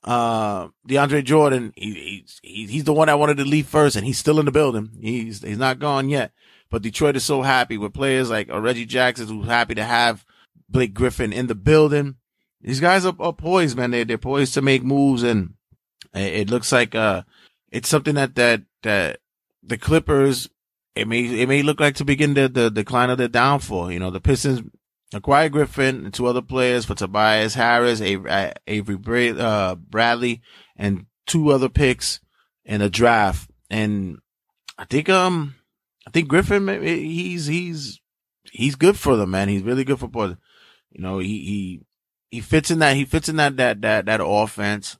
Uh, 0.06 0.68
DeAndre 0.88 1.24
Jordan, 1.24 1.74
he, 1.76 2.24
he's, 2.44 2.70
he's 2.70 2.84
the 2.84 2.94
one 2.94 3.10
I 3.10 3.16
wanted 3.16 3.38
to 3.38 3.44
leave 3.44 3.66
first 3.66 3.96
and 3.96 4.06
he's 4.06 4.20
still 4.20 4.40
in 4.40 4.46
the 4.46 4.52
building. 4.52 4.92
He's, 5.02 5.42
he's 5.42 5.58
not 5.58 5.80
gone 5.80 6.10
yet. 6.10 6.32
But 6.70 6.84
Detroit 6.84 7.16
is 7.16 7.24
so 7.24 7.42
happy 7.42 7.78
with 7.78 7.94
players 7.94 8.30
like 8.30 8.54
Reggie 8.54 8.86
Jackson, 8.86 9.28
who's 9.28 9.48
happy 9.48 9.74
to 9.76 9.84
have 9.84 10.24
Blake 10.70 10.94
Griffin 10.94 11.34
in 11.34 11.48
the 11.48 11.56
building. 11.56 12.16
These 12.62 12.80
guys 12.80 13.06
are, 13.06 13.16
are 13.20 13.34
poised, 13.34 13.78
man. 13.78 13.92
They, 13.92 14.04
they're 14.04 14.20
poised 14.20 14.54
to 14.54 14.62
make 14.62 14.84
moves 14.84 15.24
and 15.24 15.56
it, 16.14 16.50
looks 16.52 16.72
like, 16.72 16.94
uh, 16.94 17.24
it's 17.72 17.90
something 17.90 18.16
that, 18.16 18.36
that, 18.36 18.62
that 18.84 19.22
the 19.64 19.78
Clippers, 19.78 20.50
it 20.96 21.08
may, 21.08 21.42
it 21.42 21.50
may 21.50 21.64
look 21.64 21.80
like 21.80 21.96
to 21.96 22.06
begin 22.06 22.36
the, 22.36 22.48
the 22.48 22.70
decline 22.70 23.10
of 23.10 23.18
their 23.18 23.28
downfall. 23.28 23.92
You 23.92 24.00
know, 24.00 24.12
the 24.12 24.22
Pistons 24.22 24.62
acquire 25.14 25.50
Griffin 25.50 26.06
and 26.06 26.14
two 26.14 26.26
other 26.26 26.42
players 26.42 26.86
for 26.86 26.96
Tobias 26.96 27.54
Harris, 27.54 28.02
Avery 28.02 29.30
uh, 29.40 29.76
Bradley, 29.76 30.42
and 30.76 31.06
two 31.26 31.52
other 31.52 31.70
picks 31.70 32.20
in 32.64 32.82
a 32.82 32.90
draft. 32.90 33.50
And 33.70 34.20
I 34.78 34.86
think, 34.86 35.10
um, 35.10 35.56
I 36.08 36.12
think 36.12 36.28
Griffin, 36.28 36.68
he's, 36.84 37.46
he's, 37.46 38.02
he's 38.52 38.76
good 38.76 38.98
for 38.98 39.16
them, 39.16 39.32
man. 39.32 39.50
He's 39.50 39.64
really 39.64 39.84
good 39.84 40.00
for 40.00 40.08
Portland. 40.08 40.40
You 40.92 41.02
know, 41.02 41.20
he, 41.20 41.28
he, 41.28 41.82
he 42.30 42.42
fits 42.42 42.72
in 42.72 42.80
that, 42.80 42.96
he 42.96 43.06
fits 43.06 43.30
in 43.30 43.38
that, 43.38 43.58
that, 43.58 43.82
that, 43.82 44.06
that 44.06 44.22
offense. 44.24 44.98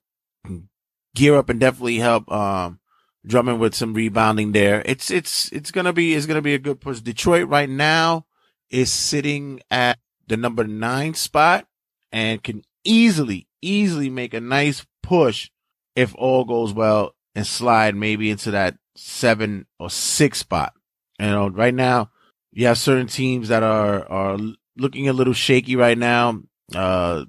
Gear 1.16 1.36
up 1.38 1.50
and 1.50 1.60
definitely 1.60 1.98
help, 1.98 2.32
um, 2.32 2.80
Drummond 3.26 3.60
with 3.60 3.74
some 3.74 3.96
rebounding 3.96 4.52
there. 4.52 4.84
It's, 4.86 5.10
it's, 5.10 5.52
it's 5.52 5.72
gonna 5.72 5.94
be, 5.94 6.14
it's 6.14 6.28
gonna 6.28 6.44
be 6.44 6.54
a 6.54 6.60
good 6.60 6.80
push. 6.80 7.00
Detroit 7.00 7.48
right 7.48 7.70
now 7.70 8.28
is 8.70 8.92
sitting 8.92 9.62
at 9.70 10.00
the 10.28 10.38
number 10.38 10.64
nine 10.66 11.14
spot 11.14 11.68
and 12.12 12.44
can 12.44 12.64
easily, 12.84 13.48
easily 13.62 14.10
make 14.10 14.34
a 14.34 14.40
nice 14.40 14.86
push 15.04 15.50
if 15.96 16.16
all 16.16 16.46
goes 16.46 16.74
well 16.74 17.16
and 17.36 17.46
slide 17.46 17.96
maybe 17.96 18.30
into 18.30 18.52
that 18.52 18.78
seven 18.96 19.66
or 19.80 19.90
six 19.90 20.40
spot. 20.40 20.74
You 21.20 21.28
know, 21.28 21.50
right 21.50 21.74
now 21.74 22.12
you 22.52 22.68
have 22.68 22.78
certain 22.78 23.08
teams 23.08 23.50
that 23.50 23.64
are, 23.64 24.10
are 24.10 24.40
looking 24.78 25.08
a 25.08 25.14
little 25.14 25.34
shaky 25.34 25.76
right 25.76 25.98
now. 25.98 26.42
Uh, 26.74 27.26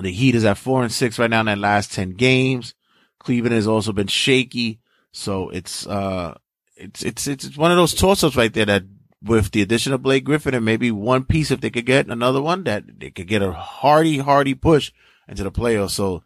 the 0.00 0.10
Heat 0.10 0.34
is 0.34 0.44
at 0.44 0.58
four 0.58 0.82
and 0.82 0.92
six 0.92 1.18
right 1.18 1.30
now 1.30 1.40
in 1.40 1.46
that 1.46 1.58
last 1.58 1.92
10 1.92 2.12
games. 2.12 2.74
Cleveland 3.20 3.54
has 3.54 3.66
also 3.66 3.92
been 3.92 4.06
shaky. 4.06 4.80
So 5.12 5.50
it's, 5.50 5.86
uh, 5.86 6.34
it's, 6.76 7.02
it's, 7.02 7.26
it's 7.26 7.56
one 7.56 7.70
of 7.70 7.76
those 7.76 7.94
toss 7.94 8.24
ups 8.24 8.36
right 8.36 8.52
there 8.52 8.64
that 8.64 8.84
with 9.22 9.52
the 9.52 9.62
addition 9.62 9.92
of 9.92 10.02
Blake 10.02 10.24
Griffin 10.24 10.54
and 10.54 10.64
maybe 10.64 10.90
one 10.90 11.24
piece, 11.24 11.50
if 11.50 11.60
they 11.60 11.70
could 11.70 11.86
get 11.86 12.08
another 12.08 12.42
one, 12.42 12.64
that 12.64 13.00
they 13.00 13.10
could 13.10 13.28
get 13.28 13.42
a 13.42 13.52
hardy, 13.52 14.18
hardy 14.18 14.54
push 14.54 14.92
into 15.28 15.44
the 15.44 15.52
playoffs. 15.52 15.90
So 15.90 16.22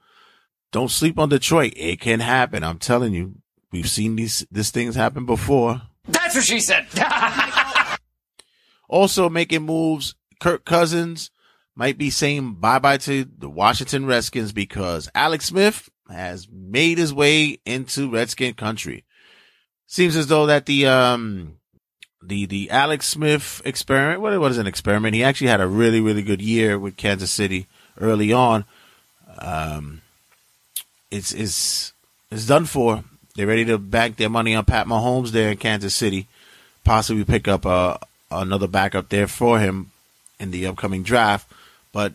don't 0.72 0.90
sleep 0.90 1.18
on 1.18 1.28
Detroit. 1.28 1.74
It 1.76 2.00
can 2.00 2.20
happen. 2.20 2.64
I'm 2.64 2.78
telling 2.78 3.12
you, 3.12 3.36
we've 3.70 3.88
seen 3.88 4.16
these, 4.16 4.46
these 4.50 4.70
things 4.70 4.94
happen 4.94 5.26
before. 5.26 5.82
That's 6.08 6.34
what 6.34 6.44
she 6.44 6.60
said. 6.60 6.86
also 8.88 9.28
making 9.28 9.62
moves. 9.62 10.14
Kirk 10.40 10.64
Cousins 10.64 11.30
might 11.74 11.98
be 11.98 12.10
saying 12.10 12.54
bye 12.54 12.78
bye 12.78 12.98
to 12.98 13.24
the 13.24 13.48
Washington 13.48 14.06
Redskins 14.06 14.52
because 14.52 15.08
Alex 15.14 15.46
Smith 15.46 15.88
has 16.10 16.46
made 16.50 16.98
his 16.98 17.12
way 17.12 17.58
into 17.64 18.10
Redskin 18.10 18.54
country. 18.54 19.04
Seems 19.86 20.16
as 20.16 20.26
though 20.26 20.46
that 20.46 20.66
the, 20.66 20.86
um, 20.86 21.58
the, 22.22 22.46
the 22.46 22.70
Alex 22.70 23.08
Smith 23.08 23.62
experiment, 23.64 24.20
what, 24.20 24.38
what 24.40 24.50
is 24.50 24.58
an 24.58 24.66
experiment? 24.66 25.14
He 25.14 25.24
actually 25.24 25.48
had 25.48 25.60
a 25.60 25.66
really, 25.66 26.00
really 26.00 26.22
good 26.22 26.42
year 26.42 26.78
with 26.78 26.96
Kansas 26.96 27.30
City 27.30 27.66
early 28.00 28.32
on. 28.32 28.64
Um, 29.38 30.02
it's, 31.10 31.32
it's, 31.32 31.92
it's 32.30 32.46
done 32.46 32.64
for. 32.64 33.04
They're 33.34 33.46
ready 33.46 33.64
to 33.66 33.78
bank 33.78 34.16
their 34.16 34.30
money 34.30 34.54
on 34.54 34.64
Pat 34.64 34.86
Mahomes 34.86 35.30
there 35.30 35.50
in 35.50 35.58
Kansas 35.58 35.94
City. 35.94 36.26
Possibly 36.84 37.24
pick 37.24 37.46
up 37.48 37.64
a, 37.64 37.98
another 38.30 38.66
backup 38.66 39.08
there 39.08 39.26
for 39.26 39.58
him 39.58 39.90
in 40.38 40.50
the 40.50 40.66
upcoming 40.66 41.02
draft. 41.02 41.50
But 41.92 42.14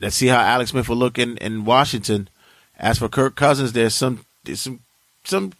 let's 0.00 0.16
see 0.16 0.26
how 0.26 0.40
Alex 0.40 0.70
Smith 0.70 0.88
will 0.88 0.96
look 0.96 1.18
in, 1.18 1.36
in 1.38 1.64
Washington. 1.64 2.28
As 2.78 2.98
for 2.98 3.08
Kirk 3.08 3.34
Cousins, 3.34 3.72
there's 3.72 3.94
some 3.94 4.24
there's 4.44 4.60
some 4.60 4.80
some 5.24 5.52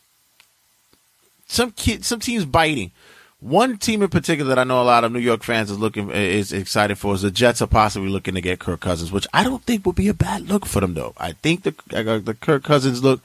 some 1.47 1.73
kid, 1.73 2.05
some 2.05 2.21
teams 2.21 2.45
biting. 2.45 2.93
One 3.41 3.79
team 3.79 4.03
in 4.03 4.09
particular 4.09 4.49
that 4.49 4.59
I 4.59 4.65
know 4.65 4.83
a 4.83 4.85
lot 4.85 5.05
of 5.05 5.13
New 5.13 5.21
York 5.21 5.45
fans 5.45 5.71
is 5.71 5.79
looking 5.79 6.11
is 6.11 6.53
excited 6.53 6.99
for 6.99 7.15
is 7.15 7.23
the 7.23 7.31
Jets 7.31 7.63
are 7.63 7.69
possibly 7.69 8.09
looking 8.09 8.35
to 8.35 8.41
get 8.41 8.59
Kirk 8.59 8.81
Cousins, 8.81 9.13
which 9.13 9.29
I 9.33 9.45
don't 9.45 9.63
think 9.63 9.87
would 9.87 9.95
be 9.95 10.09
a 10.09 10.15
bad 10.15 10.49
look 10.49 10.67
for 10.67 10.81
them 10.81 10.95
though. 10.95 11.15
I 11.17 11.33
think 11.33 11.63
the 11.63 11.75
uh, 11.95 12.19
the 12.19 12.35
Kirk 12.35 12.65
Cousins 12.65 13.05
look 13.05 13.21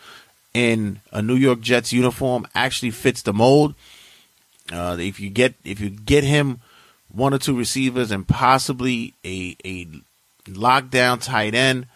in 0.54 0.99
a 1.12 1.23
New 1.23 1.36
York 1.36 1.62
Jets 1.62 1.91
uniform 1.91 2.45
actually 2.54 2.91
fits 2.91 3.23
the 3.23 3.34
mold. 3.34 3.73
Uh, 4.71 4.97
if 4.99 5.19
you 5.19 5.32
get 5.32 5.56
if 5.63 5.80
you 5.80 5.89
get 5.89 6.23
him 6.23 6.62
one 7.12 7.34
or 7.34 7.39
two 7.39 7.58
receivers 7.58 8.12
and 8.12 8.28
possibly 8.28 9.15
a 9.26 9.58
a 9.65 9.88
lockdown 10.45 11.19
tight 11.23 11.56
end, 11.56 11.88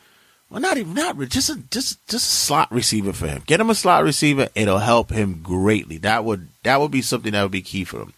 well, 0.50 0.60
not 0.60 0.78
even 0.78 0.96
not 0.96 1.20
just 1.30 1.52
a 1.52 1.56
just 1.70 2.04
just 2.08 2.14
a 2.14 2.20
slot 2.20 2.72
receiver 2.72 3.14
for 3.14 3.28
him. 3.28 3.44
Get 3.46 3.60
him 3.60 3.70
a 3.70 3.76
slot 3.76 4.04
receiver; 4.04 4.50
it'll 4.56 4.80
help 4.80 5.12
him 5.12 5.42
greatly. 5.44 5.98
That 6.00 6.24
would 6.24 6.48
that 6.68 6.82
would 6.82 6.92
be 6.92 7.02
something 7.02 7.32
that 7.32 7.44
would 7.44 7.52
be 7.52 7.62
key 7.62 7.86
for 7.86 8.02
him. 8.02 8.14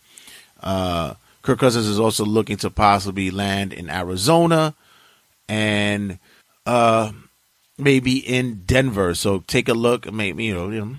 Uh, 0.59 1.13
Kirk 1.43 1.59
Cousins 1.59 1.85
is 1.85 1.99
also 1.99 2.25
looking 2.25 2.57
to 2.57 2.71
possibly 2.71 3.29
land 3.29 3.71
in 3.73 3.91
Arizona 3.91 4.73
and 5.47 6.17
uh, 6.65 7.11
maybe 7.77 8.17
in 8.17 8.63
Denver. 8.65 9.13
So 9.13 9.43
take 9.45 9.69
a 9.69 9.73
look. 9.75 10.11
Maybe 10.11 10.45
you 10.45 10.55
know, 10.55 10.69
you 10.69 10.81
know 10.81 10.95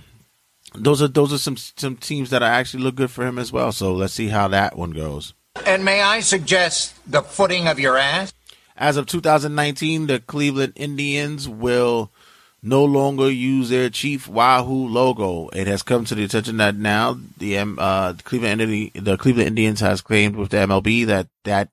those 0.77 1.03
are 1.03 1.09
those 1.09 1.33
are 1.33 1.39
some 1.39 1.57
some 1.57 1.97
teams 1.97 2.31
that 2.31 2.43
are 2.43 2.53
actually 2.53 2.85
look 2.85 2.95
good 2.95 3.11
for 3.11 3.27
him 3.27 3.37
as 3.37 3.51
well. 3.51 3.73
So 3.73 3.93
let's 3.93 4.15
see 4.15 4.29
how 4.29 4.47
that 4.49 4.77
one 4.77 4.93
goes. 4.93 5.35
And 5.67 5.85
may 5.85 6.03
I 6.03 6.21
suggest 6.21 6.95
the 7.11 7.23
footing 7.23 7.67
of 7.67 7.81
your 7.81 7.99
ass? 7.99 8.33
As 8.77 8.97
of 8.97 9.07
2019, 9.07 10.07
the 10.07 10.21
Cleveland 10.21 10.75
Indians 10.77 11.49
will 11.49 12.13
no 12.63 12.85
longer 12.85 13.31
use 13.31 13.71
their 13.71 13.89
Chief 13.91 14.29
Wahoo 14.29 14.87
logo. 14.87 15.49
It 15.49 15.67
has 15.67 15.83
come 15.83 16.05
to 16.05 16.15
the 16.15 16.25
attention 16.25 16.59
that 16.59 16.77
now 16.77 17.19
the 17.39 17.59
uh, 17.59 18.15
Cleveland 18.25 18.61
the 18.95 19.17
Cleveland 19.17 19.49
Indians 19.49 19.81
has 19.81 20.01
claimed 20.01 20.37
with 20.37 20.51
the 20.51 20.59
MLB 20.59 21.07
that 21.07 21.29
that 21.45 21.71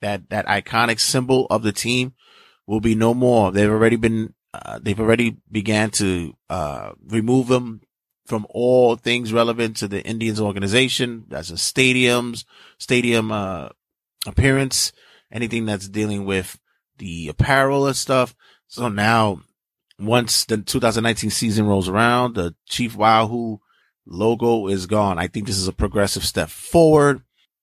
that 0.00 0.28
that 0.30 0.46
iconic 0.46 1.00
symbol 1.00 1.46
of 1.50 1.62
the 1.62 1.72
team 1.72 2.14
will 2.66 2.80
be 2.80 2.94
no 2.94 3.14
more. 3.14 3.50
They've 3.50 3.70
already 3.70 3.96
been 3.96 4.34
uh, 4.52 4.78
they've 4.82 5.00
already 5.00 5.36
began 5.50 5.90
to 5.92 6.34
uh, 6.48 6.92
remove 7.06 7.48
them 7.48 7.82
from 8.26 8.46
all 8.50 8.96
things 8.96 9.32
relevant 9.32 9.76
to 9.78 9.88
the 9.88 10.02
Indians 10.02 10.40
organization. 10.40 11.24
That's 11.28 11.50
a 11.50 11.54
stadiums, 11.54 12.44
stadium, 12.78 13.32
uh, 13.32 13.70
appearance, 14.26 14.92
anything 15.32 15.64
that's 15.64 15.88
dealing 15.88 16.26
with 16.26 16.58
the 16.98 17.28
apparel 17.28 17.86
and 17.86 17.96
stuff. 17.96 18.34
So 18.66 18.88
now 18.88 19.40
once 19.98 20.44
the 20.44 20.58
2019 20.58 21.30
season 21.30 21.66
rolls 21.66 21.88
around, 21.88 22.34
the 22.34 22.54
Chief 22.66 22.96
Wahoo 22.96 23.58
logo 24.06 24.68
is 24.68 24.86
gone. 24.86 25.18
I 25.18 25.26
think 25.26 25.46
this 25.46 25.58
is 25.58 25.68
a 25.68 25.72
progressive 25.72 26.24
step 26.24 26.48
forward. 26.48 27.22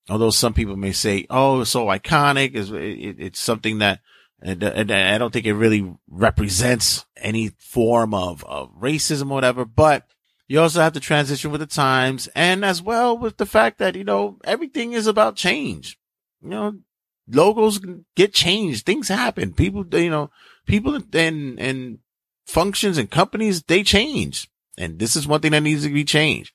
Although 0.10 0.30
some 0.30 0.54
people 0.54 0.76
may 0.76 0.92
say, 0.92 1.26
"Oh, 1.30 1.62
it's 1.62 1.72
so 1.72 1.86
iconic," 1.86 2.52
it's, 2.54 2.70
it, 2.70 3.16
it's 3.20 3.40
something 3.40 3.80
that, 3.80 4.02
and, 4.42 4.62
and, 4.62 4.92
I 4.92 5.18
don't 5.18 5.34
think 5.34 5.48
it 5.48 5.54
really 5.56 5.92
represents 6.08 7.06
any 7.18 7.50
form 7.58 8.14
of, 8.14 8.44
of 8.44 8.70
racism 8.80 9.32
or 9.32 9.36
whatever. 9.36 9.66
But 9.66 10.06
you 10.48 10.62
also 10.62 10.82
have 10.82 10.94
to 10.94 11.00
transition 11.00 11.52
with 11.52 11.62
the 11.62 11.68
times 11.68 12.28
and 12.36 12.64
as 12.64 12.82
well 12.82 13.18
with 13.18 13.38
the 13.38 13.46
fact 13.46 13.80
that, 13.80 13.96
you 13.96 14.04
know, 14.04 14.38
everything 14.44 14.94
is 14.94 15.08
about 15.08 15.36
change. 15.36 15.98
You 16.42 16.50
know, 16.50 16.80
logos 17.28 17.80
get 18.16 18.34
changed. 18.34 18.86
Things 18.86 19.08
happen. 19.08 19.54
People, 19.54 19.86
you 19.94 20.12
know, 20.12 20.30
people 20.68 20.96
and, 21.14 21.60
and 21.60 22.00
functions 22.46 22.98
and 22.98 23.10
companies, 23.10 23.64
they 23.64 23.84
change. 23.84 24.50
And 24.78 25.00
this 25.00 25.16
is 25.16 25.28
one 25.28 25.42
thing 25.42 25.52
that 25.52 25.64
needs 25.64 25.84
to 25.84 25.94
be 25.94 26.04
changed. 26.04 26.54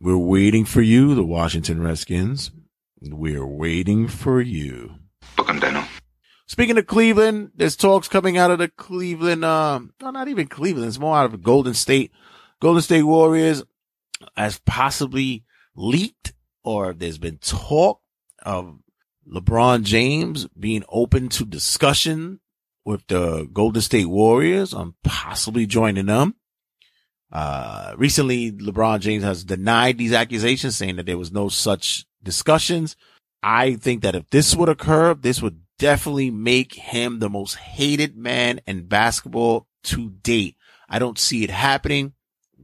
We're 0.00 0.18
waiting 0.18 0.64
for 0.64 0.82
you, 0.82 1.14
the 1.14 1.24
Washington 1.24 1.82
Redskins. 1.82 2.50
We're 3.00 3.46
waiting 3.46 4.08
for 4.08 4.40
you. 4.40 4.96
Book 5.36 5.50
Speaking 6.46 6.76
of 6.76 6.86
Cleveland, 6.86 7.52
there's 7.54 7.74
talks 7.74 8.06
coming 8.06 8.36
out 8.36 8.50
of 8.50 8.58
the 8.58 8.68
Cleveland, 8.68 9.44
um, 9.44 9.92
no, 10.00 10.10
not 10.10 10.28
even 10.28 10.46
Cleveland. 10.46 10.88
It's 10.88 10.98
more 10.98 11.16
out 11.16 11.32
of 11.32 11.42
Golden 11.42 11.74
State 11.74 12.12
Golden 12.60 12.82
State 12.82 13.02
Warriors 13.02 13.62
as 14.36 14.58
possibly 14.60 15.44
leaked 15.74 16.34
or 16.62 16.92
there's 16.92 17.18
been 17.18 17.38
talk 17.38 18.00
of 18.42 18.78
LeBron 19.30 19.84
James 19.84 20.46
being 20.58 20.84
open 20.88 21.28
to 21.30 21.44
discussion 21.44 22.40
with 22.84 23.06
the 23.06 23.48
Golden 23.52 23.82
State 23.82 24.06
Warriors 24.06 24.74
on 24.74 24.94
possibly 25.02 25.66
joining 25.66 26.06
them. 26.06 26.34
Uh, 27.32 27.94
recently 27.96 28.52
LeBron 28.52 29.00
James 29.00 29.24
has 29.24 29.44
denied 29.44 29.98
these 29.98 30.12
accusations 30.12 30.76
saying 30.76 30.96
that 30.96 31.06
there 31.06 31.18
was 31.18 31.32
no 31.32 31.48
such 31.48 32.04
discussions. 32.22 32.96
I 33.42 33.74
think 33.74 34.02
that 34.02 34.14
if 34.14 34.30
this 34.30 34.54
would 34.54 34.68
occur, 34.68 35.14
this 35.14 35.42
would 35.42 35.60
definitely 35.78 36.30
make 36.30 36.74
him 36.74 37.18
the 37.18 37.28
most 37.28 37.56
hated 37.56 38.16
man 38.16 38.60
in 38.66 38.86
basketball 38.86 39.66
to 39.84 40.10
date. 40.10 40.56
I 40.88 40.98
don't 40.98 41.18
see 41.18 41.42
it 41.42 41.50
happening. 41.50 42.12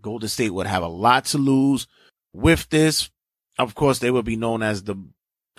Golden 0.01 0.29
State 0.29 0.51
would 0.51 0.67
have 0.67 0.83
a 0.83 0.89
lot 0.89 1.27
to 1.27 1.39
lose 1.39 1.87
with 2.33 2.69
this. 2.71 3.11
Of 3.59 3.75
course, 3.75 3.99
they 3.99 4.11
would 4.11 4.25
be 4.25 4.37
known 4.37 4.63
as 4.63 4.85
the 4.85 4.97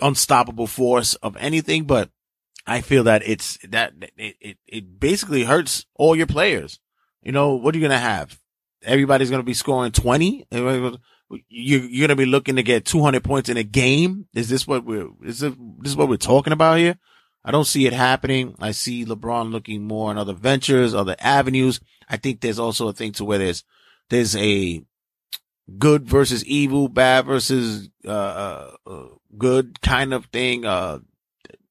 unstoppable 0.02 0.68
force 0.68 1.16
of 1.16 1.38
anything, 1.38 1.84
but 1.84 2.10
I 2.66 2.82
feel 2.82 3.04
that 3.06 3.24
it's 3.26 3.58
that 3.70 3.94
it, 4.18 4.36
it, 4.40 4.58
it 4.68 5.00
basically 5.00 5.44
hurts 5.44 5.86
all 5.96 6.16
your 6.16 6.28
players. 6.28 6.80
You 7.22 7.32
know, 7.32 7.56
what 7.56 7.76
are 7.76 7.78
you 7.78 7.88
going 7.88 7.98
to 7.98 7.98
have? 7.98 8.40
Everybody's 8.84 9.30
going 9.30 9.42
to 9.42 9.46
be 9.46 9.54
scoring 9.54 9.92
20. 9.92 10.48
You're, 10.52 10.98
you're 11.50 12.08
going 12.08 12.10
to 12.10 12.16
be 12.16 12.26
looking 12.26 12.56
to 12.56 12.64
get 12.64 12.86
200 12.86 13.24
points 13.24 13.50
in 13.50 13.58
a 13.58 13.64
game. 13.64 14.28
Is 14.34 14.50
this 14.50 14.68
what 14.68 14.86
we're, 14.86 15.08
is 15.24 15.40
this, 15.40 15.54
this 15.80 15.92
is 15.92 15.96
what 15.96 16.10
we're 16.10 16.18
talking 16.18 16.54
about 16.54 16.80
here? 16.80 16.98
I 17.44 17.52
don't 17.52 17.66
see 17.66 17.86
it 17.86 17.94
happening. 17.94 18.56
I 18.60 18.72
see 18.72 19.06
LeBron 19.06 19.52
looking 19.52 19.88
more 19.88 20.12
in 20.12 20.18
other 20.18 20.34
ventures, 20.34 20.94
other 20.94 21.16
avenues. 21.20 21.80
I 22.10 22.18
think 22.18 22.42
there's 22.42 22.60
also 22.60 22.88
a 22.88 22.94
thing 22.94 23.14
to 23.14 23.26
where 23.26 23.38
there's, 23.38 23.64
there's 24.10 24.36
a 24.36 24.84
good 25.78 26.08
versus 26.08 26.46
evil, 26.46 26.88
bad 26.88 27.26
versus, 27.26 27.90
uh, 28.06 28.10
uh, 28.10 28.72
uh 28.86 29.06
good 29.38 29.82
kind 29.82 30.14
of 30.14 30.26
thing. 30.26 30.66
Uh, 30.66 31.00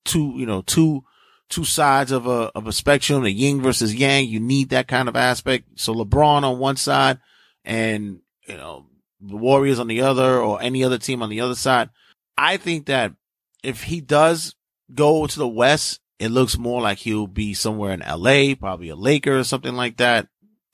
two, 0.05 0.35
you 0.37 0.47
know, 0.47 0.63
two, 0.63 1.05
two 1.49 1.65
sides 1.65 2.13
of 2.13 2.27
a, 2.27 2.51
of 2.55 2.67
a 2.67 2.73
spectrum, 2.73 3.23
the 3.23 3.31
yin 3.31 3.61
versus 3.61 3.95
yang. 3.95 4.27
You 4.27 4.41
need 4.41 4.71
that 4.71 4.89
kind 4.89 5.09
of 5.09 5.17
aspect. 5.17 5.67
So 5.77 5.95
LeBron 5.95 6.43
on 6.43 6.59
one 6.59 6.77
side 6.77 7.19
and, 7.65 8.21
you 8.47 8.57
know, 8.57 8.87
the 9.21 9.37
Warriors 9.37 9.79
on 9.79 9.89
the 9.89 10.01
other 10.03 10.39
or 10.39 10.63
any 10.63 10.83
other 10.83 10.99
team 10.99 11.23
on 11.23 11.31
the 11.31 11.41
other 11.41 11.55
side. 11.55 11.91
I 12.37 12.57
think 12.57 12.87
that 12.87 13.13
if 13.63 13.83
he 13.83 14.01
does 14.01 14.55
go 14.95 15.27
to 15.27 15.39
the 15.39 15.49
West, 15.49 16.01
it 16.19 16.31
looks 16.31 16.59
more 16.59 16.81
like 16.81 16.99
he'll 16.99 17.27
be 17.27 17.55
somewhere 17.55 17.93
in 17.93 18.01
LA, 18.01 18.55
probably 18.55 18.89
a 18.89 18.97
Laker 18.97 19.39
or 19.39 19.45
something 19.45 19.75
like 19.75 19.99
that. 19.99 20.29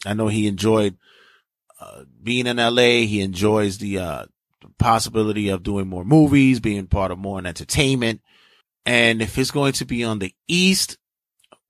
I 0.04 0.14
know 0.14 0.28
he 0.28 0.46
enjoyed 0.46 0.96
uh, 1.80 2.04
being 2.22 2.46
in 2.46 2.56
LA. 2.56 3.04
He 3.06 3.20
enjoys 3.20 3.78
the 3.78 3.98
uh, 3.98 4.26
possibility 4.78 5.48
of 5.48 5.62
doing 5.62 5.88
more 5.88 6.04
movies, 6.04 6.60
being 6.60 6.86
part 6.86 7.10
of 7.10 7.18
more 7.18 7.38
entertainment. 7.38 8.20
And 8.86 9.20
if 9.20 9.36
it's 9.36 9.50
going 9.50 9.72
to 9.74 9.84
be 9.84 10.04
on 10.04 10.20
the 10.20 10.32
East, 10.46 10.96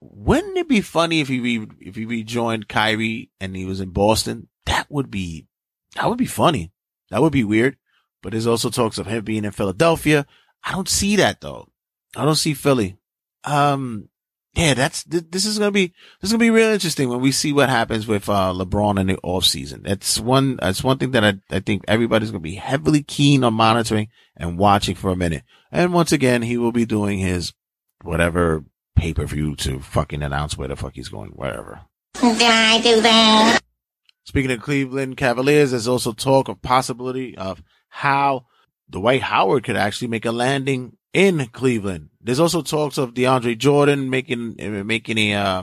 wouldn't 0.01 0.59
it 0.59 0.69
be 0.69 0.83
funny 0.83 1.21
if 1.21 1.29
he 1.29 1.41
re- 1.41 1.69
if 1.81 1.97
he 1.97 2.05
rejoined 2.05 2.69
Kyrie 2.69 3.31
and 3.41 3.57
he 3.57 3.65
was 3.65 3.81
in 3.81 3.91
Boston? 3.91 4.49
That 4.67 4.87
would 4.91 5.11
be 5.11 5.47
that 5.95 6.09
would 6.09 6.19
be 6.19 6.27
funny. 6.27 6.73
That 7.11 7.23
would 7.23 7.33
be 7.33 7.45
weird. 7.45 7.79
But 8.23 8.33
there's 8.33 8.47
also 8.47 8.71
talks 8.71 8.99
of 8.99 9.07
him 9.07 9.25
being 9.25 9.45
in 9.45 9.53
Philadelphia. 9.53 10.27
I 10.63 10.73
don't 10.73 10.89
see 10.89 11.17
that 11.17 11.41
though. 11.41 11.69
I 12.15 12.25
don't 12.25 12.35
see 12.35 12.55
Philly. 12.55 12.99
Um, 13.45 14.09
yeah, 14.57 14.75
that's, 14.75 15.05
this 15.05 15.45
is 15.45 15.59
going 15.59 15.69
to 15.69 15.73
be, 15.73 15.89
this 16.21 16.31
is 16.31 16.33
to 16.33 16.39
be 16.39 16.51
real 16.51 16.71
interesting 16.71 17.09
when 17.09 17.21
we 17.21 17.31
see 17.31 17.53
what 17.53 17.69
happens 17.69 18.07
with, 18.07 18.29
uh, 18.29 18.53
LeBron 18.57 18.99
in 18.99 19.09
the 19.09 19.19
off 19.23 19.45
season. 19.45 19.83
That's 19.85 20.19
one, 20.19 20.57
that's 20.57 20.83
one 20.83 20.99
thing 20.99 21.11
that 21.13 21.25
I, 21.25 21.35
I 21.51 21.61
think 21.61 21.85
everybody's 21.87 22.31
going 22.31 22.43
to 22.43 22.49
be 22.49 22.57
heavily 22.57 23.03
keen 23.03 23.45
on 23.45 23.55
monitoring 23.55 24.09
and 24.37 24.59
watching 24.59 24.95
for 24.95 25.11
a 25.11 25.17
minute. 25.17 25.43
And 25.71 25.93
once 25.93 26.11
again, 26.11 26.43
he 26.43 26.57
will 26.57 26.73
be 26.73 26.87
doing 26.87 27.19
his 27.19 27.53
whatever 28.03 28.65
pay 28.97 29.13
per 29.13 29.27
view 29.27 29.55
to 29.57 29.81
fucking 29.81 30.23
announce 30.23 30.57
where 30.57 30.69
the 30.69 30.77
fuck 30.77 30.95
he's 30.95 31.09
going, 31.09 31.31
whatever. 31.33 31.83
Did 32.15 32.43
I 32.43 32.81
do 32.81 33.01
that? 33.03 33.61
Speaking 34.25 34.51
of 34.51 34.63
Cleveland 34.63 35.17
Cavaliers, 35.17 35.71
there's 35.71 35.87
also 35.87 36.13
talk 36.13 36.49
of 36.49 36.63
possibility 36.63 37.37
of 37.37 37.63
how 37.89 38.47
Dwight 38.89 39.23
Howard 39.23 39.65
could 39.65 39.77
actually 39.77 40.09
make 40.09 40.25
a 40.25 40.33
landing 40.33 40.97
in 41.13 41.47
Cleveland. 41.49 42.09
There's 42.27 42.41
also 42.41 42.61
talks 42.61 42.99
of 42.99 43.15
DeAndre 43.15 43.57
Jordan 43.57 44.11
making, 44.11 44.57
making 44.85 45.17
a, 45.17 45.35
uh, 45.35 45.63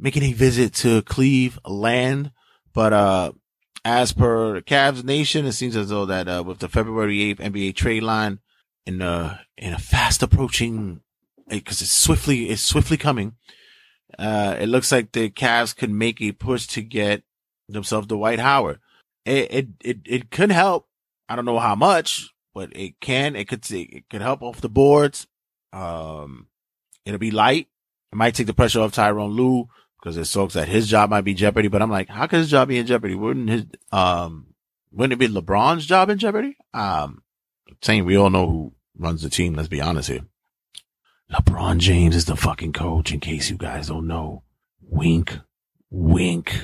making 0.00 0.24
a 0.24 0.32
visit 0.32 0.74
to 0.74 1.02
Cleveland. 1.02 2.32
But, 2.72 2.92
uh, 2.92 3.32
as 3.84 4.12
per 4.12 4.60
Cavs 4.62 5.04
Nation, 5.04 5.46
it 5.46 5.52
seems 5.52 5.76
as 5.76 5.90
though 5.90 6.06
that, 6.06 6.26
uh, 6.26 6.42
with 6.44 6.58
the 6.58 6.68
February 6.68 7.18
8th 7.18 7.38
NBA 7.38 7.76
trade 7.76 8.02
line 8.02 8.40
in, 8.84 9.00
uh, 9.00 9.38
in 9.56 9.72
a 9.72 9.78
fast 9.78 10.24
approaching, 10.24 11.02
because 11.48 11.80
it's 11.80 11.92
swiftly, 11.92 12.50
it's 12.50 12.62
swiftly 12.62 12.96
coming. 12.96 13.36
Uh, 14.18 14.56
it 14.58 14.68
looks 14.68 14.90
like 14.90 15.12
the 15.12 15.30
Cavs 15.30 15.76
could 15.76 15.90
make 15.90 16.20
a 16.20 16.32
push 16.32 16.66
to 16.66 16.82
get 16.82 17.22
themselves 17.68 18.08
Dwight 18.08 18.40
Howard. 18.40 18.80
It, 19.24 19.54
it, 19.54 19.68
it, 19.84 19.98
it 20.04 20.30
could 20.32 20.50
help. 20.50 20.88
I 21.28 21.36
don't 21.36 21.44
know 21.44 21.60
how 21.60 21.76
much, 21.76 22.34
but 22.52 22.76
it 22.76 22.98
can, 22.98 23.36
it 23.36 23.46
could, 23.46 23.64
it 23.70 24.10
could 24.10 24.20
help 24.20 24.42
off 24.42 24.60
the 24.60 24.68
boards. 24.68 25.28
Um, 25.74 26.46
it'll 27.04 27.18
be 27.18 27.30
light. 27.30 27.68
It 28.12 28.16
might 28.16 28.34
take 28.34 28.46
the 28.46 28.54
pressure 28.54 28.80
off 28.80 28.92
Tyronn 28.92 29.34
Lue 29.34 29.68
because 30.00 30.16
it 30.16 30.30
talks 30.30 30.54
that 30.54 30.68
his 30.68 30.88
job 30.88 31.10
might 31.10 31.22
be 31.22 31.34
jeopardy. 31.34 31.68
But 31.68 31.82
I'm 31.82 31.90
like, 31.90 32.08
how 32.08 32.26
could 32.26 32.38
his 32.38 32.50
job 32.50 32.68
be 32.68 32.78
in 32.78 32.86
jeopardy? 32.86 33.14
Wouldn't 33.14 33.48
his, 33.50 33.64
um, 33.90 34.54
wouldn't 34.92 35.12
it 35.14 35.18
be 35.18 35.32
LeBron's 35.34 35.86
job 35.86 36.10
in 36.10 36.18
jeopardy? 36.18 36.56
Um, 36.72 37.22
saying 37.82 38.04
we 38.04 38.16
all 38.16 38.30
know 38.30 38.46
who 38.46 38.72
runs 38.96 39.22
the 39.22 39.30
team. 39.30 39.54
Let's 39.54 39.68
be 39.68 39.80
honest 39.80 40.08
here. 40.08 40.26
LeBron 41.32 41.78
James 41.78 42.14
is 42.14 42.26
the 42.26 42.36
fucking 42.36 42.72
coach 42.72 43.12
in 43.12 43.18
case 43.18 43.50
you 43.50 43.56
guys 43.56 43.88
don't 43.88 44.06
know. 44.06 44.42
Wink, 44.82 45.38
wink. 45.90 46.54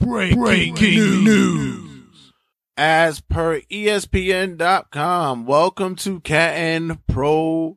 Breaking, 0.00 0.40
Breaking 0.40 1.24
news. 1.24 1.91
As 2.76 3.20
per 3.20 3.60
ESPN.com, 3.70 5.44
welcome 5.44 5.94
to 5.96 6.20
Canton 6.20 7.00
Pro 7.06 7.76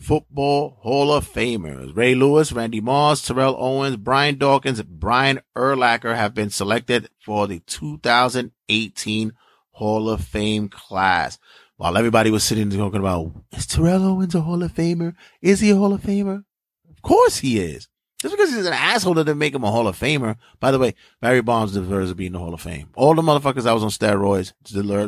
Football 0.00 0.78
Hall 0.80 1.12
of 1.12 1.32
Famers. 1.32 1.96
Ray 1.96 2.16
Lewis, 2.16 2.50
Randy 2.52 2.80
Moss, 2.80 3.22
Terrell 3.22 3.54
Owens, 3.56 3.98
Brian 3.98 4.38
Dawkins, 4.38 4.82
Brian 4.82 5.38
Urlacher 5.56 6.16
have 6.16 6.34
been 6.34 6.50
selected 6.50 7.08
for 7.24 7.46
the 7.46 7.60
2018 7.60 9.32
Hall 9.70 10.10
of 10.10 10.24
Fame 10.24 10.68
class. 10.68 11.38
While 11.76 11.96
everybody 11.96 12.32
was 12.32 12.42
sitting 12.42 12.64
and 12.64 12.72
talking 12.72 12.98
about, 12.98 13.32
is 13.52 13.64
Terrell 13.64 14.02
Owens 14.04 14.34
a 14.34 14.40
Hall 14.40 14.64
of 14.64 14.72
Famer? 14.72 15.14
Is 15.40 15.60
he 15.60 15.70
a 15.70 15.76
Hall 15.76 15.92
of 15.92 16.02
Famer? 16.02 16.42
Of 16.90 17.00
course 17.02 17.38
he 17.38 17.60
is. 17.60 17.86
Just 18.22 18.36
because 18.36 18.54
he's 18.54 18.66
an 18.66 18.72
asshole 18.72 19.14
doesn't 19.14 19.36
make 19.36 19.52
him 19.52 19.64
a 19.64 19.70
Hall 19.72 19.88
of 19.88 19.98
Famer. 19.98 20.36
By 20.60 20.70
the 20.70 20.78
way, 20.78 20.94
Barry 21.20 21.42
Bonds 21.42 21.72
deserves 21.72 22.10
to 22.10 22.14
be 22.14 22.26
in 22.26 22.34
the 22.34 22.38
Hall 22.38 22.54
of 22.54 22.60
Fame. 22.60 22.88
All 22.94 23.16
the 23.16 23.22
motherfuckers 23.22 23.64
that 23.64 23.72
was 23.72 23.82
on 23.82 23.90
steroids 23.90 24.52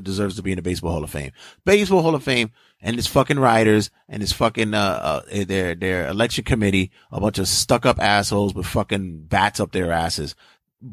deserves 0.02 0.34
to 0.34 0.42
be 0.42 0.50
in 0.50 0.56
the 0.56 0.62
Baseball 0.62 0.90
Hall 0.90 1.04
of 1.04 1.10
Fame. 1.10 1.30
Baseball 1.64 2.02
Hall 2.02 2.16
of 2.16 2.24
Fame 2.24 2.50
and 2.80 2.96
his 2.96 3.06
fucking 3.06 3.38
writers 3.38 3.92
and 4.08 4.20
his 4.20 4.32
fucking, 4.32 4.74
uh, 4.74 5.22
uh, 5.30 5.44
their, 5.44 5.76
their 5.76 6.08
election 6.08 6.42
committee, 6.42 6.90
a 7.12 7.20
bunch 7.20 7.38
of 7.38 7.46
stuck 7.46 7.86
up 7.86 8.00
assholes 8.00 8.52
with 8.52 8.66
fucking 8.66 9.26
bats 9.26 9.60
up 9.60 9.70
their 9.70 9.92
asses. 9.92 10.34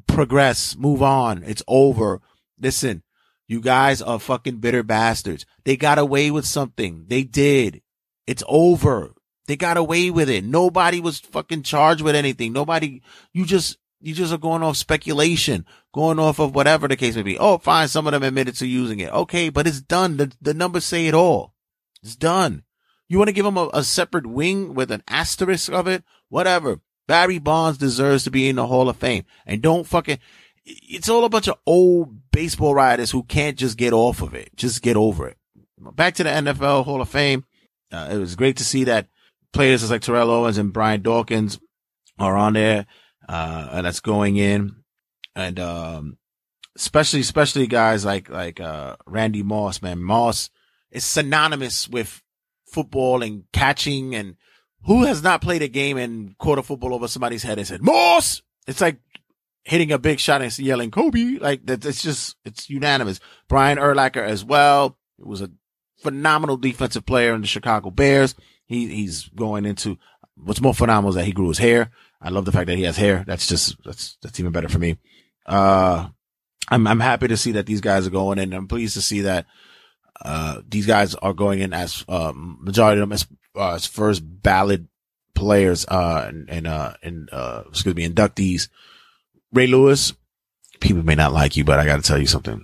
Progress, 0.05 0.75
move 0.77 1.01
on. 1.01 1.41
It's 1.43 1.63
over. 1.67 2.21
Listen, 2.59 3.01
you 3.47 3.61
guys 3.61 3.99
are 3.99 4.19
fucking 4.19 4.57
bitter 4.57 4.83
bastards. 4.83 5.47
They 5.63 5.75
got 5.75 5.97
away 5.97 6.29
with 6.29 6.45
something. 6.45 7.05
They 7.07 7.23
did. 7.23 7.81
It's 8.27 8.43
over. 8.47 9.15
They 9.47 9.55
got 9.55 9.77
away 9.77 10.09
with 10.09 10.29
it. 10.29 10.43
Nobody 10.43 10.99
was 10.99 11.19
fucking 11.19 11.63
charged 11.63 12.01
with 12.01 12.15
anything. 12.15 12.53
Nobody, 12.53 13.01
you 13.33 13.45
just, 13.45 13.77
you 13.99 14.13
just 14.13 14.33
are 14.33 14.37
going 14.37 14.63
off 14.63 14.77
speculation, 14.77 15.65
going 15.93 16.19
off 16.19 16.39
of 16.39 16.55
whatever 16.55 16.87
the 16.87 16.95
case 16.95 17.15
may 17.15 17.23
be. 17.23 17.37
Oh, 17.37 17.57
fine. 17.57 17.87
Some 17.87 18.07
of 18.07 18.13
them 18.13 18.23
admitted 18.23 18.55
to 18.57 18.67
using 18.67 18.99
it. 18.99 19.11
Okay. 19.11 19.49
But 19.49 19.67
it's 19.67 19.81
done. 19.81 20.17
The, 20.17 20.31
the 20.41 20.53
numbers 20.53 20.85
say 20.85 21.07
it 21.07 21.13
all. 21.13 21.53
It's 22.03 22.15
done. 22.15 22.63
You 23.07 23.17
want 23.17 23.27
to 23.27 23.33
give 23.33 23.45
them 23.45 23.57
a, 23.57 23.69
a 23.73 23.83
separate 23.83 24.25
wing 24.25 24.73
with 24.73 24.91
an 24.91 25.03
asterisk 25.07 25.71
of 25.71 25.87
it? 25.87 26.03
Whatever. 26.29 26.79
Barry 27.07 27.39
Bonds 27.39 27.77
deserves 27.77 28.23
to 28.23 28.31
be 28.31 28.47
in 28.47 28.55
the 28.55 28.67
Hall 28.67 28.87
of 28.87 28.97
Fame. 28.97 29.25
And 29.45 29.61
don't 29.61 29.85
fucking, 29.85 30.19
it's 30.63 31.09
all 31.09 31.25
a 31.25 31.29
bunch 31.29 31.49
of 31.49 31.57
old 31.65 32.31
baseball 32.31 32.73
writers 32.73 33.11
who 33.11 33.23
can't 33.23 33.57
just 33.57 33.77
get 33.77 33.91
off 33.91 34.21
of 34.21 34.33
it. 34.33 34.55
Just 34.55 34.81
get 34.81 34.95
over 34.95 35.27
it. 35.27 35.37
Back 35.77 36.15
to 36.15 36.23
the 36.23 36.29
NFL 36.29 36.85
Hall 36.85 37.01
of 37.01 37.09
Fame. 37.09 37.43
Uh, 37.91 38.09
it 38.11 38.17
was 38.17 38.35
great 38.35 38.55
to 38.57 38.63
see 38.63 38.85
that 38.85 39.07
players 39.53 39.89
like 39.89 40.01
Terrell 40.01 40.31
Owens 40.31 40.57
and 40.57 40.73
Brian 40.73 41.01
Dawkins 41.01 41.59
are 42.19 42.37
on 42.37 42.53
there, 42.53 42.85
uh, 43.27 43.69
and 43.71 43.85
that's 43.85 43.99
going 43.99 44.37
in. 44.37 44.75
And, 45.35 45.59
um, 45.59 46.17
especially, 46.75 47.21
especially 47.21 47.67
guys 47.67 48.05
like, 48.05 48.29
like, 48.29 48.59
uh, 48.59 48.97
Randy 49.05 49.43
Moss, 49.43 49.81
man. 49.81 50.01
Moss 50.01 50.49
is 50.91 51.05
synonymous 51.05 51.87
with 51.87 52.21
football 52.71 53.21
and 53.23 53.43
catching 53.51 54.15
and 54.15 54.35
who 54.85 55.03
has 55.03 55.21
not 55.21 55.41
played 55.41 55.61
a 55.61 55.67
game 55.67 55.97
and 55.97 56.37
caught 56.37 56.57
a 56.57 56.63
football 56.63 56.93
over 56.93 57.07
somebody's 57.07 57.43
head 57.43 57.57
and 57.57 57.67
said, 57.67 57.81
Moss! 57.81 58.41
It's 58.67 58.81
like 58.81 58.99
hitting 59.63 59.91
a 59.91 59.99
big 59.99 60.19
shot 60.19 60.41
and 60.41 60.57
yelling 60.59 60.91
Kobe. 60.91 61.37
Like 61.39 61.65
that. 61.65 61.85
It's 61.85 62.01
just, 62.01 62.35
it's 62.45 62.69
unanimous. 62.69 63.19
Brian 63.47 63.77
Urlacher 63.77 64.23
as 64.23 64.43
well. 64.43 64.97
It 65.19 65.27
was 65.27 65.41
a 65.41 65.51
phenomenal 66.01 66.57
defensive 66.57 67.05
player 67.05 67.33
in 67.33 67.41
the 67.41 67.47
Chicago 67.47 67.91
Bears. 67.91 68.35
He, 68.71 68.87
he's 68.87 69.27
going 69.35 69.65
into 69.65 69.97
what's 70.37 70.61
more 70.61 70.73
phenomenal 70.73 71.09
is 71.09 71.15
that 71.15 71.25
he 71.25 71.33
grew 71.33 71.49
his 71.49 71.57
hair. 71.57 71.91
I 72.21 72.29
love 72.29 72.45
the 72.45 72.53
fact 72.53 72.67
that 72.67 72.77
he 72.77 72.83
has 72.83 72.95
hair. 72.95 73.25
That's 73.27 73.45
just, 73.45 73.75
that's, 73.83 74.17
that's 74.21 74.39
even 74.39 74.53
better 74.53 74.69
for 74.69 74.79
me. 74.79 74.97
Uh, 75.45 76.07
I'm, 76.69 76.87
I'm 76.87 77.01
happy 77.01 77.27
to 77.27 77.35
see 77.35 77.51
that 77.51 77.65
these 77.65 77.81
guys 77.81 78.07
are 78.07 78.11
going 78.11 78.39
in. 78.39 78.53
I'm 78.53 78.69
pleased 78.69 78.93
to 78.93 79.01
see 79.01 79.21
that, 79.21 79.45
uh, 80.23 80.61
these 80.65 80.85
guys 80.85 81.15
are 81.15 81.33
going 81.33 81.59
in 81.59 81.73
as, 81.73 82.05
um, 82.07 82.59
majority 82.61 83.01
of 83.01 83.09
them 83.09 83.11
as, 83.11 83.27
uh, 83.57 83.73
as 83.73 83.85
first 83.85 84.23
ballot 84.23 84.83
players, 85.35 85.85
uh, 85.89 86.23
and, 86.29 86.49
and, 86.49 86.65
uh, 86.65 86.93
and, 87.03 87.29
uh, 87.33 87.63
excuse 87.67 87.95
me, 87.95 88.07
inductees. 88.07 88.69
Ray 89.51 89.67
Lewis, 89.67 90.13
people 90.79 91.03
may 91.03 91.15
not 91.15 91.33
like 91.33 91.57
you, 91.57 91.65
but 91.65 91.77
I 91.77 91.85
got 91.85 91.97
to 91.97 92.07
tell 92.07 92.19
you 92.19 92.27
something. 92.27 92.63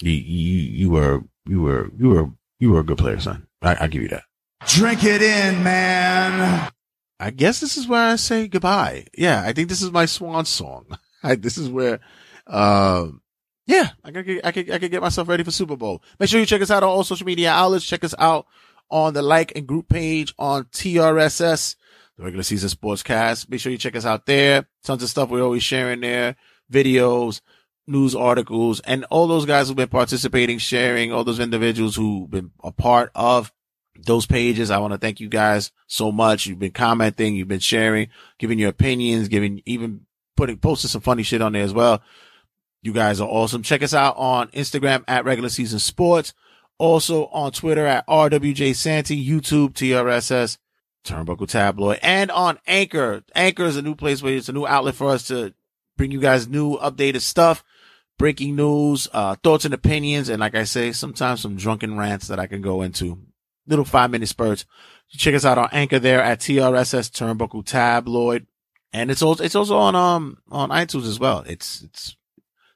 You, 0.00 0.12
you, 0.12 0.60
you 0.60 0.90
were, 0.90 1.20
you 1.46 1.60
were, 1.60 1.90
you 1.98 2.08
were, 2.08 2.30
you 2.58 2.70
were 2.70 2.80
a 2.80 2.84
good 2.84 2.96
player, 2.96 3.20
son. 3.20 3.48
I, 3.60 3.76
I 3.84 3.88
give 3.88 4.00
you 4.00 4.08
that. 4.08 4.22
Drink 4.66 5.04
it 5.04 5.22
in, 5.22 5.62
man. 5.62 6.70
I 7.18 7.30
guess 7.30 7.60
this 7.60 7.76
is 7.76 7.86
where 7.86 8.00
I 8.12 8.16
say 8.16 8.48
goodbye. 8.48 9.06
Yeah, 9.16 9.42
I 9.44 9.52
think 9.52 9.68
this 9.68 9.82
is 9.82 9.92
my 9.92 10.06
swan 10.06 10.44
song. 10.44 10.86
I, 11.22 11.36
this 11.36 11.58
is 11.58 11.68
where, 11.68 12.00
um, 12.46 13.22
yeah, 13.66 13.90
I 14.02 14.10
could, 14.10 14.40
I 14.44 14.52
could, 14.52 14.70
I 14.70 14.78
could 14.78 14.90
get 14.90 15.02
myself 15.02 15.28
ready 15.28 15.44
for 15.44 15.50
Super 15.50 15.76
Bowl. 15.76 16.02
Make 16.18 16.28
sure 16.28 16.40
you 16.40 16.46
check 16.46 16.62
us 16.62 16.70
out 16.70 16.82
on 16.82 16.88
all 16.88 17.04
social 17.04 17.26
media 17.26 17.50
outlets. 17.52 17.84
Check 17.86 18.02
us 18.02 18.14
out 18.18 18.46
on 18.90 19.14
the 19.14 19.22
like 19.22 19.52
and 19.56 19.66
group 19.66 19.88
page 19.88 20.34
on 20.38 20.64
TRSS, 20.64 21.76
the 22.16 22.24
regular 22.24 22.42
season 22.42 22.68
sportscast. 22.68 23.48
Make 23.48 23.60
sure 23.60 23.72
you 23.72 23.78
check 23.78 23.96
us 23.96 24.06
out 24.06 24.26
there. 24.26 24.66
Tons 24.84 25.02
of 25.02 25.08
stuff 25.08 25.28
we're 25.28 25.42
always 25.42 25.62
sharing 25.62 26.00
there, 26.00 26.36
videos, 26.72 27.40
news 27.86 28.14
articles, 28.14 28.80
and 28.80 29.04
all 29.10 29.26
those 29.26 29.46
guys 29.46 29.68
who've 29.68 29.76
been 29.76 29.88
participating, 29.88 30.58
sharing, 30.58 31.12
all 31.12 31.24
those 31.24 31.40
individuals 31.40 31.96
who've 31.96 32.30
been 32.30 32.50
a 32.62 32.72
part 32.72 33.10
of 33.14 33.52
those 33.98 34.26
pages. 34.26 34.70
I 34.70 34.78
want 34.78 34.92
to 34.92 34.98
thank 34.98 35.20
you 35.20 35.28
guys 35.28 35.70
so 35.86 36.12
much. 36.12 36.46
You've 36.46 36.58
been 36.58 36.72
commenting, 36.72 37.34
you've 37.34 37.48
been 37.48 37.60
sharing, 37.60 38.08
giving 38.38 38.58
your 38.58 38.70
opinions, 38.70 39.28
giving 39.28 39.62
even 39.66 40.06
putting 40.36 40.58
posting 40.58 40.88
some 40.88 41.02
funny 41.02 41.22
shit 41.22 41.42
on 41.42 41.52
there 41.52 41.64
as 41.64 41.74
well. 41.74 42.02
You 42.82 42.92
guys 42.92 43.20
are 43.20 43.28
awesome. 43.28 43.62
Check 43.62 43.82
us 43.82 43.94
out 43.94 44.16
on 44.16 44.48
Instagram 44.48 45.04
at 45.06 45.24
regular 45.24 45.48
season 45.48 45.78
sports. 45.78 46.34
Also 46.78 47.26
on 47.26 47.52
Twitter 47.52 47.86
at 47.86 48.06
RWJ 48.08 48.74
Santy, 48.74 49.24
YouTube, 49.24 49.74
TRSS, 49.74 50.58
Turnbuckle 51.04 51.48
Tabloid, 51.48 52.00
and 52.02 52.30
on 52.30 52.58
Anchor. 52.66 53.22
Anchor 53.36 53.64
is 53.64 53.76
a 53.76 53.82
new 53.82 53.94
place 53.94 54.20
where 54.20 54.34
it's 54.34 54.48
a 54.48 54.52
new 54.52 54.66
outlet 54.66 54.96
for 54.96 55.10
us 55.10 55.28
to 55.28 55.54
bring 55.96 56.10
you 56.10 56.20
guys 56.20 56.48
new 56.48 56.76
updated 56.78 57.20
stuff, 57.20 57.62
breaking 58.18 58.56
news, 58.56 59.06
uh, 59.12 59.36
thoughts 59.44 59.64
and 59.64 59.74
opinions. 59.74 60.28
And 60.28 60.40
like 60.40 60.56
I 60.56 60.64
say, 60.64 60.90
sometimes 60.90 61.40
some 61.40 61.56
drunken 61.56 61.96
rants 61.96 62.26
that 62.26 62.40
I 62.40 62.48
can 62.48 62.62
go 62.62 62.82
into 62.82 63.18
little 63.66 63.84
five 63.84 64.10
minute 64.10 64.28
spurts. 64.28 64.64
Check 65.10 65.34
us 65.34 65.44
out 65.44 65.58
on 65.58 65.68
Anchor 65.72 65.98
there 65.98 66.22
at 66.22 66.40
TRSS 66.40 67.10
Turnbuckle 67.10 67.64
Tabloid. 67.64 68.46
And 68.92 69.10
it's 69.10 69.22
also, 69.22 69.44
it's 69.44 69.54
also 69.54 69.76
on, 69.76 69.94
um, 69.94 70.38
on 70.50 70.70
iTunes 70.70 71.06
as 71.06 71.18
well. 71.18 71.44
It's, 71.46 71.82
it's, 71.82 72.16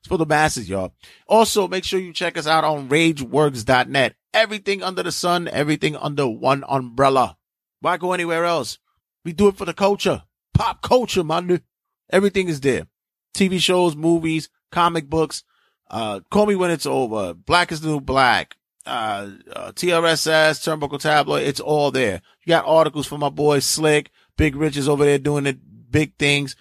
it's 0.00 0.08
for 0.08 0.18
the 0.18 0.26
masses, 0.26 0.68
y'all. 0.68 0.94
Also, 1.26 1.68
make 1.68 1.84
sure 1.84 2.00
you 2.00 2.12
check 2.12 2.36
us 2.36 2.46
out 2.46 2.64
on 2.64 2.88
rageworks.net. 2.88 4.14
Everything 4.34 4.82
under 4.82 5.02
the 5.02 5.12
sun, 5.12 5.48
everything 5.48 5.96
under 5.96 6.26
one 6.26 6.64
umbrella. 6.68 7.36
Why 7.80 7.96
go 7.96 8.12
anywhere 8.12 8.44
else? 8.44 8.78
We 9.24 9.32
do 9.32 9.48
it 9.48 9.56
for 9.56 9.64
the 9.64 9.74
culture. 9.74 10.24
Pop 10.54 10.82
culture, 10.82 11.24
man. 11.24 11.62
Everything 12.10 12.48
is 12.48 12.60
there. 12.60 12.86
TV 13.34 13.60
shows, 13.60 13.96
movies, 13.96 14.48
comic 14.70 15.08
books, 15.08 15.42
uh, 15.90 16.20
call 16.30 16.46
me 16.46 16.54
when 16.54 16.70
it's 16.70 16.86
over. 16.86 17.34
Black 17.34 17.70
is 17.70 17.80
the 17.80 17.88
new 17.88 18.00
black. 18.00 18.55
Uh, 18.86 19.30
uh, 19.52 19.72
TRSS, 19.72 20.62
Turnbuckle 20.62 21.00
Tabloid. 21.00 21.42
It's 21.42 21.60
all 21.60 21.90
there. 21.90 22.22
You 22.44 22.50
got 22.50 22.66
articles 22.66 23.06
from 23.06 23.20
my 23.20 23.30
boy 23.30 23.58
Slick, 23.58 24.10
Big 24.36 24.54
Rich 24.54 24.76
is 24.76 24.88
over 24.88 25.04
there 25.04 25.18
doing 25.18 25.44
the 25.44 25.58
big 25.90 26.16
things 26.16 26.54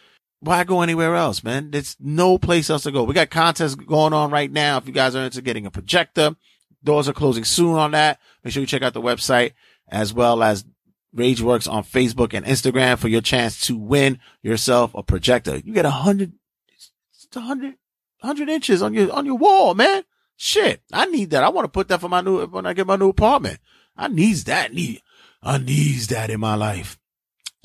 why 0.46 0.64
go 0.64 0.82
anywhere 0.82 1.16
else, 1.16 1.44
man? 1.44 1.72
There's 1.72 1.98
no 2.00 2.38
place 2.38 2.70
else 2.70 2.84
to 2.84 2.92
go. 2.92 3.04
We 3.04 3.14
got 3.14 3.30
contests 3.30 3.76
going 3.76 4.14
on 4.14 4.32
right 4.32 4.52
now. 4.52 4.78
If 4.78 4.88
you 4.88 4.94
guys 4.94 5.16
are 5.16 5.24
into 5.24 5.42
getting 5.42 5.66
a 5.66 5.72
projector, 5.72 6.36
doors 6.84 7.10
are 7.10 7.14
closing 7.14 7.44
soon 7.44 7.76
on 7.76 7.92
that. 7.92 8.20
Make 8.44 8.54
sure 8.54 8.62
you 8.62 8.68
check 8.68 8.84
out 8.84 8.94
the 8.94 9.02
website 9.02 9.54
as 9.90 10.14
well 10.14 10.44
as 10.44 10.66
Rageworks 11.16 11.72
on 11.72 11.84
Facebook 11.84 12.34
and 12.34 12.46
Instagram 12.46 12.98
for 12.98 13.08
your 13.08 13.22
chance 13.22 13.60
to 13.68 13.78
win 13.78 14.20
yourself 14.44 14.94
a 14.94 15.02
projector. 15.02 15.58
You 15.58 15.74
get 15.74 15.86
a 15.86 15.92
hundred, 15.92 16.34
a 17.36 17.40
hundred, 17.40 17.76
hundred 18.22 18.50
inches 18.50 18.82
on 18.82 18.94
your, 18.94 19.12
on 19.12 19.26
your 19.26 19.38
wall, 19.38 19.74
man. 19.74 20.04
Shit. 20.38 20.82
I 20.92 21.06
need 21.06 21.30
that. 21.32 21.44
I 21.44 21.50
want 21.50 21.66
to 21.66 21.70
put 21.70 21.88
that 21.88 22.02
for 22.02 22.10
my 22.10 22.22
new, 22.22 22.46
when 22.46 22.66
I 22.66 22.74
get 22.74 22.88
my 22.88 22.96
new 22.96 23.10
apartment. 23.10 23.60
I 23.96 24.08
needs 24.08 24.44
that. 24.46 24.74
Need, 24.74 25.02
I 25.42 25.58
needs 25.58 26.08
that 26.08 26.30
in 26.30 26.40
my 26.40 26.56
life. 26.56 27.00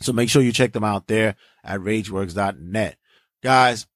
So 0.01 0.13
make 0.13 0.31
sure 0.31 0.43
you 0.43 0.53
check 0.53 0.73
them 0.73 0.85
out 0.85 1.09
there 1.09 1.37
at 1.63 1.81
rageworks.net. 1.81 2.97
Guys, 3.43 3.87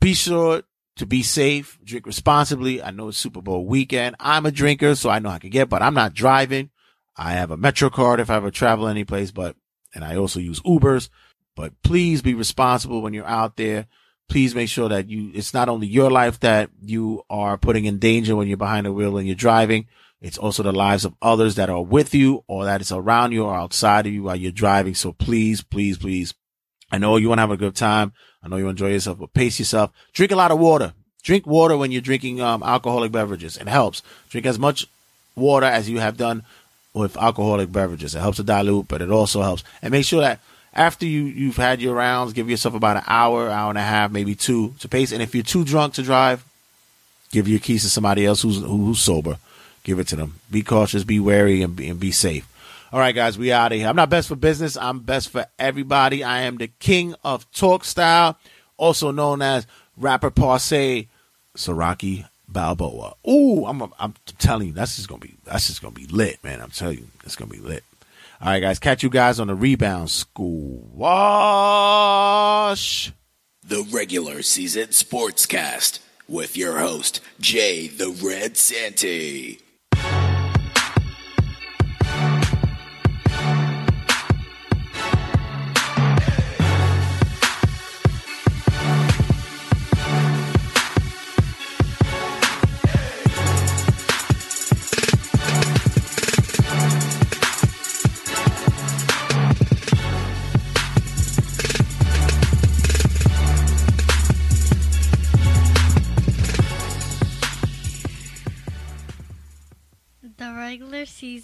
be 0.00 0.14
sure 0.14 0.62
to 0.96 1.06
be 1.06 1.22
safe, 1.22 1.78
drink 1.82 2.06
responsibly. 2.06 2.82
I 2.82 2.90
know 2.90 3.08
it's 3.08 3.18
Super 3.18 3.42
Bowl 3.42 3.66
weekend. 3.66 4.16
I'm 4.20 4.46
a 4.46 4.52
drinker, 4.52 4.94
so 4.94 5.10
I 5.10 5.18
know 5.18 5.30
I 5.30 5.38
can 5.38 5.50
get, 5.50 5.68
but 5.68 5.82
I'm 5.82 5.94
not 5.94 6.14
driving. 6.14 6.70
I 7.16 7.32
have 7.32 7.50
a 7.50 7.56
Metro 7.56 7.90
card 7.90 8.20
if 8.20 8.30
I 8.30 8.36
ever 8.36 8.50
travel 8.50 8.86
any 8.88 9.04
place, 9.04 9.30
but, 9.30 9.56
and 9.94 10.04
I 10.04 10.16
also 10.16 10.40
use 10.40 10.60
Ubers, 10.60 11.08
but 11.56 11.72
please 11.82 12.22
be 12.22 12.34
responsible 12.34 13.02
when 13.02 13.14
you're 13.14 13.26
out 13.26 13.56
there. 13.56 13.86
Please 14.28 14.54
make 14.54 14.68
sure 14.68 14.88
that 14.88 15.08
you, 15.08 15.30
it's 15.34 15.54
not 15.54 15.68
only 15.68 15.86
your 15.86 16.10
life 16.10 16.40
that 16.40 16.70
you 16.82 17.22
are 17.30 17.56
putting 17.56 17.84
in 17.84 17.98
danger 17.98 18.34
when 18.34 18.48
you're 18.48 18.56
behind 18.56 18.86
the 18.86 18.92
wheel 18.92 19.16
and 19.16 19.26
you're 19.26 19.36
driving. 19.36 19.86
It's 20.20 20.38
also 20.38 20.62
the 20.62 20.72
lives 20.72 21.04
of 21.04 21.14
others 21.20 21.56
that 21.56 21.68
are 21.68 21.82
with 21.82 22.14
you 22.14 22.44
or 22.46 22.64
that 22.64 22.80
is 22.80 22.90
around 22.90 23.32
you 23.32 23.44
or 23.44 23.54
outside 23.54 24.06
of 24.06 24.12
you 24.12 24.22
while 24.22 24.36
you're 24.36 24.52
driving. 24.52 24.94
So 24.94 25.12
please, 25.12 25.60
please, 25.62 25.98
please 25.98 26.34
I 26.94 26.98
know 26.98 27.16
you 27.16 27.28
want 27.28 27.38
to 27.38 27.42
have 27.42 27.50
a 27.50 27.56
good 27.56 27.74
time. 27.74 28.12
I 28.40 28.48
know 28.48 28.56
you 28.56 28.68
enjoy 28.68 28.90
yourself, 28.90 29.18
but 29.18 29.34
pace 29.34 29.58
yourself. 29.58 29.90
Drink 30.12 30.30
a 30.30 30.36
lot 30.36 30.52
of 30.52 30.60
water. 30.60 30.92
Drink 31.24 31.44
water 31.44 31.76
when 31.76 31.90
you're 31.90 32.00
drinking 32.00 32.40
um, 32.40 32.62
alcoholic 32.62 33.10
beverages. 33.10 33.56
It 33.56 33.66
helps. 33.66 34.02
Drink 34.28 34.46
as 34.46 34.58
much 34.60 34.86
water 35.34 35.66
as 35.66 35.90
you 35.90 35.98
have 35.98 36.16
done 36.16 36.44
with 36.92 37.16
alcoholic 37.16 37.72
beverages. 37.72 38.14
It 38.14 38.20
helps 38.20 38.36
to 38.36 38.44
dilute, 38.44 38.86
but 38.86 39.02
it 39.02 39.10
also 39.10 39.42
helps. 39.42 39.64
And 39.82 39.90
make 39.90 40.04
sure 40.04 40.20
that 40.20 40.40
after 40.74 41.06
you, 41.06 41.22
you've 41.24 41.56
had 41.56 41.80
your 41.80 41.94
rounds, 41.94 42.32
give 42.32 42.50
yourself 42.50 42.74
about 42.74 42.96
an 42.96 43.04
hour, 43.06 43.48
hour 43.48 43.70
and 43.70 43.78
a 43.78 43.82
half, 43.82 44.10
maybe 44.10 44.34
two 44.34 44.74
to 44.80 44.88
pace. 44.88 45.12
And 45.12 45.22
if 45.22 45.34
you're 45.34 45.44
too 45.44 45.64
drunk 45.64 45.94
to 45.94 46.02
drive, 46.02 46.44
give 47.30 47.46
your 47.48 47.60
keys 47.60 47.84
to 47.84 47.90
somebody 47.90 48.26
else 48.26 48.42
who's, 48.42 48.60
who's 48.60 49.00
sober. 49.00 49.38
Give 49.84 49.98
it 49.98 50.08
to 50.08 50.16
them. 50.16 50.40
Be 50.50 50.62
cautious, 50.62 51.04
be 51.04 51.20
wary, 51.20 51.62
and 51.62 51.76
be, 51.76 51.88
and 51.88 52.00
be 52.00 52.10
safe. 52.10 52.50
All 52.92 52.98
right, 52.98 53.14
guys, 53.14 53.38
we 53.38 53.52
out 53.52 53.72
of 53.72 53.78
here. 53.78 53.88
I'm 53.88 53.96
not 53.96 54.10
best 54.10 54.28
for 54.28 54.36
business. 54.36 54.76
I'm 54.76 55.00
best 55.00 55.28
for 55.28 55.46
everybody. 55.58 56.24
I 56.24 56.42
am 56.42 56.56
the 56.56 56.68
king 56.78 57.14
of 57.22 57.50
talk 57.52 57.84
style, 57.84 58.38
also 58.76 59.10
known 59.10 59.42
as 59.42 59.66
rapper 59.96 60.30
Parsay 60.30 61.08
Saraki 61.56 62.26
Balboa. 62.48 63.14
Ooh, 63.28 63.66
I'm 63.66 63.82
I'm 63.98 64.14
telling 64.38 64.68
you, 64.68 64.72
that's 64.72 64.96
just 64.96 65.08
gonna 65.08 65.20
be 65.20 65.34
that's 65.44 65.66
just 65.66 65.82
gonna 65.82 65.94
be 65.94 66.06
lit, 66.06 66.42
man. 66.44 66.60
I'm 66.60 66.70
telling 66.70 66.98
you, 66.98 67.06
it's 67.24 67.36
gonna 67.36 67.50
be 67.50 67.58
lit. 67.58 67.84
All 68.44 68.50
right, 68.50 68.60
guys, 68.60 68.78
catch 68.78 69.02
you 69.02 69.08
guys 69.08 69.40
on 69.40 69.46
the 69.46 69.54
rebound 69.54 70.10
school. 70.10 70.90
Wash 70.92 72.30
the 73.66 73.82
regular 73.90 74.42
season 74.42 74.88
sportscast 74.88 76.00
with 76.28 76.54
your 76.54 76.78
host 76.78 77.22
Jay 77.40 77.88
the 77.88 78.10
Red 78.10 78.58
Santee. 78.58 79.60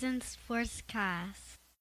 Regular 0.03 0.21
season 0.21 0.21
sportscast. 0.21 1.50